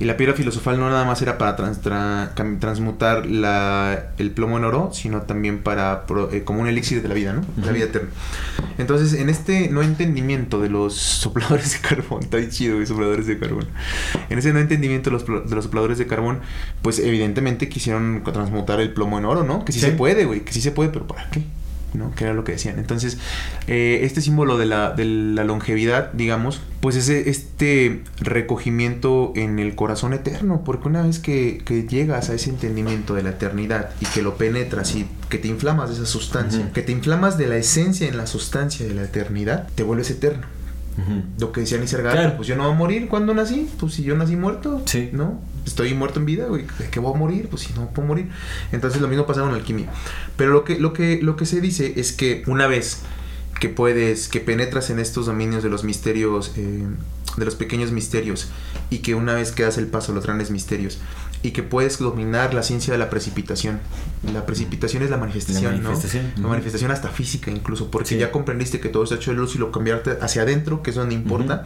[0.00, 4.30] Y la piedra filosofal no nada más era para trans- tra- cam- transmutar la, el
[4.30, 7.42] plomo en oro, sino también para pro- eh, como un elixir de la vida, ¿no?
[7.64, 8.08] La vida eterna.
[8.78, 13.38] Entonces, en este no entendimiento de los sopladores de carbón, está chido, güey, sopladores de
[13.38, 13.66] carbón.
[14.30, 16.40] En ese no entendimiento de los, de los sopladores de carbón,
[16.82, 19.64] pues evidentemente quisieron transmutar el plomo en oro, ¿no?
[19.66, 19.86] Que sí, Sí.
[19.86, 21.42] se puede, güey, que sí se puede, pero ¿para qué?
[21.94, 22.14] ¿No?
[22.14, 22.78] Que era lo que decían.
[22.78, 23.18] Entonces,
[23.66, 29.74] eh, este símbolo de la, de la longevidad, digamos, pues es este recogimiento en el
[29.74, 34.06] corazón eterno, porque una vez que, que llegas a ese entendimiento de la eternidad y
[34.06, 37.56] que lo penetras y que te inflamas de esa sustancia, que te inflamas de la
[37.56, 40.46] esencia en la sustancia de la eternidad, te vuelves eterno.
[41.38, 42.36] Lo que decía Nisargata, Claro.
[42.36, 45.08] pues yo no voy a morir cuando nací, pues si yo nací muerto, Sí.
[45.12, 45.40] ¿no?
[45.66, 47.48] Estoy muerto en vida, güey, ¿de qué voy a morir?
[47.48, 48.28] Pues si no puedo morir.
[48.72, 49.88] Entonces lo mismo pasa con la alquimia.
[50.36, 53.02] Pero lo que, lo que, lo que se dice es que una vez
[53.60, 56.86] que puedes, que penetras en estos dominios de los misterios, eh,
[57.36, 58.48] de los pequeños misterios,
[58.88, 60.98] y que una vez que das el paso a los grandes misterios,
[61.42, 63.80] y que puedes dominar la ciencia de la precipitación.
[64.32, 66.32] La precipitación es la manifestación, La manifestación, ¿no?
[66.36, 66.48] La ujú.
[66.50, 68.18] manifestación hasta física incluso, porque Sí.
[68.18, 70.96] ya comprendiste que todo está hecho de luz y lo cambiarte hacia adentro, que es
[70.96, 71.64] donde importa.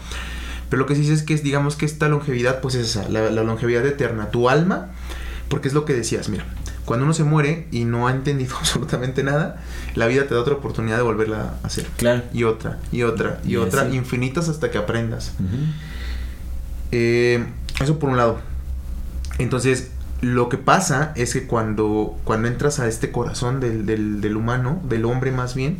[0.71, 3.31] Pero lo que sí es que es, digamos que esta longevidad, pues es esa, la,
[3.31, 4.31] la longevidad eterna.
[4.31, 4.89] Tu alma,
[5.49, 6.45] porque es lo que decías, mira,
[6.85, 9.63] cuando uno se muere y no ha entendido absolutamente nada,
[9.95, 11.87] la vida te da otra oportunidad de volverla a hacer.
[11.97, 12.23] Claro.
[12.33, 13.97] Y otra, y otra, y, Y otra, así.
[13.97, 15.33] infinitas hasta que aprendas.
[16.93, 17.45] Eh,
[17.81, 18.39] eso por un lado.
[19.39, 24.37] Entonces, lo que pasa es que cuando, cuando entras a este corazón del, del- del
[24.37, 25.79] humano, del hombre más bien,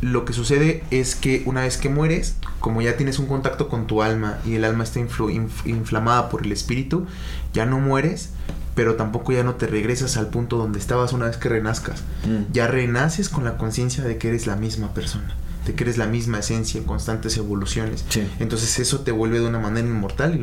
[0.00, 3.86] lo que sucede es que una vez que mueres, como ya tienes un contacto con
[3.86, 7.06] tu alma y el alma está influ- inf- inflamada por el espíritu,
[7.52, 8.30] ya no mueres,
[8.74, 12.02] pero tampoco ya no te regresas al punto donde estabas una vez que renazcas.
[12.24, 12.52] Mm.
[12.52, 15.34] Ya renaces con la conciencia de que eres la misma persona,
[15.66, 18.04] de que eres la misma esencia en constantes evoluciones.
[18.08, 18.22] Sí.
[18.38, 20.38] Entonces eso te vuelve de una manera inmortal y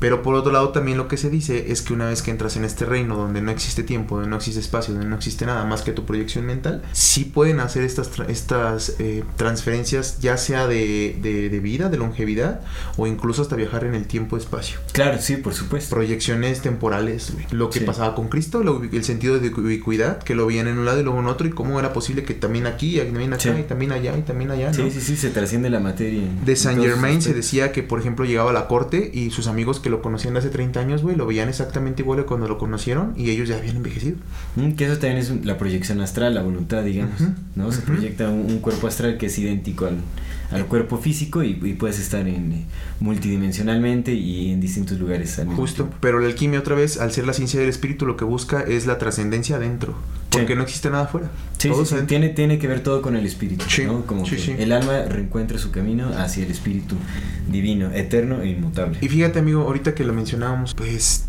[0.00, 2.56] Pero por otro lado también lo que se dice es que una vez que entras
[2.56, 5.64] en este reino donde no existe tiempo, donde no existe espacio, donde no existe nada
[5.64, 10.66] más que tu proyección mental, sí pueden hacer estas, tra- estas eh, transferencias ya sea
[10.66, 12.60] de, de- de vida, de longevidad
[12.96, 14.78] o incluso hasta viajar en el tiempo-espacio.
[14.92, 15.94] Claro, sí, por supuesto.
[15.96, 17.46] Proyecciones temporales, güey.
[17.50, 17.84] lo que Sí.
[17.84, 21.02] pasaba con Cristo, lo el sentido de ubicuidad, que lo veían en un lado y
[21.02, 23.50] luego en otro y cómo era posible que también aquí, y también acá Sí.
[23.60, 24.68] y también allá y también allá.
[24.68, 24.74] ¿no?
[24.74, 26.22] Sí, sí, sí, se trasciende la materia.
[26.44, 27.36] De Saint Germain se aspectos.
[27.36, 30.48] decía que, por ejemplo, llegaba a la corte y sus amigos que lo conocían hace
[30.48, 33.76] 30 años, güey, lo veían exactamente igual que cuando lo conocieron y ellos ya habían
[33.76, 34.16] envejecido.
[34.56, 37.20] Mm, que eso también es la proyección astral, la voluntad, digamos.
[37.20, 37.72] Ujú, ¿no?
[37.72, 37.92] Se ujú.
[37.92, 39.96] proyecta un, un cuerpo astral que es idéntico al,
[40.50, 42.64] al cuerpo físico y, y puedes estar en eh,
[43.00, 45.82] multidimensionalmente y en distintos lugares al mismo Justo.
[45.84, 45.96] tiempo.
[46.00, 48.86] Pero la alquimia, otra vez, al ser la ciencia del espíritu, lo que busca es
[48.86, 49.94] la trascendencia adentro.
[50.30, 50.54] Porque Sí.
[50.56, 51.30] no existe nada afuera.
[51.56, 51.96] Sí, Todo sí.
[52.06, 54.04] Tiene, tiene que ver todo con el espíritu, Sí, ¿no?
[54.06, 56.94] Como que el alma reencuentra su camino hacia el espíritu
[57.50, 58.98] divino, eterno e inmutable.
[59.00, 61.24] Y fíjate, amigo, ahorita que lo mencionábamos, pues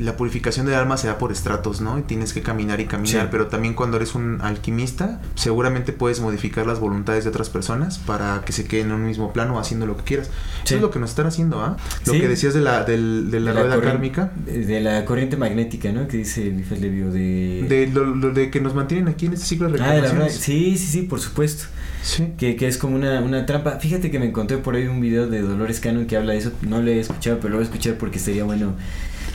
[0.00, 1.98] la purificación del alma se da por estratos, ¿no?
[1.98, 3.28] Y tienes que caminar y caminar, Sí.
[3.30, 8.42] pero también cuando eres un alquimista, seguramente puedes modificar las voluntades de otras personas para
[8.44, 10.28] que se queden en un mismo plano haciendo lo que quieras.
[10.64, 10.74] Sí.
[10.74, 11.76] Eso es lo que nos están haciendo, ¿ah?
[12.06, 12.20] Lo Sí.
[12.20, 15.92] que decías de la, del- de la De rueda corriente- kármica, De, la corriente magnética,
[15.92, 16.08] ¿no?
[16.08, 17.66] Que dice Eliphas Levio de...
[17.68, 19.90] de, lo, lo de que nos mantienen aquí en este ciclo de Ah, de la
[20.08, 20.34] reencarnaciones.
[20.42, 21.64] Sí, sí, sí, por supuesto.
[22.02, 22.32] Sí.
[22.38, 23.72] Que, que es como una, una trampa.
[23.78, 26.52] Fíjate que me encontré por ahí un video de Dolores Cannon que habla de eso.
[26.62, 28.74] No lo he escuchado, pero lo voy a escuchar porque sería bueno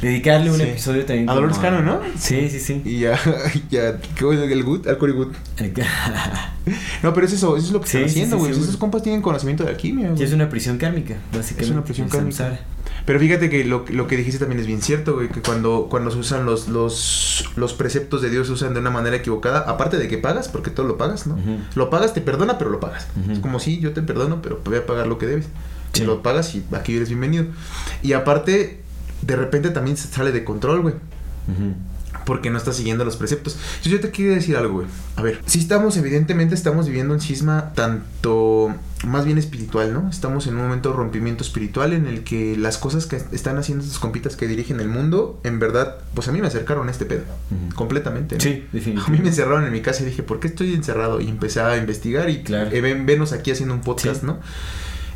[0.01, 0.63] dedicarle un Sí.
[0.63, 1.29] episodio también.
[1.29, 2.01] A como Dolores Cannon, ¿no?
[2.17, 2.81] Sí, sí, sí.
[2.85, 3.19] Y ya,
[3.69, 4.87] ya, ¿qué es el good?
[4.87, 5.33] Al Cory Good.
[7.03, 8.51] No, pero es eso, eso es lo que Sí, están sí, haciendo, sí, güey.
[8.53, 8.67] seguro.
[8.69, 10.23] Esos compas tienen conocimiento de alquimia, güey.
[10.23, 11.63] es una prisión kármica, básicamente.
[11.63, 12.59] Es una prisión kármica.
[13.05, 16.09] Pero fíjate que lo, lo que dijiste también es bien cierto, güey, que cuando, cuando
[16.09, 19.97] se usan los, los, los preceptos de Dios se usan de una manera equivocada, aparte
[19.97, 21.37] de que pagas, porque todo lo pagas, ¿no?
[21.75, 23.05] Lo pagas, te perdona, pero lo pagas.
[23.31, 25.45] Es como si yo te perdono, pero voy a pagar lo que debes.
[25.93, 26.01] Sí.
[26.01, 27.45] Y lo pagas y aquí eres bienvenido.
[28.01, 28.81] Y aparte,
[29.25, 30.95] de repente también se sale de control, güey.
[32.25, 33.55] Porque no estás siguiendo los preceptos.
[33.83, 34.87] Yo te quiero decir algo, güey.
[35.15, 38.73] A ver, si estamos, evidentemente estamos viviendo un cisma tanto
[39.05, 40.09] más bien espiritual, ¿no?
[40.09, 43.83] Estamos en un momento de rompimiento espiritual en el que las cosas que están haciendo
[43.83, 47.05] estos compitas que dirigen el mundo, en verdad, pues a mí me acercaron a este
[47.05, 47.23] pedo,
[47.75, 48.35] completamente.
[48.35, 48.41] ¿no?
[48.41, 49.27] Sí, A mí me definitivamente.
[49.29, 51.21] encerraron en mi casa y dije, ¿por qué estoy encerrado?
[51.21, 52.71] Y empecé a investigar y Claro.
[52.71, 54.25] eh, ven, venos aquí haciendo un podcast, Sí.
[54.25, 54.39] ¿no?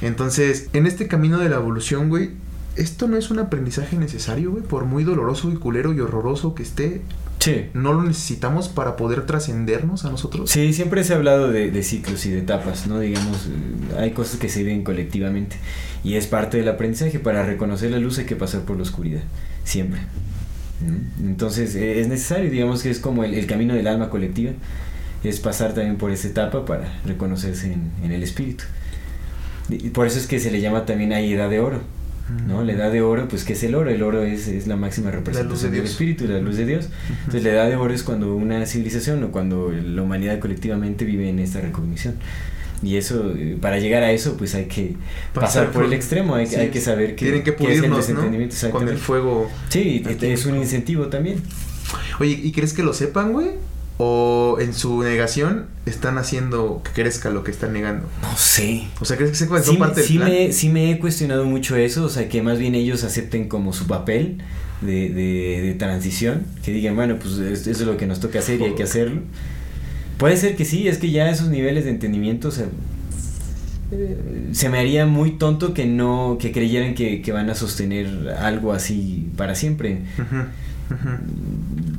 [0.02, 2.31] Entonces, en este camino de la evolución, güey,
[2.80, 6.64] esto no es un aprendizaje necesario, güey, por muy doloroso y culero y horroroso que
[6.64, 7.01] esté,
[7.39, 7.68] Sí.
[7.73, 10.49] no lo necesitamos para poder trascendernos a nosotros.
[10.49, 12.99] Sí, siempre se ha hablado de, de ciclos y de etapas, ¿no?
[12.99, 15.56] Digamos, eh, hay cosas que se viven colectivamente
[16.03, 17.18] y es parte del aprendizaje.
[17.19, 19.22] Para reconocer la luz hay que pasar por la oscuridad,
[19.64, 20.01] siempre.
[20.85, 20.97] ¿no?
[21.30, 24.51] Entonces eh, es necesario, digamos que es como el, el camino del alma colectiva,
[25.23, 28.65] es pasar también por esa etapa para reconocerse en, en el espíritu.
[29.69, 31.80] Y por eso es que se le llama también ahí edad de oro.
[32.47, 32.64] ¿No?
[32.64, 33.89] La edad de oro, pues ¿qué es el oro?
[33.89, 36.89] El oro es, es la máxima representación del espíritu, la luz de Dios.
[37.19, 41.30] Entonces la edad de oro es cuando una civilización o cuando la humanidad colectivamente vive
[41.30, 42.15] en esta recognición.
[42.81, 44.95] Y eso, eh, para llegar a eso, pues hay que
[45.34, 47.76] pasar, por el extremo, hay, sí, hay que saber que, Tienen que qué es el
[47.77, 48.56] pulirnos, desentendimiento.
[48.64, 48.69] ¿no?
[48.72, 49.49] Con el fuego.
[49.68, 51.41] Sí, es un incentivo también.
[52.19, 53.49] Oye, ¿y crees que lo sepan, güey?
[54.01, 58.07] ¿O en su negación están haciendo que crezca lo que están negando?
[58.21, 58.85] No sé.
[59.01, 60.30] O sea, ¿crees que que Sí, parte del sí plan?
[60.30, 63.73] me, sí me he cuestionado mucho eso, o sea, que más bien ellos acepten como
[63.73, 64.38] su papel
[64.81, 68.39] de, de, de transición, que digan, bueno, pues es- eso es lo que nos toca
[68.39, 69.21] hacer y hay que hacerlo.
[70.17, 72.67] Puede ser que sí, es que ya esos niveles de entendimiento, o sea,
[74.51, 78.71] se me haría muy tonto que no, que creyeran que, que van a sostener algo
[78.73, 80.03] así para siempre.
[80.17, 80.35] Ujú,
[80.93, 81.09] ujú.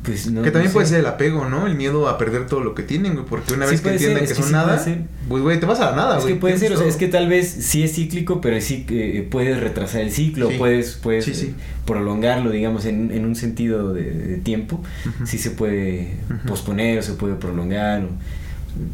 [0.03, 0.93] Pues no, que también no puede sé.
[0.95, 1.67] ser el apego, ¿no?
[1.67, 3.27] El miedo a perder todo lo que tienen, güey.
[3.27, 5.03] Porque una Sí vez que ser, entienden es que son sí nada, ser.
[5.29, 6.35] pues, güey, te vas a la nada, Es güey.
[6.35, 9.29] que puede ser, o sea, es que tal vez sí es cíclico, pero sí que
[9.31, 10.57] puedes retrasar el ciclo, Sí.
[10.57, 11.53] puedes, puedes eh,
[11.85, 15.27] prolongarlo, digamos, en, en un sentido de, de tiempo, Ujú.
[15.27, 16.15] sí se puede
[16.47, 18.03] posponer o se puede prolongar.
[18.05, 18.09] o-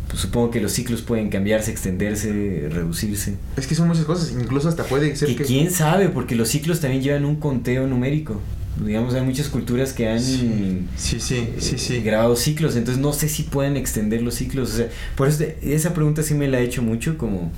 [0.08, 3.34] pues supongo que los ciclos pueden cambiarse, extenderse, reducirse.
[3.58, 4.32] Es que son muchas cosas.
[4.32, 5.44] Incluso hasta puede ser Que que...
[5.44, 8.40] quién sabe, porque los ciclos también llevan un conteo numérico.
[8.84, 11.94] Digamos, hay muchas culturas que han Sí, sí, sí, sí, sí.
[11.96, 14.74] eh, grabado ciclos, entonces no sé si pueden extender los ciclos.
[14.74, 17.50] O sea, por eso te- esa pregunta sí me la he hecho mucho, como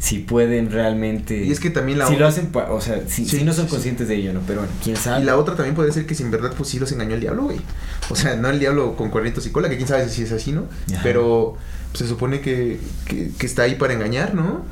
[0.00, 1.44] si pueden realmente.
[1.44, 3.52] Y es que también la Si otra- lo hacen, o sea, si, Sí, si no
[3.52, 4.40] son conscientes de ello, ¿no?
[4.46, 5.22] Pero bueno, quién sabe.
[5.22, 7.20] Y la otra también puede ser que si en verdad pues sí los engañó el
[7.20, 7.58] diablo, güey.
[8.10, 10.50] O sea, no el diablo con cuernitos y cola, que quién sabe si es así,
[10.52, 10.66] ¿no?
[10.92, 11.00] Ajá.
[11.04, 11.56] Pero
[11.92, 14.64] pues, se supone que, que, que está ahí para engañar, ¿no?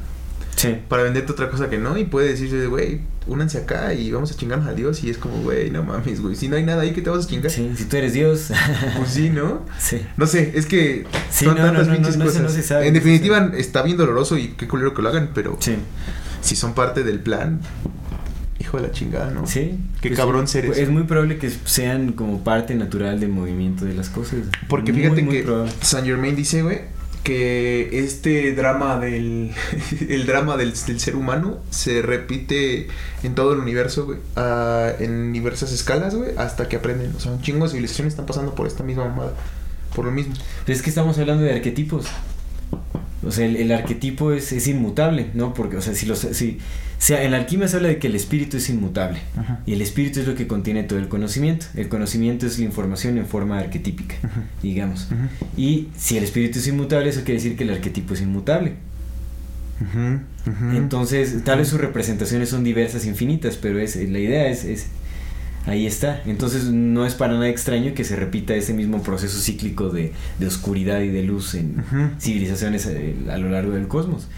[0.62, 0.76] Sí.
[0.89, 1.97] Para venderte otra cosa que no.
[1.98, 5.02] Y puede decirse, güey, únanse acá y vamos a chingarnos a Dios.
[5.02, 6.36] Y es como, güey, no mames, güey.
[6.36, 7.51] Si no hay nada ahí, ¿qué te vas a chingar?
[7.51, 8.51] Sí, si tú eres Dios.
[8.97, 9.62] Pues sí, ¿no?
[9.78, 10.01] sí.
[10.16, 12.43] No sé, es que Sí, son no, no, tantas no, no, pinches cosas.
[12.43, 15.30] no se sabe, en se definitiva, está bien doloroso y qué culero que lo hagan,
[15.34, 15.76] pero Sí.
[16.43, 17.60] si son parte del plan,
[18.60, 19.47] hijo de la chingada, ¿no?
[19.47, 19.78] Sí.
[20.01, 20.66] Qué Pues cabrón ser.
[20.66, 24.39] Es muy probable que sean como parte natural del movimiento de las cosas.
[24.68, 25.72] Porque Muy, fíjate muy que probable.
[25.80, 26.80] Saint Germain dice, güey,
[27.22, 29.52] que este drama del
[30.08, 32.88] el drama del, del ser humano se repite
[33.22, 37.14] en todo el universo, güey, ah, en diversas escalas, güey, hasta que aprenden.
[37.16, 39.34] O sea, un chingo de civilizaciones están pasando por esta misma mamada,
[39.94, 40.34] por lo mismo.
[40.64, 42.06] Pero es que estamos hablando de arquetipos.
[43.24, 45.54] O sea, el, el arquetipo es, es inmutable, ¿no?
[45.54, 46.18] Porque, o sea, si los...
[46.18, 46.58] Si,
[47.04, 49.18] sea, en la alquimia se habla de que el espíritu es inmutable.
[49.66, 51.66] Y el espíritu es lo que contiene todo el conocimiento.
[51.74, 54.14] El conocimiento es la información en forma arquetípica,
[54.62, 55.08] digamos.
[55.56, 58.74] Y si el espíritu es inmutable, eso quiere decir que el arquetipo es inmutable.
[60.76, 64.86] Entonces, tal vez sus representaciones son diversas, infinitas, pero es, la idea es, es-
[65.66, 66.22] ahí está.
[66.26, 70.46] Entonces, no es para nada extraño que se repita ese mismo proceso cíclico de, de
[70.46, 71.82] oscuridad y de luz en
[72.20, 74.28] civilizaciones eh, a, lo largo del cosmos.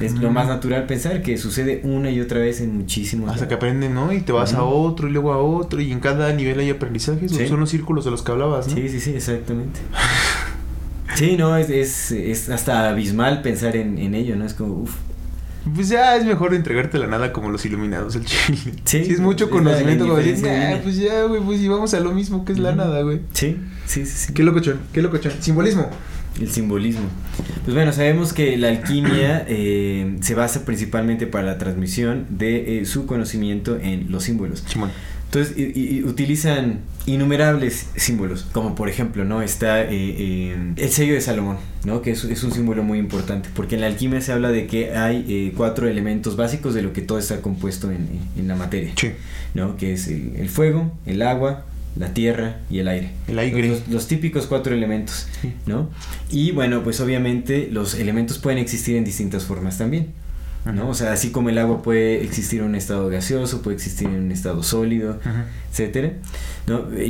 [0.00, 3.30] Es lo más natural pensar que sucede una y otra vez en muchísimos.
[3.32, 4.12] Hasta que aprenden, ¿no?
[4.12, 4.74] Y te vas a Ujú.
[4.74, 7.32] otro y luego a otro y en cada nivel hay aprendizajes.
[7.32, 7.48] Sí.
[7.48, 8.74] Son los círculos de los que hablabas, ¿no?
[8.74, 9.80] Sí, sí, sí, exactamente.
[11.14, 14.44] Sí, no, es, es, es hasta abismal pensar en, en ello, ¿no?
[14.44, 14.94] Es como, uff.
[15.74, 18.58] Pues ya es mejor entregarte la nada como los iluminados el chile.
[18.84, 20.80] Sí, Si es mucho conocimiento, como decir, "Ah, divina".
[20.82, 23.20] pues ya, güey, pues y vamos a lo mismo que es la nada, güey.
[23.32, 24.32] Sí, sí, sí, sí.
[24.32, 25.32] Qué locochón, qué locochón.
[25.40, 25.90] Simbolismo.
[26.40, 27.06] El simbolismo.
[27.64, 32.84] Pues bueno, sabemos que la alquimia eh, se basa principalmente para la transmisión de eh,
[32.86, 34.64] su conocimiento en los símbolos.
[34.66, 34.90] Simón.
[35.26, 39.42] Entonces, y- y- y utilizan innumerables símbolos, como por ejemplo, ¿no?
[39.42, 42.00] Está eh, eh, el sello de Salomón, ¿no?
[42.00, 44.92] Que es, es un símbolo muy importante, porque en la alquimia se habla de que
[44.96, 48.08] hay eh, cuatro elementos básicos de lo que todo está compuesto en,
[48.38, 49.10] en la materia, Sí.
[49.54, 49.76] ¿no?
[49.76, 51.66] Que es el, el fuego, el agua,
[51.96, 53.10] la tierra y el aire.
[53.26, 53.68] El aire.
[53.68, 55.26] Los, los típicos cuatro elementos.
[55.66, 55.90] ¿no?
[56.30, 60.08] Y bueno, pues obviamente los elementos pueden existir en distintas formas también.
[60.74, 60.90] ¿no?
[60.90, 64.16] O sea, así como el agua puede existir en un estado gaseoso, puede existir en
[64.16, 65.18] un estado sólido,
[65.72, 66.12] etcétera,
[66.66, 66.84] ¿no?
[67.00, 67.04] Y,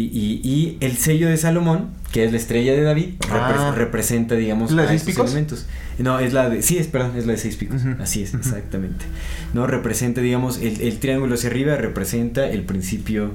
[0.44, 3.72] y, el sello de Salomón, que es la estrella de David, Ah.
[3.74, 5.26] representa, digamos, ¿La de estos picos?
[5.32, 5.66] elementos.
[5.98, 8.00] No, es la de, sí, es, perdón, es la de seis picos, Ujú.
[8.00, 8.38] así es, Ujú.
[8.46, 9.06] exactamente,
[9.54, 9.66] ¿no?
[9.66, 13.32] Representa, digamos, el, el triángulo hacia arriba representa el principio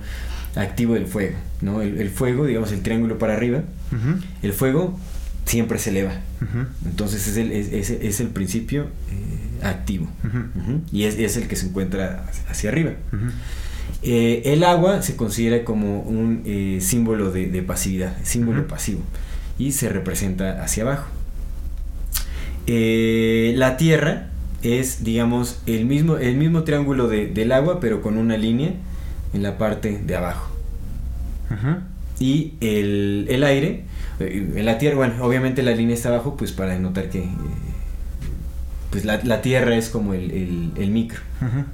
[0.56, 1.82] activo del fuego, ¿no?
[1.82, 3.62] El, el fuego, digamos, el triángulo para arriba,
[4.42, 5.00] el fuego
[5.46, 6.14] siempre se eleva,
[6.86, 10.08] entonces es el, es, el principio eh, activo.
[10.92, 12.92] Y es, es el que se encuentra hacia arriba.
[14.02, 19.02] Eh, el agua se considera como un eh, símbolo de, de pasividad, símbolo pasivo,
[19.60, 21.08] y se representa hacia abajo.
[23.58, 24.30] La tierra
[24.62, 28.72] es, digamos, el mismo, el mismo triángulo de- del agua, pero con una línea
[29.34, 30.50] en la parte de abajo.
[32.20, 33.84] Y el, el aire,
[34.20, 37.28] eh, en la tierra, bueno, obviamente la línea está abajo, pues para denotar que eh,
[38.92, 41.20] pues la, la tierra es como el, el- el micro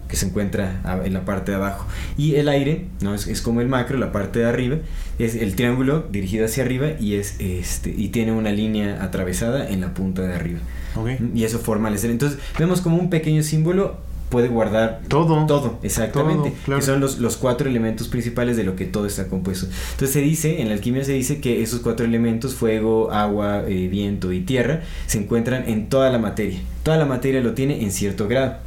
[0.07, 1.85] que se encuentra en la parte de abajo.
[2.17, 3.13] Y el aire, ¿no?
[3.13, 4.77] Es, es como el macro, la parte de arriba,
[5.19, 9.81] es el triángulo dirigido hacia arriba y es este y tiene una línea atravesada en
[9.81, 10.59] la punta de arriba.
[10.95, 11.09] Ok.
[11.35, 11.95] Y eso forma el.
[12.03, 13.97] Entonces, vemos como un pequeño símbolo
[14.29, 15.45] puede guardar Todo.
[15.47, 16.49] todo, exactamente.
[16.51, 16.79] Todo, claro.
[16.79, 19.67] Que son los, los cuatro elementos principales de lo que todo está compuesto.
[19.91, 23.87] Entonces se dice, en la alquimia se dice que esos cuatro elementos, fuego, agua, eh,
[23.89, 26.59] viento y tierra, se encuentran en toda la materia.
[26.83, 28.57] Toda la materia lo tiene en cierto grado.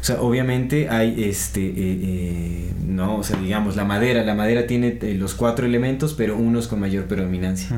[0.00, 4.66] O sea, obviamente hay este, eh, eh, no, o sea, digamos, la madera, la madera
[4.66, 7.68] tiene eh, los cuatro elementos, pero unos con mayor predominancia.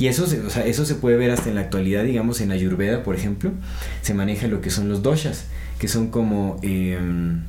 [0.00, 2.50] Y eso, se- o sea, eso se puede ver hasta en la actualidad, digamos, en
[2.50, 3.52] Ayurveda, por ejemplo,
[4.00, 5.44] se maneja lo que son los doshas,
[5.82, 6.60] que son como...
[6.62, 7.40] em,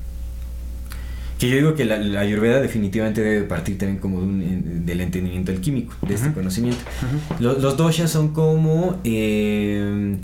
[1.38, 5.01] que yo digo que la, la Ayurveda definitivamente debe partir también como de un- del
[5.01, 6.80] entendimiento alquímico, de este conocimiento.
[7.39, 10.18] Los, los doshas son como em,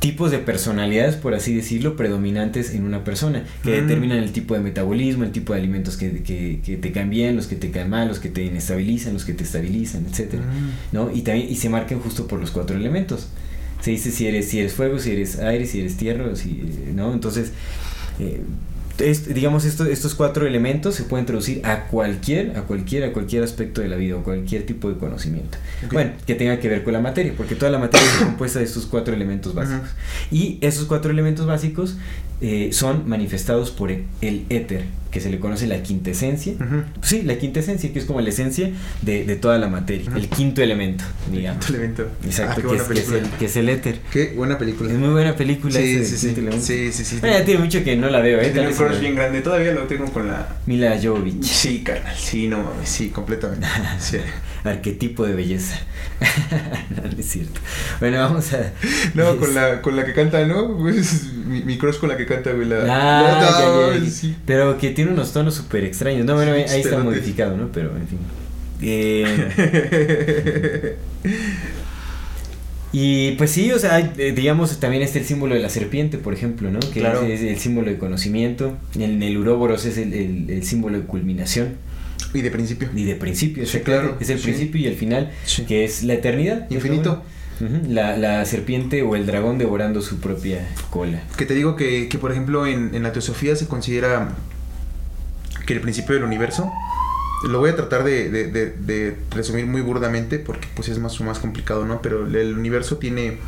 [0.00, 3.86] tipos de personalidades, por así decirlo, predominantes en una persona, que Mm.
[3.86, 7.36] determinan el tipo de metabolismo, el tipo de alimentos que, que- que te caen bien,
[7.36, 10.42] los que te caen mal, los que te inestabilizan, los que te estabilizan, etcétera.
[10.42, 10.94] Mm.
[10.96, 11.10] ¿no?
[11.14, 13.28] Y también y se marcan justo por los cuatro elementos.
[13.80, 16.62] Se dice si eres si eres fuego, si eres aire, si eres tierra, si,
[16.94, 17.12] ¿no?
[17.12, 17.52] Entonces,
[18.18, 18.40] eh,
[18.98, 23.42] es- digamos estos estos cuatro elementos se pueden traducir a cualquier a cualquier a cualquier
[23.44, 25.58] aspecto de la vida o cualquier tipo de conocimiento.
[25.92, 28.64] Bueno, que tenga que ver con la materia, porque toda la materia está compuesta de
[28.64, 29.90] estos cuatro elementos básicos.
[30.32, 31.96] Y esos cuatro elementos básicos
[32.40, 36.52] eh, son manifestados por el, el éter, que se le conoce la quintesencia.
[36.54, 36.82] Ujú.
[37.00, 40.18] Sí, la quintesencia, que es como la esencia de, de toda la materia, Ujú.
[40.18, 41.64] el quinto elemento, digamos.
[41.64, 42.10] Quinto elemento.
[42.24, 43.18] Exacto, Ah, qué que, buena es, que es película.
[43.32, 43.98] el, que es el éter.
[44.12, 44.92] Qué buena película.
[44.92, 46.34] Es muy buena película Sí, sí, sí.
[46.60, 47.16] Sí, sí, sí.
[47.20, 48.50] Bueno, ya tiene mucho que no la veo, ¿eh?
[48.50, 49.40] Tiene un crush bien grande.
[49.40, 50.56] Todavía lo tengo con la.
[50.66, 52.14] Mila Jovovich, Sí, carnal.
[52.18, 52.88] Sí, no mames.
[52.88, 53.66] Sí, completamente.
[53.98, 54.18] Sí.
[54.68, 55.76] Arquetipo de belleza.
[56.96, 57.60] no, no es cierto.
[58.00, 58.72] Bueno, vamos a...
[59.14, 60.76] No, con la, con la que canta, ¿no?
[60.78, 62.68] Pues, mi, mi crush con la que canta, güey.
[62.68, 63.50] La, Ah, la- ya,
[63.98, 64.10] ya, ya.
[64.10, 64.34] sí.
[64.46, 66.24] Pero que tiene unos tonos súper extraños.
[66.26, 67.70] No, bueno, ahí está modificado, ¿no?
[67.72, 68.18] Pero, en fin.
[68.82, 70.96] Eh,
[72.92, 76.32] Y pues sí, o sea, eh, digamos, también está el símbolo de la serpiente, por
[76.32, 76.78] ejemplo, ¿no?
[76.80, 77.22] Que Claro.
[77.24, 78.76] es, es el símbolo de conocimiento.
[78.98, 81.74] En el Uroboros es el, el- el símbolo de culminación
[82.38, 82.88] y de principio.
[82.94, 83.66] y de principio.
[83.66, 84.44] Sí, claro, Es el sí.
[84.44, 85.64] principio y el final, Sí.
[85.64, 86.66] que es la eternidad.
[86.70, 87.22] Infinito.
[87.88, 91.22] La, la serpiente o el dragón devorando su propia cola.
[91.38, 94.34] Que te digo que, que por ejemplo, en, en la teosofía se considera
[95.66, 96.70] que el principio del universo.
[97.48, 101.18] Lo voy a tratar de, de- de- de resumir muy burdamente porque pues es más,
[101.20, 102.00] más complicado, ¿no?
[102.02, 103.38] Pero el universo tiene...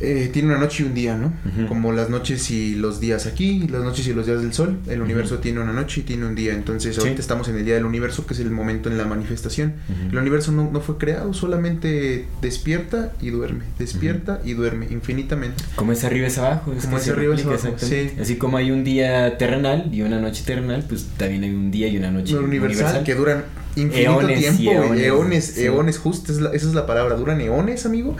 [0.00, 1.32] eh, tiene una noche y un día, ¿no?
[1.68, 4.78] Como las noches y los días aquí, las noches y los días del sol.
[4.88, 6.52] El universo tiene una noche y tiene un día.
[6.54, 7.00] Entonces Sí.
[7.00, 9.74] ahorita estamos en el día del universo, que es el momento en la manifestación.
[10.10, 13.64] El universo no, no fue creado, solamente despierta y duerme.
[13.78, 15.62] Despierta y duerme infinitamente.
[15.76, 16.72] Como es arriba es abajo.
[16.76, 18.10] es Como es arriba es abajo, sí.
[18.20, 21.88] Así como hay un día terrenal y una noche terrenal, pues también hay un día
[21.88, 23.44] y una noche Lo universal, que duran
[23.76, 25.64] infinito Eones tiempo, eones, eones, sí.
[25.64, 28.16] eones, justo, es la- esa es la palabra, duran eones, amigo.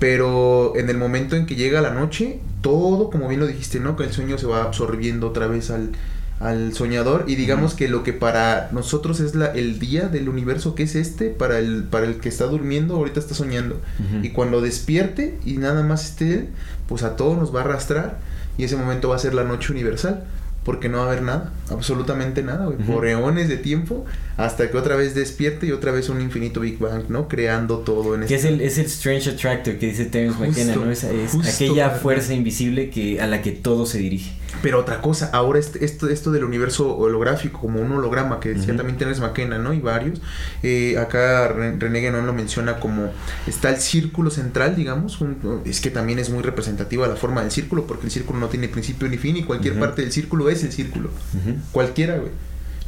[0.00, 3.96] Pero en el momento en que llega la noche, todo, como bien lo dijiste, ¿no?
[3.96, 5.90] Que el sueño se va absorbiendo otra vez al,
[6.40, 7.26] al soñador.
[7.28, 10.96] Y digamos que lo que para nosotros es la, el día del universo, que es
[10.96, 13.78] este, para el, para el que está durmiendo, ahorita está soñando.
[14.22, 16.48] Y cuando despierte y nada más esté él,
[16.88, 18.18] pues a todos nos va a arrastrar.
[18.56, 20.24] Y ese momento va a ser la noche universal.
[20.64, 24.04] Porque no va a haber nada, absolutamente nada, güey, por eones de tiempo,
[24.36, 27.28] hasta que otra vez despierte y otra vez un infinito Big Bang, ¿no?
[27.28, 28.48] Creando todo en Que este...
[28.48, 30.90] es el, es el Strange Attractor que dice Terence McKenna, ¿no?
[30.90, 34.32] Es, es justo, aquella fuerza invisible que, a la que todo se dirige.
[34.62, 38.76] Pero otra cosa, ahora este- esto, esto del universo holográfico, como un holograma, que decía
[38.76, 39.72] también Terence McKenna, ¿no?
[39.72, 40.20] Y varios.
[40.62, 43.10] eh, acá Re- René Guénon lo menciona como
[43.46, 45.20] está el círculo central, digamos.
[45.22, 48.48] un- es que también es muy representativa la forma del círculo, porque el círculo no
[48.48, 51.10] tiene principio ni fin y cualquier parte del círculo es el círculo.
[51.72, 52.30] Cualquiera, güey.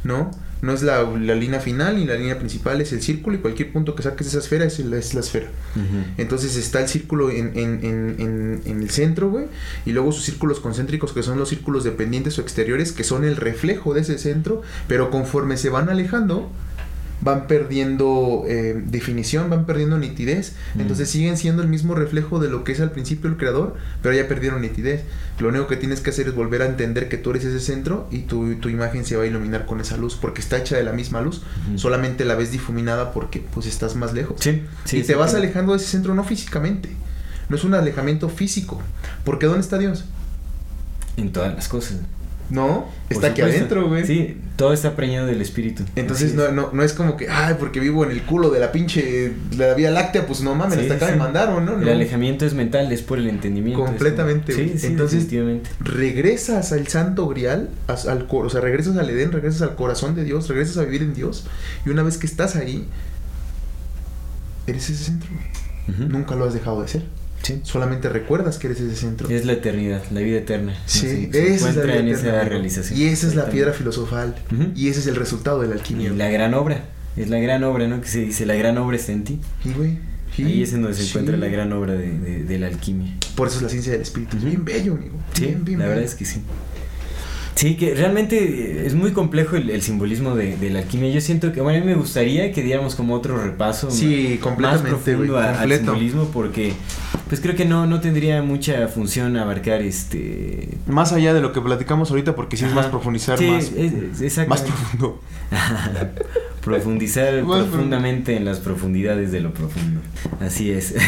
[0.03, 0.31] ¿No?
[0.61, 3.73] No es la, la línea final ni la línea principal, es el círculo y cualquier
[3.73, 5.47] punto que saques de esa esfera es, la- es la esfera.
[6.17, 9.47] Entonces está el círculo en, en, en, en, en el centro, güey.
[9.85, 13.35] Y luego sus círculos concéntricos, que son los círculos dependientes o exteriores, que son el
[13.35, 14.61] reflejo de ese centro.
[14.87, 16.49] Pero conforme se van alejando,
[17.23, 20.53] van perdiendo eh, definición, van perdiendo nitidez.
[20.75, 20.81] Mm.
[20.81, 24.13] Entonces siguen siendo el mismo reflejo de lo que es al principio el creador, pero
[24.13, 25.03] ya perdieron nitidez.
[25.39, 28.07] Lo único que tienes que hacer es volver a entender que tú eres ese centro
[28.11, 30.83] y tu, tu imagen se va a iluminar con esa luz, porque está hecha de
[30.83, 31.41] la misma luz.
[31.75, 35.73] Solamente la ves difuminada porque pues estás más lejos Sí, sí, y te vas alejando
[35.73, 36.89] de ese centro no físicamente.
[37.49, 38.81] No es un alejamiento físico.
[39.23, 40.05] Porque ¿dónde está Dios?
[41.17, 41.99] En todas las cosas.
[42.49, 44.05] No, está aquí adentro, güey.
[44.05, 45.83] Sí, todo está preñado del espíritu.
[45.95, 46.53] Entonces no, es.
[46.53, 49.57] no, no es como que, ay, porque vivo en el culo de la pinche, de
[49.57, 51.11] la Vía Láctea, pues no mames, Sí, hasta acá sí.
[51.13, 51.73] me mandaron, ¿no?
[51.79, 51.91] El No.
[51.91, 53.83] alejamiento es mental, es por el entendimiento.
[53.83, 55.27] Completamente, como- Sí, sí, Entonces-.
[55.79, 60.13] Regresas al santo grial, as- al cor- o sea, regresas al Edén, regresas al corazón
[60.13, 61.45] de Dios, regresas a vivir en Dios.
[61.85, 62.85] Y una vez que estás ahí,
[64.67, 66.07] eres ese centro, güey.
[66.09, 67.03] Nunca lo has dejado de ser.
[67.43, 67.59] Sí.
[67.63, 69.29] Solamente recuerdas que eres ese centro.
[69.29, 70.73] Es la eternidad, la vida eterna.
[70.85, 72.99] Sí, esa es la vida en eterna, esa realización.
[72.99, 74.33] Y esa es la piedra filosofal.
[74.75, 76.11] Y ese es el resultado de la Y alquimia.
[76.13, 76.85] la gran obra.
[77.15, 78.01] Es la gran obra, ¿no?
[78.01, 79.39] Que se dice, la gran obra está en ti.
[79.63, 79.99] Y, güey,
[80.35, 81.09] sí, Ahí es en donde se sí.
[81.09, 83.13] encuentra la gran obra de, de- de la alquimia.
[83.35, 84.37] Por eso es la ciencia del espíritu.
[84.37, 85.15] Bien bello, amigo.
[85.33, 86.09] Sí, Bien, bien la verdad bello.
[86.11, 86.41] es que sí.
[87.55, 91.11] Sí, que realmente eh, es muy complejo el, el simbolismo de, de la alquimia.
[91.11, 94.39] Yo siento que, bueno, a mí me gustaría que diéramos como otro repaso Sí, más
[94.43, 96.73] completamente, profundo a- al simbolismo porque,
[97.29, 100.67] pues creo que no, no tendría mucha función abarcar este...
[100.87, 102.81] Más allá de lo que platicamos ahorita, porque sí es Ajá.
[102.81, 105.21] más profundizar, Sí, más, es- es- más profundo.
[106.63, 109.99] Profundizar profundamente en las profundidades de lo profundo.
[110.39, 110.93] Así es.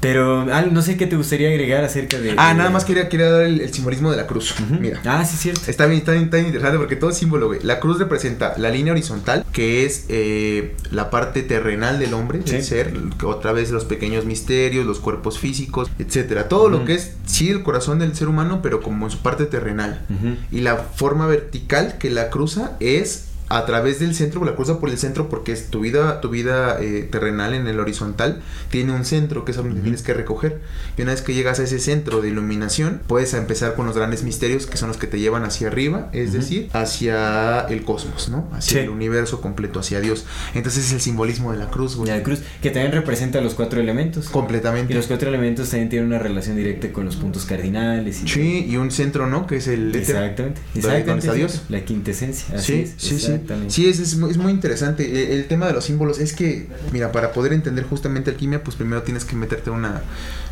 [0.00, 2.34] Pero ah, no sé qué te gustaría agregar acerca de...
[2.36, 4.54] Ah, de- nada más quería, quería dar el, el simbolismo de la cruz.
[4.80, 5.00] Mira.
[5.04, 5.62] Ah, sí, cierto.
[5.70, 7.60] Está bien, está bien, está bien interesante porque todo es símbolo, güey.
[7.62, 12.48] La cruz representa la línea horizontal, que es eh, la parte terrenal del hombre, del
[12.62, 12.62] Sí.
[12.68, 16.48] ser, que otra vez los pequeños misterios, los cuerpos físicos, etcétera.
[16.48, 19.44] Todo lo que es, sí, el corazón del ser humano, pero como en su parte
[19.46, 20.02] terrenal.
[20.08, 20.36] Ujú.
[20.52, 24.90] Y la forma vertical que la cruza es a través del centro, la cruza por
[24.90, 29.04] el centro porque es tu vida, tu vida eh, terrenal en el horizontal tiene un
[29.04, 29.82] centro que es donde Ujú.
[29.82, 30.60] tienes que recoger.
[30.96, 34.22] Y una vez que llegas a ese centro de iluminación, puedes empezar con los grandes
[34.22, 36.38] misterios que son los que te llevan hacia arriba, es Ujú.
[36.38, 38.48] decir, hacia el cosmos, ¿no?
[38.52, 38.78] Hacia Sí.
[38.80, 40.26] el universo completo, hacia Dios.
[40.54, 42.10] Entonces es el simbolismo de la cruz, güey.
[42.10, 44.28] La cruz, que también representa los cuatro elementos.
[44.28, 44.92] Completamente.
[44.92, 48.22] Y los cuatro elementos también tienen una relación directa con los puntos cardinales.
[48.22, 49.46] Y Sí, y un centro, ¿no?
[49.46, 49.94] Que es el.
[49.94, 50.60] Exactamente.
[50.74, 51.06] ¿Dónde- Exactamente.
[51.10, 51.62] dónde está Dios?
[51.68, 52.56] La quintesencia.
[52.56, 52.94] Así Sí, es.
[52.98, 53.37] sí, sí.
[53.40, 53.74] Exactamente.
[53.74, 55.04] Sí, es, es, muy, es muy interesante.
[55.04, 58.76] E- El, tema de los símbolos es que, mira, para poder entender justamente alquimia, pues
[58.76, 60.02] primero tienes que meterte a una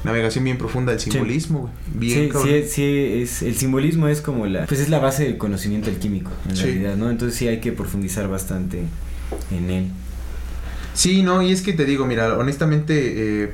[0.05, 1.73] navegación bien profunda del simbolismo, güey.
[1.95, 5.37] Bien, Sí, sí, sí, es, el simbolismo es como la, pues es la base del
[5.39, 6.63] conocimiento alquímico, en Sí.
[6.65, 7.11] realidad, ¿no?
[7.11, 8.83] Entonces sí hay que profundizar bastante
[9.51, 9.87] en él.
[10.95, 13.51] Sí, no, y es que te digo, mira, honestamente, eh,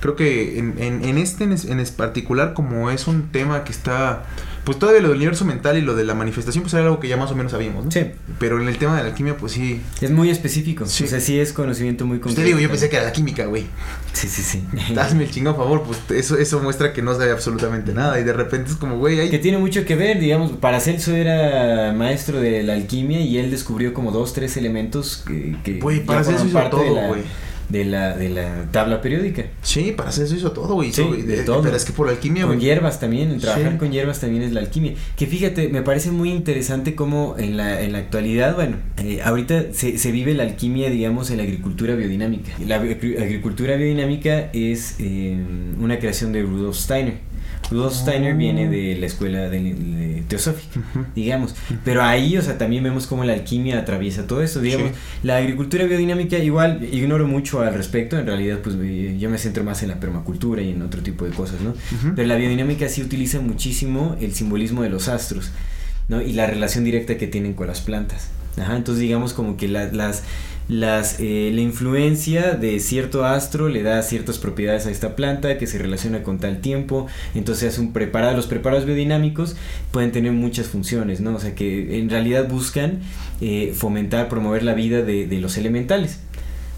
[0.00, 3.72] creo que en, en, en este en, es- en particular, como es un tema que
[3.72, 4.24] está,
[4.66, 7.08] pues todavía lo del universo mental y lo de la manifestación, pues era algo que
[7.08, 7.90] ya más o menos sabíamos, ¿no?
[7.90, 8.00] Sí,
[8.38, 9.80] Pero en el tema de la alquimia, pues sí.
[10.02, 11.04] es muy específico, Sí.
[11.04, 12.42] o sea, sí es conocimiento muy Pues concreto.
[12.42, 13.64] te digo, yo pensé que era la química, güey.
[14.12, 14.64] Sí, sí, sí.
[14.98, 18.20] Hazme el chingón favor, pues eso, eso muestra que no sabe absolutamente nada.
[18.20, 21.92] Y de repente es como, güey, hay Que tiene mucho que ver, digamos, Paracelso era
[21.92, 26.44] maestro de la alquimia y él descubrió como dos, tres elementos que, que Güey, Paracelso
[26.46, 27.22] hizo todo, la- güey.
[27.68, 29.44] De la, de la tabla periódica.
[29.62, 30.92] Sí, para hacer eso hizo todo, güey.
[30.92, 31.62] Sí, hizo- de eh, todo.
[31.62, 33.78] Pero es que por la alquimia, Con hierbas también, trabajar Sí.
[33.78, 34.92] con hierbas también es la alquimia.
[35.16, 39.72] Que fíjate, me parece muy interesante cómo en la, en la actualidad, bueno, eh, ahorita
[39.72, 42.52] se, se vive la alquimia, digamos, en la agricultura biodinámica.
[42.64, 45.36] La agri- agricultura biodinámica es eh,
[45.80, 47.14] una creación de Rudolf Steiner.
[47.70, 48.36] Rudolf Steiner Oh.
[48.38, 51.06] viene de la escuela de, de teosófica, Ujú.
[51.14, 51.54] digamos.
[51.84, 54.90] Pero ahí, o sea, también vemos cómo la alquimia atraviesa todo eso, digamos.
[54.90, 54.94] Sí.
[55.24, 58.76] La agricultura biodinámica, igual, ignoro mucho al respecto, en realidad, pues
[59.18, 61.70] yo me centro más en la permacultura y en otro tipo de cosas, ¿no?
[61.70, 62.12] Ujú.
[62.14, 65.50] Pero la biodinámica sí utiliza muchísimo el simbolismo de los astros,
[66.08, 66.22] ¿no?
[66.22, 68.28] Y la relación directa que tienen con las plantas.
[68.58, 70.22] Ajá, entonces digamos como que la- las,
[70.68, 75.66] las, eh, la influencia de cierto astro le da ciertas propiedades a esta planta que
[75.66, 79.56] se relaciona con tal tiempo, entonces un preparado, los preparados biodinámicos
[79.92, 81.34] pueden tener muchas funciones, ¿no?
[81.36, 83.00] O sea que en realidad buscan
[83.42, 86.20] eh, fomentar, promover la vida de los elementales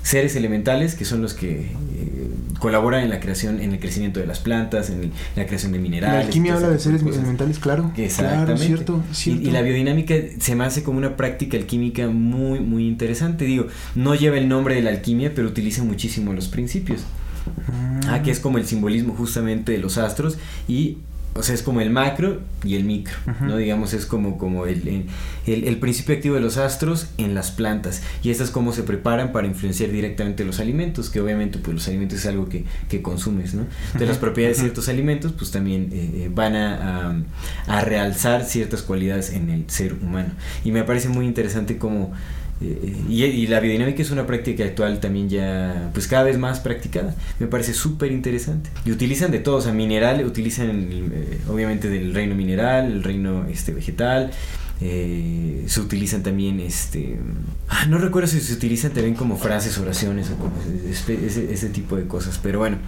[0.09, 4.27] seres elementales que son los que eh, colaboran en la creación, en el crecimiento de
[4.27, 6.21] las plantas, en, el- en la creación de minerales.
[6.21, 7.19] La alquimia habla de seres cosas.
[7.19, 7.93] elementales, claro.
[7.97, 8.67] Exactamente.
[8.67, 9.49] Claro, cierto, Y-.
[9.49, 13.45] Y, la biodinámica se me hace como una práctica alquímica muy, muy interesante.
[13.45, 17.03] Digo, no lleva el nombre de la alquimia, pero utiliza muchísimo los principios.
[18.09, 20.99] Ah, que es como el simbolismo justamente de los astros y
[21.39, 23.57] o sea, es como el macro y el micro, ¿no?
[23.57, 25.07] Digamos, es como, como el,
[25.47, 28.03] el, el principio activo de los astros en las plantas.
[28.23, 32.19] Y estas cómo se preparan para influenciar directamente los alimentos, que obviamente pues los alimentos
[32.19, 33.67] es algo que, que consumes, ¿no?
[33.99, 38.45] De las propiedades de ciertos alimentos, pues también eh, eh, van a, a, a realzar
[38.45, 40.31] ciertas cualidades en el ser humano.
[40.65, 42.13] Y me parece muy interesante como...
[42.61, 46.61] Eh, y, y la biodinámica es una práctica actual también ya, pues cada vez más
[46.61, 47.15] practicada.
[47.39, 48.71] Me parece súper interesante.
[48.85, 53.47] Y utilizan de todo, o sea, mineral, utilizan eh, obviamente del reino mineral, el reino
[53.49, 54.31] este, vegetal.
[54.81, 57.19] eh, se utilizan también, este,
[57.69, 60.53] ah, no recuerdo si se utilizan también como frases, oraciones o como
[60.89, 62.79] ese, tipo de cosas, pero bueno.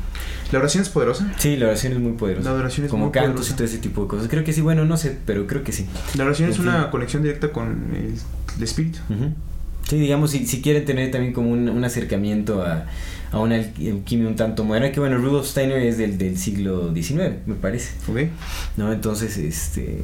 [0.52, 1.32] ¿La oración es poderosa?
[1.38, 2.50] Sí, la oración es muy poderosa.
[2.52, 3.52] La oración es como muy cantos poderosa.
[3.52, 4.28] y todo ese tipo de cosas.
[4.28, 5.86] Creo que sí, bueno, no sé, pero creo que sí.
[6.16, 6.68] La oración En es fin.
[6.68, 8.14] una conexión directa con el,
[8.56, 8.98] el espíritu.
[9.08, 9.32] Ujú.
[9.90, 12.86] Sí, digamos, si, si quieren tener también como un, un acercamiento a,
[13.32, 16.94] a una alqui- alquimia un tanto moderna, que bueno, Rudolf Steiner es del, del siglo
[16.94, 18.30] XIX, me parece, ¿Ok?
[18.76, 18.92] ¿no?
[18.92, 20.02] Entonces, este,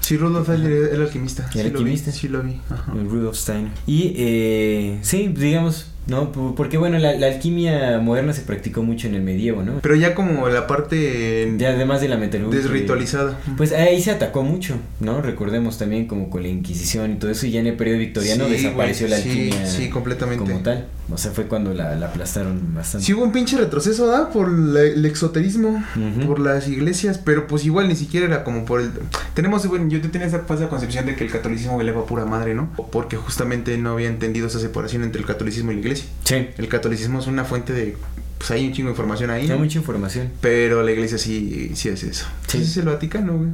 [0.00, 1.46] Sí, Rudolf Steiner era el alquimista.
[1.46, 2.10] ¿El sí alquimista?
[2.10, 2.60] Lo vi, sí lo vi.
[2.70, 2.92] Ajá.
[2.92, 3.72] Rudolf Steiner.
[3.86, 6.32] Y, eh, sí, digamos, ¿no?
[6.56, 9.80] Porque bueno, la, la alquimia moderna se practicó mucho en el medievo, ¿no?
[9.82, 12.60] Pero ya como la parte Ya además de la metalurgia.
[12.60, 13.38] desritualizada.
[13.56, 15.20] Pues ahí se atacó mucho, ¿no?
[15.22, 18.44] Recordemos también como con la Inquisición y todo eso, y ya en el periodo victoriano
[18.46, 20.44] Sí, desapareció la alquimia sí, completamente.
[20.44, 20.86] como tal.
[21.12, 23.04] O sea, fue cuando la, la aplastaron bastante.
[23.06, 24.30] Sí hubo un pinche retroceso, ¿da?
[24.30, 25.82] Por la- el exoterismo,
[26.26, 28.90] por las iglesias, pero pues igual ni siquiera era como por el...
[29.34, 32.70] Tenemos, bueno, yo tenía esa falsa concepción de que el catolicismo pa' pura madre, ¿no?
[32.90, 35.93] Porque justamente no había entendido esa separación entre el catolicismo y la iglesia.
[35.94, 37.96] Sí, El catolicismo es una fuente de...
[38.38, 39.58] Pues hay un chingo de información ahí, hay ¿no?
[39.58, 40.30] mucha información.
[40.40, 42.26] Pero la iglesia sí, sí es eso.
[42.46, 42.58] Sí.
[42.58, 42.64] Sí.
[42.64, 43.50] Es el Vaticano, güey.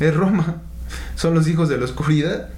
[0.00, 0.62] Es Roma.
[1.16, 2.50] Son los hijos de la oscuridad.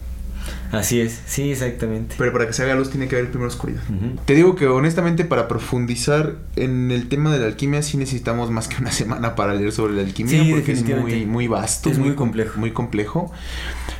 [0.72, 2.16] Así es, sí, exactamente.
[2.18, 3.82] Pero para que se haga luz tiene que haber primero oscuridad.
[4.24, 8.66] Te digo que honestamente para profundizar en el tema de la alquimia sí necesitamos más
[8.68, 11.90] que una semana para leer sobre la alquimia Sí, porque es muy, muy vasto.
[11.90, 12.58] Es muy com- complejo.
[12.58, 13.30] Muy complejo.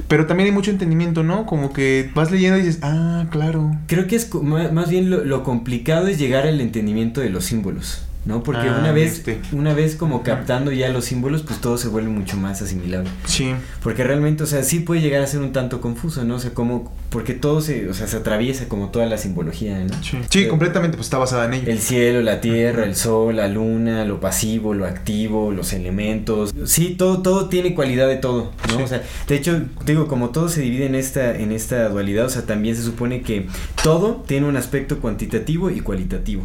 [0.09, 1.47] Pero también hay mucho entendimiento, ¿no?
[1.47, 3.77] Como que vas leyendo y dices, ah, claro.
[3.87, 8.03] Creo que es más bien lo, lo complicado es llegar al entendimiento de los símbolos,
[8.25, 8.43] ¿no?
[8.43, 9.41] Porque Ah, una vez, este.
[9.53, 13.11] una vez como captando ya los símbolos, pues todo se vuelve mucho más asimilable.
[13.27, 13.53] Sí.
[13.83, 16.37] Porque realmente, o sea, sí puede llegar a ser un tanto confuso, ¿no?
[16.37, 19.93] O sea, como, porque todo se, o sea, se atraviesa como toda la simbología, ¿no?
[20.03, 21.71] Sí, Pero- completamente, pues está basada en ello.
[21.71, 26.55] El cielo, la tierra, el sol, la luna, lo pasivo, lo activo, los elementos.
[26.65, 28.77] Sí, todo, todo tiene cualidad de todo, ¿no?
[28.79, 28.83] Sí.
[28.83, 32.31] O sea, de hecho, digo, como todo se divide en esta, en esta dualidad, o
[32.31, 33.47] sea, también se supone que
[33.83, 36.43] todo tiene un aspecto cuantitativo y cualitativo.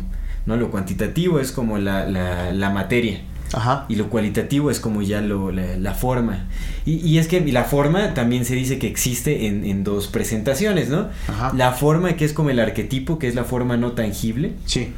[0.49, 0.57] ¿No?
[0.57, 3.21] Lo cuantitativo es como la, la, la materia.
[3.53, 3.85] Ajá.
[3.87, 6.47] Y lo cualitativo es como ya lo, la, la forma.
[6.87, 10.89] Y, y es que la forma también se dice que existe en, en dos presentaciones,
[10.89, 11.07] ¿no?
[11.27, 11.51] Ajá.
[11.55, 14.53] La forma que es como el arquetipo, que es la forma no tangible.
[14.65, 14.91] Sí.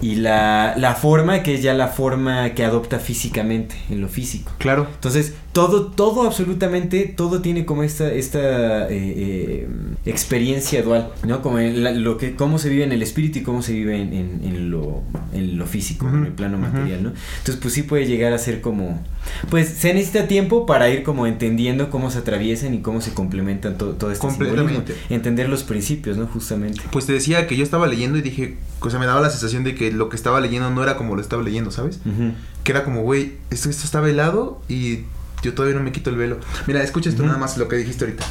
[0.00, 4.50] Y la, la forma que es ya la forma que adopta físicamente, en lo físico.
[4.58, 4.88] Claro.
[4.94, 9.68] Entonces, todo, todo, absolutamente, todo tiene como esta, esta eh, eh,
[10.06, 11.42] experiencia dual, ¿no?
[11.42, 14.00] Como en la- lo que, cómo se vive en el espíritu y cómo se vive
[14.00, 15.02] en, en- en lo,
[15.34, 17.12] en lo físico, en el plano material, ¿no?
[17.38, 19.02] Entonces, pues sí puede llegar a ser como,
[19.50, 23.76] pues se necesita tiempo para ir como entendiendo cómo se atraviesan y cómo se complementan
[23.78, 24.26] to- todo este.
[24.26, 24.94] Completamente.
[25.10, 26.26] Entender los principios, ¿no?
[26.26, 26.80] Justamente.
[26.90, 29.64] Pues te decía que yo estaba leyendo y dije, o sea, me daba la sensación
[29.64, 32.00] de que lo que estaba leyendo no era como lo estaba leyendo, ¿sabes?
[32.64, 35.00] Que era como, güey, esto, esto está velado y
[35.42, 36.38] yo todavía no me quito el velo.
[36.66, 38.24] Mira, escucha esto nada más lo que dijiste ahorita.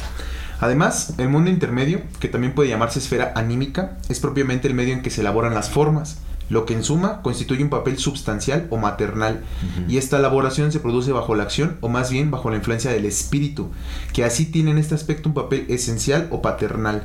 [0.60, 5.02] Además, el mundo intermedio, que también puede llamarse esfera anímica, es propiamente el medio en
[5.02, 6.18] que se elaboran las formas,
[6.50, 9.42] lo que en suma constituye un papel substancial o maternal,
[9.88, 13.06] y esta elaboración se produce bajo la acción o más bien bajo la influencia del
[13.06, 13.70] espíritu,
[14.12, 17.04] que así tiene en este aspecto un papel esencial o paternal.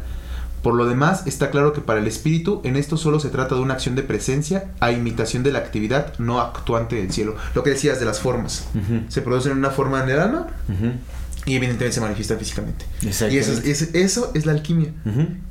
[0.68, 3.62] Por lo demás, está claro que para el espíritu en esto solo se trata de
[3.62, 7.38] una acción de presencia a imitación de la actividad no actuante del cielo.
[7.56, 8.66] Lo que decías de las formas.
[9.08, 10.48] Se producen en una forma en el alma
[11.46, 12.84] y evidentemente se manifiesta físicamente.
[13.32, 14.92] Y eso es, es- eso es la alquimia.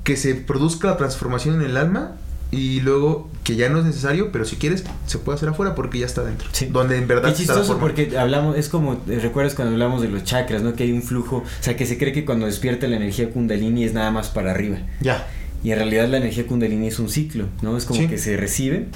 [0.05, 2.13] Que se produzca la transformación en el alma
[2.51, 5.99] y luego que ya no es necesario, pero si quieres se puede hacer afuera porque
[5.99, 6.49] ya está dentro.
[6.53, 6.67] Sí.
[6.73, 7.81] Donde en verdad está la chistoso forma.
[7.81, 10.75] porque hablamos, es como, eh, recuerdas cuando hablamos de los chakras, ¿no?
[10.75, 13.85] Que hay un flujo, o sea, que se cree que cuando despierta la energía kundalini
[13.85, 14.79] es nada más para arriba.
[15.01, 15.27] Ya.
[15.65, 17.77] Y en realidad la energía kundalini es un ciclo, ¿no?
[17.77, 18.07] Es como Sí.
[18.07, 18.87] que se recibe,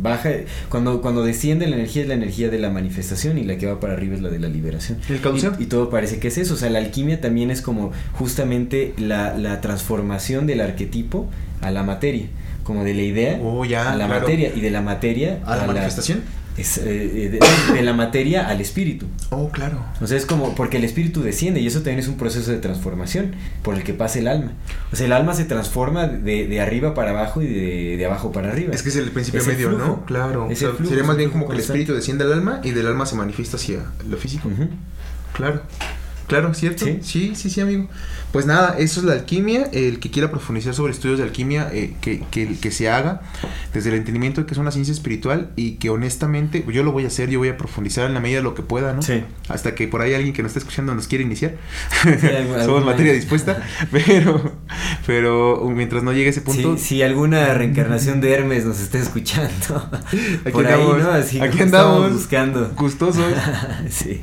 [0.00, 0.30] baja,
[0.68, 3.80] cuando, cuando desciende la energía es la energía de la manifestación y la que va
[3.80, 4.98] para arriba es la de la liberación.
[5.08, 5.20] El.
[5.60, 8.92] Y, y todo parece que es eso, o sea, la alquimia también es como justamente
[8.98, 11.28] la, la transformación del arquetipo
[11.60, 12.26] a la materia,
[12.66, 14.20] como de la idea Oh, ya, a la claro.
[14.20, 16.22] materia y de la materia ¿A la manifestación?
[16.58, 19.04] es, eh, de, de la materia al espíritu.
[19.30, 19.78] Oh, claro.
[20.00, 22.56] O sea, es como porque el espíritu desciende y eso también es un proceso de
[22.58, 24.52] transformación por el que pasa el alma.
[24.90, 28.32] O sea, el alma se transforma de, de arriba para abajo y de, de abajo
[28.32, 28.72] para arriba.
[28.74, 29.84] Es que es el principio Es el medio, flujo.
[29.86, 30.04] ¿no?
[30.06, 30.46] Claro.
[30.50, 32.60] Es O sea, el flujo, sería más bien como que el espíritu desciende al alma
[32.64, 34.48] y del alma se manifiesta hacia lo físico.
[35.34, 35.60] Claro.
[36.26, 36.84] Claro, ¿cierto?
[36.84, 36.98] Sí.
[37.02, 37.88] sí, sí, sí, amigo.
[38.32, 39.68] Pues nada, eso es la alquimia.
[39.72, 43.22] El que quiera profundizar sobre estudios de alquimia, eh, que, que, que se haga
[43.72, 47.04] desde el entendimiento de que es una ciencia espiritual y que honestamente yo lo voy
[47.04, 49.02] a hacer, yo voy a profundizar en la medida de lo que pueda, ¿no?
[49.02, 49.22] Sí.
[49.48, 51.54] Hasta que por ahí alguien que nos está escuchando nos quiere iniciar.
[52.04, 54.52] algún- Somos materia dispuesta, pero,
[55.06, 58.98] pero mientras no llegue a ese punto, Si, si alguna reencarnación de Hermes nos está
[58.98, 59.88] escuchando,
[60.44, 61.10] Aquí por ahí, andamos, ¿no?
[61.12, 62.12] Así aquí andamos.
[62.12, 62.72] buscando.
[62.76, 63.24] gustosos.
[63.88, 64.20] sí.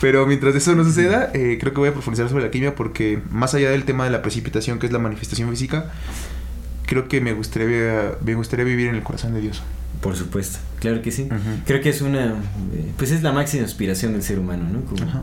[0.00, 3.20] Pero mientras eso no suceda, eh, creo que voy a profundizar sobre la alquimia porque
[3.30, 5.90] más allá del tema de la precipitación, que es la manifestación física,
[6.86, 9.62] creo que me gustaría, me gustaría vivir en el corazón de Dios.
[10.00, 11.28] Por supuesto, claro que sí.
[11.66, 12.26] Creo que es una,
[12.72, 14.80] eh, pues es la máxima inspiración del ser humano, ¿no?
[14.82, 15.22] Como- Ajá.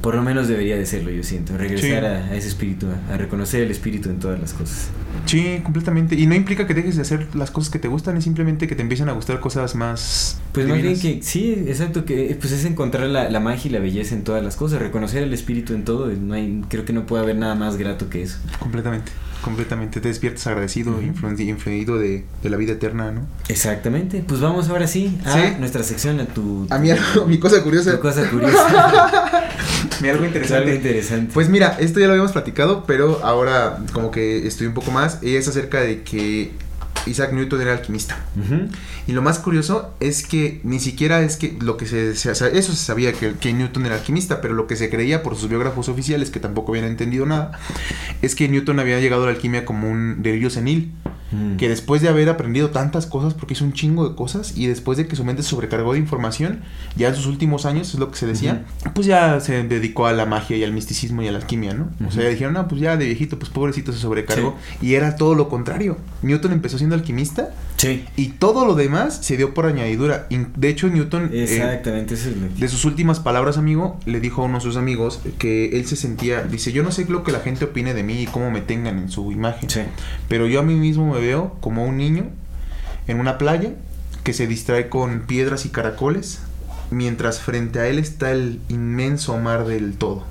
[0.00, 1.56] Por lo menos debería de serlo, yo siento.
[1.56, 2.06] Regresar Sí.
[2.06, 4.88] a, a ese espíritu, a, a reconocer el espíritu en todas las cosas.
[5.26, 6.14] Sí, completamente.
[6.14, 8.74] Y no implica que dejes de hacer las cosas que te gustan, es simplemente que
[8.76, 10.40] te empiecen a gustar cosas más.
[10.52, 11.18] Pues más bien divinas.
[11.20, 14.42] que, sí, exacto, que pues es encontrar la, la magia y la belleza en todas
[14.42, 17.54] las cosas, reconocer el espíritu en todo, no hay, creo que no puede haber nada
[17.54, 18.38] más grato que eso.
[18.58, 19.10] Completamente,
[19.42, 20.00] completamente.
[20.00, 21.02] Te despiertas agradecido, Ujú.
[21.02, 23.26] influen- influido de, de la vida eterna, ¿no?
[23.48, 25.40] Exactamente, pues vamos ahora sí a Sí.
[25.58, 27.92] nuestra sección, a tu, A mí algo, mi cosa curiosa.
[27.92, 29.42] tu cosa curiosa,
[30.00, 30.74] Mi algo algo interesante.
[30.74, 31.30] interesante.
[31.34, 35.18] Pues mira, esto ya lo habíamos platicado, pero ahora como que estoy un poco más.
[35.22, 36.52] Y es acerca de que
[37.08, 38.18] Isaac Newton era alquimista.
[39.06, 42.34] Y lo más curioso es que ni siquiera es que lo que se, se- o
[42.34, 45.36] sea, eso se sabía que, que Newton era alquimista, pero lo que se creía por
[45.36, 47.52] sus biógrafos oficiales, que tampoco habían entendido nada,
[48.22, 50.92] es que Newton había llegado a la alquimia como un delirio senil.
[51.30, 51.56] Mm.
[51.56, 54.96] Que después de haber aprendido tantas cosas, porque hizo un chingo de cosas, y después
[54.98, 56.60] de que su mente se sobrecargó de información,
[56.96, 58.64] ya en sus últimos años, es lo que se decía,
[58.94, 61.90] pues ya se dedicó a la magia y al misticismo y a la alquimia, ¿no?
[62.06, 62.22] O sea, Ujú.
[62.22, 64.56] ya dijeron, no, pues ya de viejito, pues pobrecito se sobrecargó.
[64.80, 65.96] Y era todo lo contrario.
[66.22, 70.26] Newton empezó siendo alquimista Sí, y todo lo demás se dio por añadidura.
[70.56, 74.46] De hecho, Newton, eh, exactamente, es que- de sus últimas palabras, amigo, le dijo a
[74.46, 77.38] uno de sus amigos que él se sentía, dice, yo no sé lo que la
[77.40, 79.80] gente opine de mí y cómo me tengan en su imagen, Sí.
[80.28, 82.26] pero yo a mí mismo me veo como un niño
[83.06, 83.72] en una playa
[84.24, 86.40] que se distrae con piedras y caracoles,
[86.90, 90.24] mientras frente a él está el inmenso mar del todo.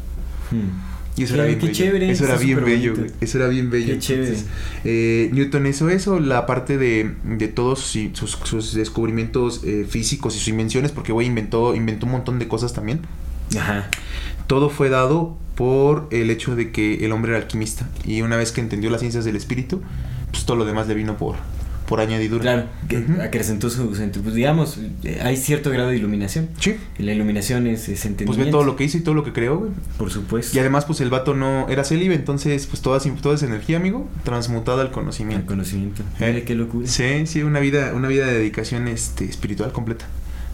[0.51, 1.19] Mm.
[1.19, 1.77] Y eso Qué- era bien qué bello.
[1.77, 3.07] chévere, eso era bien bello, bonito.
[3.11, 3.11] güey.
[3.21, 3.93] Eso era bien bello.
[3.93, 4.27] Qué chévere.
[4.29, 4.49] Entonces,
[4.83, 10.35] eh, Newton hizo eso, la parte de, de todos sus, sus- sus descubrimientos eh, físicos
[10.35, 12.99] y sus invenciones, porque güey inventó, inventó un montón de cosas también.
[13.57, 13.89] Ajá.
[14.45, 17.89] Todo fue dado por el hecho de que el hombre era alquimista.
[18.05, 19.81] Y una vez que entendió las ciencias del espíritu,
[20.37, 21.35] pues todo lo demás le vino por,
[21.87, 22.43] por añadidura.
[22.43, 26.49] Claro, que acrecentó su, pues digamos, eh, hay cierto grado de iluminación.
[26.59, 26.75] Sí.
[26.99, 28.07] Y la iluminación es, es.
[28.23, 29.71] Pues ve todo lo que hizo y todo lo que creó, güey.
[29.97, 30.55] Por supuesto.
[30.55, 34.07] Y además, pues el vato no era célibe, entonces, pues toda, toda esa energía, amigo,
[34.23, 35.47] transmutada al conocimiento.
[35.47, 36.03] conocimiento.
[36.19, 36.31] Eh.
[36.31, 36.87] Mira qué locura.
[36.87, 40.05] Sí, sí, una vida, una vida de dedicación este, espiritual completa.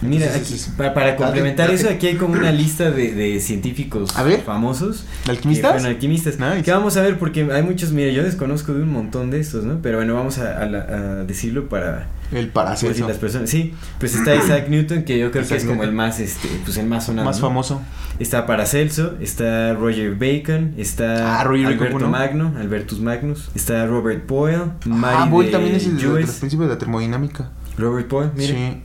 [0.02, 1.80] Mira, Entonces, aquí, para, Date, complementar date.
[1.80, 4.42] eso, aquí hay como una lista de, de científicos A ver.
[4.42, 5.06] famosos.
[5.30, 5.72] ¿Alquimistas?
[5.72, 6.40] Que fueron alquimistas.
[6.40, 6.64] Nice.
[6.64, 9.64] Que vamos a ver porque hay muchos, mira, yo desconozco de un montón de estos,
[9.64, 9.80] ¿no?
[9.82, 13.08] Pero bueno, vamos a, a a decirlo para El Paracelso.
[13.08, 13.50] las personas.
[13.50, 16.76] Sí, pues está Isaac Newton, que yo creo que es como el más, este, pues
[16.78, 17.26] el más sonado.
[17.26, 17.48] Más ¿no?
[17.48, 17.82] famoso.
[18.20, 21.78] Está Paracelso, está Roger Bacon, está Ah, Roger.
[22.08, 26.68] Magno, Albertus Magnus, está Robert Boyle, ah, Mary Boyle de también es el los principios
[26.70, 27.52] de la termodinámica.
[27.78, 28.54] Robert Boyle, mire.
[28.54, 28.82] Sí.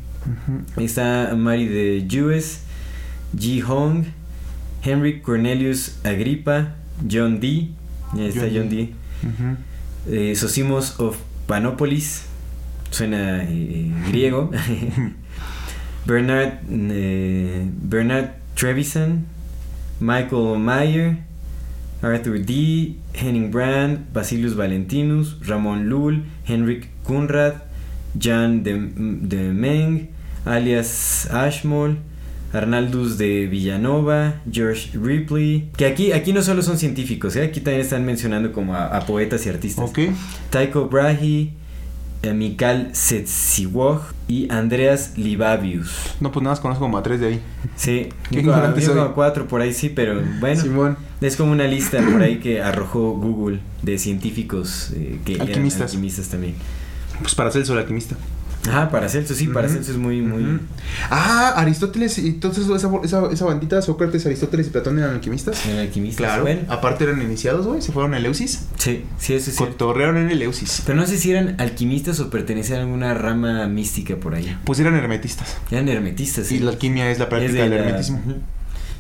[0.76, 2.62] Está Mary de Lewis,
[3.36, 3.62] G.
[3.62, 4.04] Hong,
[4.82, 6.74] Henry Cornelius Agrippa,
[7.06, 7.70] John Dee,
[8.14, 8.94] ya está John Dee.
[10.10, 12.24] Eh, Sosimos of Panopolis,
[12.90, 14.50] suena eh, griego,
[16.06, 19.26] Bernard, eh, Bernard Trevisan,
[20.00, 21.18] Michael Mayer,
[22.02, 27.62] Arthur D., Henning Brand, Basilius Valentinus, Ramón Lull, Henrik Kunrad,
[28.18, 30.08] Jan de, de Meng,
[30.44, 31.96] alias Ashmole,
[32.52, 37.42] Arnaldus de Villanova, George Ripley, que aquí, aquí no solo son científicos, ¿eh?
[37.44, 39.90] aquí también están mencionando como a, a poetas y artistas.
[39.90, 39.98] Ok.
[40.50, 41.50] Tycho Brahe,
[42.22, 45.90] eh, Mikal Setsiwog y Andreas Libavius.
[46.20, 47.40] No, pues nada más conozco como a tres de ahí.
[47.76, 50.60] Sí, yo como- ignorante yo a cuatro por ahí sí, pero bueno.
[50.60, 50.96] Simón.
[51.20, 55.82] Es como una lista por ahí que arrojó Google de científicos eh, que eran Alquimistas.
[55.90, 56.54] alquimistas también.
[57.20, 58.16] Pues para Celso el alquimista.
[58.68, 60.60] Ajá, Paracelso, sí, Paracelso es muy, muy...
[61.10, 65.64] Ah, Aristóteles y entonces esa, esa, esa bandita, Sócrates, Aristóteles y Platón eran alquimistas.
[65.66, 66.18] Eran alquimistas.
[66.26, 66.42] Claro.
[66.42, 67.82] Bueno, Aparte eran iniciados, güey.
[67.82, 68.66] Se fueron a Eleusis.
[68.76, 69.72] sí, sí, eso es cierto.
[69.76, 70.82] Cotorrearon en Eleusis.
[70.86, 74.56] Pero no sé si eran alquimistas o pertenecían a alguna rama mística por ahí.
[74.64, 75.56] Pues eran hermetistas.
[75.70, 76.56] Eran hermetistas, sí.
[76.56, 78.22] Y la alquimia es la Es práctica de del la- hermetismo.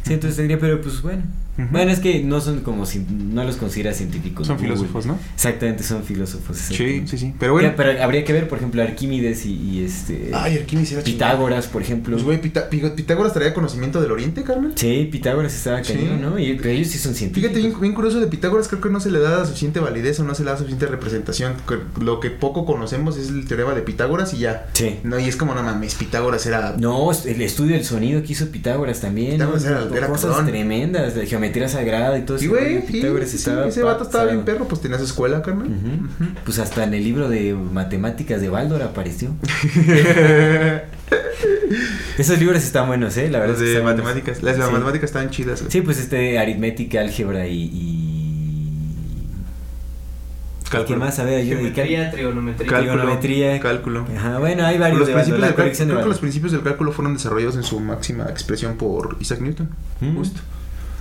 [0.04, 1.22] Sí, entonces tendría, pero pues bueno.
[1.70, 4.46] Bueno, es que no son como, si, no los considera científicos.
[4.46, 5.18] Son filósofos, ¿no?
[5.34, 6.56] Exactamente, son filósofos.
[6.56, 7.10] Sí, exactamente.
[7.10, 7.34] sí, sí.
[7.38, 7.68] Pero bueno.
[7.70, 10.30] Ya, pero habría que ver, por ejemplo, Arquímedes y, y este...
[10.34, 11.02] Ay, Arquímedes era.
[11.02, 12.14] Pitágoras, por ejemplo.
[12.14, 14.72] Pues, güey, Pita- Pi- Pitágoras traía conocimiento del Oriente, carnal.
[14.76, 15.94] Sí, Pitágoras estaba Sí.
[15.94, 16.38] cañón, ¿no?
[16.38, 17.50] Y, pero ellos sí son científicos.
[17.50, 20.24] Fíjate, bien, bien curioso de Pitágoras, creo que no se le da suficiente validez o
[20.24, 21.54] no se le da suficiente representación.
[22.00, 24.68] Lo que poco conocemos es el teorema de Pitágoras y ya.
[24.74, 25.00] Sí.
[25.02, 26.76] No, y es como, no mames, Pitágoras era...
[26.78, 29.32] No, el estudio del sonido que hizo Pitágoras también.
[29.32, 29.70] Pitágoras ¿no?
[29.70, 30.46] era- era Cosas cabrón.
[30.46, 32.48] tremendas, de geometría sagrada y todo eso.
[32.48, 33.02] güey, sí,
[33.38, 35.68] sí, ese vato estaba bien perro, pues tenía su escuela, carnal.
[35.68, 36.26] Ujú.
[36.44, 39.30] Pues hasta en el libro de matemáticas de Baldor apareció.
[42.18, 43.28] Esos libros están buenos, ¿eh?
[43.30, 43.54] La verdad.
[43.54, 44.04] Las es que de están buenos.
[44.04, 44.42] matemáticas.
[44.42, 44.70] Las de Sí.
[44.72, 45.70] matemáticas estaban chidas, güey.
[45.70, 47.62] Sí, pues este, aritmética, álgebra y.
[47.62, 48.04] y...
[50.86, 51.18] ¿Qué más?
[51.18, 51.44] A ver.
[51.46, 52.68] Geometría, trigonometría.
[52.68, 53.60] Cal- trigonometría.
[53.60, 54.06] Cálculo.
[54.14, 56.52] Ajá, bueno, hay varios Los de principios la del colección de creo que los principios
[56.52, 59.70] del cálculo fueron desarrollados en su máxima expresión por Isaac Newton.
[60.00, 60.16] Mm.
[60.16, 60.40] Justo.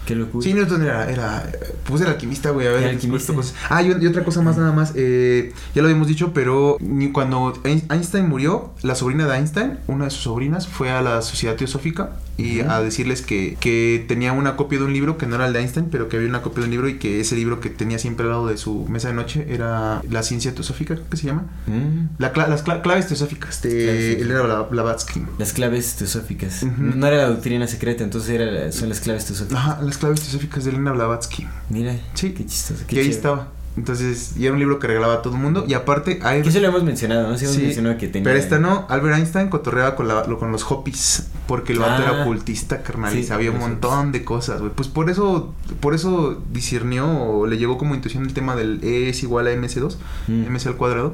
[0.07, 0.43] Qué locura.
[0.43, 1.51] Sí, Newton era, era
[1.84, 3.34] pues era alquimista, güey, a ver, alquimista.
[3.34, 3.53] cosas.
[3.69, 6.77] Ah, y, y otra cosa más nada más, eh, ya lo habíamos dicho, pero
[7.13, 11.21] cuando Ein- Einstein murió, la sobrina de Einstein, una de sus sobrinas, fue a la
[11.21, 15.35] Sociedad Teosófica y a decirles que, que tenía una copia de un libro que no
[15.35, 17.35] era el de Einstein, pero que había una copia de un libro y que ese
[17.35, 20.93] libro que tenía siempre al lado de su mesa de noche era la ciencia teosófica,
[20.95, 21.45] creo que se llama.
[21.65, 24.22] Mm, La cla- las cla- claves teosóficas Claves de teosóficas.
[24.22, 25.22] Elena Bla- Blavatsky.
[25.39, 26.64] Las claves teosóficas.
[26.64, 29.57] No era la doctrina secreta, entonces era, son las claves teosóficas.
[29.57, 31.47] Ajá, las claves teosóficas de Elena Blavatsky.
[31.69, 32.34] Mira, Sí.
[32.34, 32.84] qué chistoso.
[32.88, 33.51] Qué Que ahí estaba.
[33.77, 35.63] Entonces, y era un libro que regalaba a todo el mundo.
[35.67, 36.17] Y aparte.
[36.19, 37.37] Que eso lo hemos mencionado, ¿no?
[37.37, 38.23] Sí, hemos mencionado que tenía.
[38.23, 41.27] Pero esta no, Albert Einstein cotorreaba con, la, lo- con los Hopis.
[41.47, 42.11] Porque el vato Ah.
[42.11, 43.13] era ocultista, carnal.
[43.15, 44.71] y Sí, sabía un montón de cosas, güey.
[44.73, 49.09] Pues por eso, por eso discernió o le llegó como intuición el tema del E
[49.09, 49.97] es igual a MC2,
[50.27, 50.47] Mm.
[50.47, 51.13] MC al cuadrado.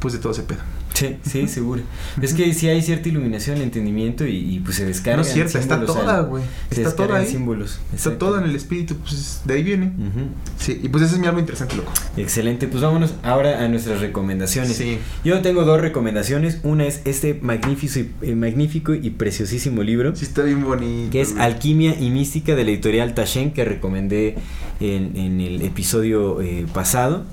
[0.00, 0.60] Pues de todo ese pedo.
[0.94, 1.82] Sí, sí, seguro.
[2.20, 5.16] es que sí hay cierta iluminación, entendimiento y, y, pues se descarga.
[5.16, 6.44] no es cierta, está toda, güey.
[6.70, 7.26] Está toda ahí.
[7.26, 7.80] símbolos.
[7.94, 9.86] Está toda en el espíritu, pues de ahí viene.
[9.86, 10.26] Ujú.
[10.58, 11.92] Sí, y pues ese es mi algo interesante, loco.
[12.16, 14.76] Excelente, pues vámonos ahora a nuestras recomendaciones.
[14.76, 14.98] Sí.
[15.24, 16.58] Yo tengo dos recomendaciones.
[16.62, 20.14] Una es este magnífico y, eh, magnífico y preciosísimo libro.
[20.14, 21.10] Sí, está bien bonito.
[21.10, 21.36] que es.
[21.38, 24.36] Alquimia y Mística de la editorial Tashen que recomendé
[24.80, 27.24] en, en el episodio eh, pasado.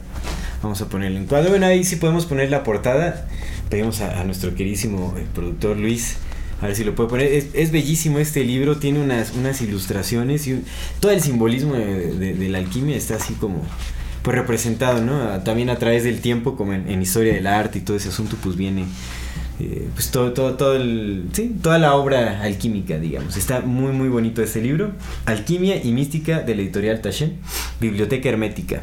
[0.62, 1.50] Vamos a ponerlo en cuadro.
[1.50, 3.28] Bueno, ahí sí podemos poner la portada.
[3.70, 6.18] Pedimos a, nuestro queridísimo eh, productor Luis.
[6.62, 7.32] A ver si lo puede poner.
[7.54, 8.78] Es, bellísimo este libro.
[8.78, 10.62] Tiene unas, unas ilustraciones y
[11.00, 13.64] todo el simbolismo de, la alquimia está así como
[14.22, 15.42] pues representado, ¿no?
[15.44, 18.58] También a través del tiempo, como en, historia del arte y todo ese asunto, pues
[18.58, 18.84] viene
[19.62, 23.38] eh, pues todo, todo, todo el, sí, toda la obra alquímica, digamos.
[23.38, 24.92] Está muy, muy bonito este libro.
[25.26, 27.38] Alquimia y Mística de la editorial Taschen,
[27.80, 28.82] Biblioteca Hermética.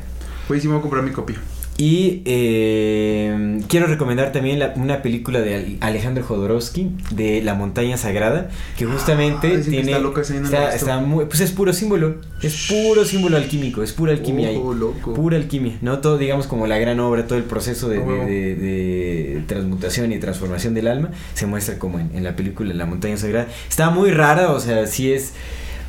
[0.48, 1.36] Sí me voy a comprar mi copia.
[1.78, 7.98] Y eh, quiero recomendar también la- una película de Al- Alejandro Jodorowsky de La Montaña
[7.98, 8.48] Sagrada,
[8.78, 11.74] que justamente Ah, dicen que tiene está loca, no está, está muy, pues es puro
[11.74, 14.56] símbolo, es puro símbolo alquímico, es pura alquimia ahí.
[14.56, 15.12] Loco.
[15.12, 15.98] Pura alquimia, ¿no?
[15.98, 18.24] Todo, digamos, como la gran obra, todo el proceso de, de- huevo.
[18.24, 22.86] de- de transmutación y transformación del alma se muestra como en, en la película La
[22.86, 23.48] Montaña Sagrada.
[23.68, 25.34] Está muy rara, o sea, sí es.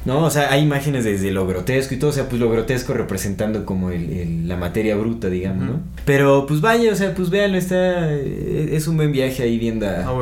[0.07, 2.93] No, o sea, hay imágenes desde lo grotesco y todo, o sea, pues lo grotesco
[2.93, 5.79] representando como el, el- la materia bruta, digamos, ¿no?
[6.05, 8.09] Pero pues vaya, o sea, pues véanlo, está.
[8.13, 10.13] eh, Es un buen viaje ahí viendo a Ah,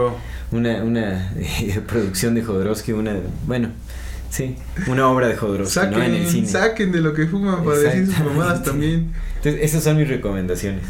[0.52, 3.16] una, una eh, producción de Jodorowsky, una.
[3.46, 3.70] Bueno,
[4.32, 4.56] sí,
[4.88, 6.04] una obra de Jodorowsky, Saquen, ¿no?
[6.04, 6.48] En el cine.
[6.48, 9.12] saquen de lo que fuman para decir sus mamadas también.
[9.38, 10.82] Entonces, esas son mis recomendaciones.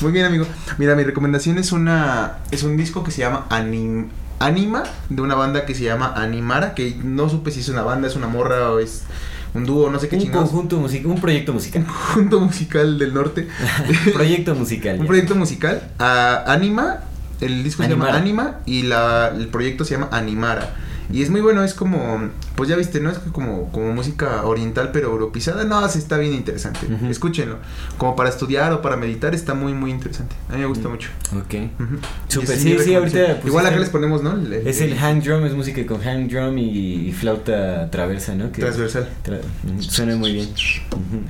[0.00, 0.46] Muy bien, amigo.
[0.78, 4.06] Mira, mi recomendación es una es un disco que se llama Anim,
[4.44, 8.08] Anima de una banda que se llama Animara, que no supe si es una banda,
[8.08, 9.04] es una morra o es
[9.54, 10.50] un dúo, no sé qué Un chingados.
[10.50, 11.84] conjunto musical, un proyecto musical.
[11.86, 13.48] conjunto musical del norte.
[14.14, 14.98] proyecto musical.
[15.00, 15.82] un proyecto musical.
[15.98, 17.00] Ah, Anima,
[17.40, 18.10] el disco se llama.
[18.16, 20.74] Anima y la, el proyecto se llama Animara.
[21.12, 23.10] Y es muy bueno, es como, pues ya viste, ¿no?
[23.10, 25.64] Es como, como música oriental pero europeizada.
[25.64, 26.80] No, sí está bien interesante.
[26.86, 27.06] Ujú.
[27.06, 27.58] Escúchenlo.
[27.98, 30.34] Como para estudiar o para meditar está muy, muy interesante.
[30.48, 30.92] A mí me gusta Mm.
[30.92, 31.10] mucho.
[31.38, 31.54] Ok.
[31.54, 34.32] Y esa es sí, sí, ahorita, pues, Igual acá les ponemos, ¿no?
[34.32, 38.50] El- Es el hang drum, es música con hang drum y, y flauta traversa, ¿no?
[38.50, 39.08] Que- transversal.
[39.24, 40.48] Tra- mm, Suena muy bien.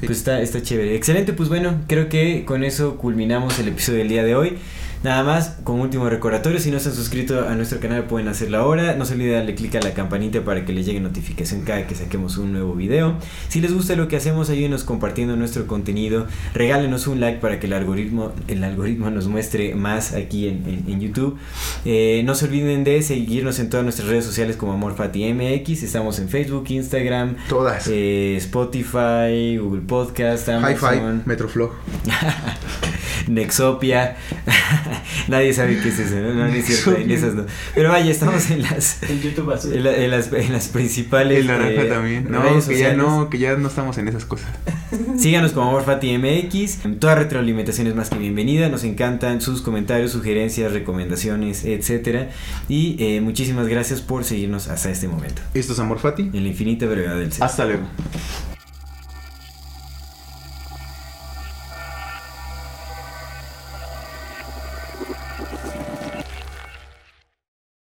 [0.01, 0.95] Pues está, está chévere.
[0.95, 4.59] Excelente, pues bueno, creo que con eso culminamos el episodio del día de hoy.
[5.05, 8.57] Nada más, con último recordatorio, si no se han suscrito a nuestro canal pueden hacerlo
[8.57, 8.95] ahora.
[8.95, 11.95] No se olviden darle clic a la campanita para que les llegue notificación cada que
[11.95, 13.19] saquemos un nuevo video.
[13.49, 16.27] Si les gusta lo que hacemos, ayúdenos compartiendo nuestro contenido.
[16.55, 21.01] Regálenos un like para que el algoritmo, el algoritmo nos muestre más aquí en, en,
[21.03, 21.37] YouTube.
[21.85, 25.83] Eh, no se olviden de seguirnos en todas nuestras redes sociales como AmorFatiMX.
[25.83, 27.89] Estamos en Facebook, Instagram, Todas.
[27.89, 31.23] eh, Spotify, Google Podcast, Hi-Fi, Amazon.
[31.27, 31.73] Metroflog.
[33.29, 34.17] Nexopia.
[35.29, 36.35] Nadie sabe qué es eso, ¿no?
[36.35, 37.47] No, no es cierto, en esas no.
[37.75, 39.73] Pero vaya, estamos en las, En YouTube azul.
[39.75, 41.39] en, la- en las, en las principales.
[41.41, 42.27] El naranja eh, también.
[42.31, 44.49] No, redes que ya no, que ya no estamos en esas cosas.
[45.19, 46.99] Síganos como Amorfati MX.
[47.01, 48.69] Toda retroalimentación es más que bienvenida.
[48.69, 52.31] Nos encantan sus comentarios, sugerencias, recomendaciones, etcétera.
[52.69, 55.43] Y eh, muchísimas gracias por seguirnos hasta este momento.
[55.55, 56.23] Esto es Amor Fati.
[56.33, 57.45] En la infinita brevedad del ser.
[57.45, 57.83] Hasta luego.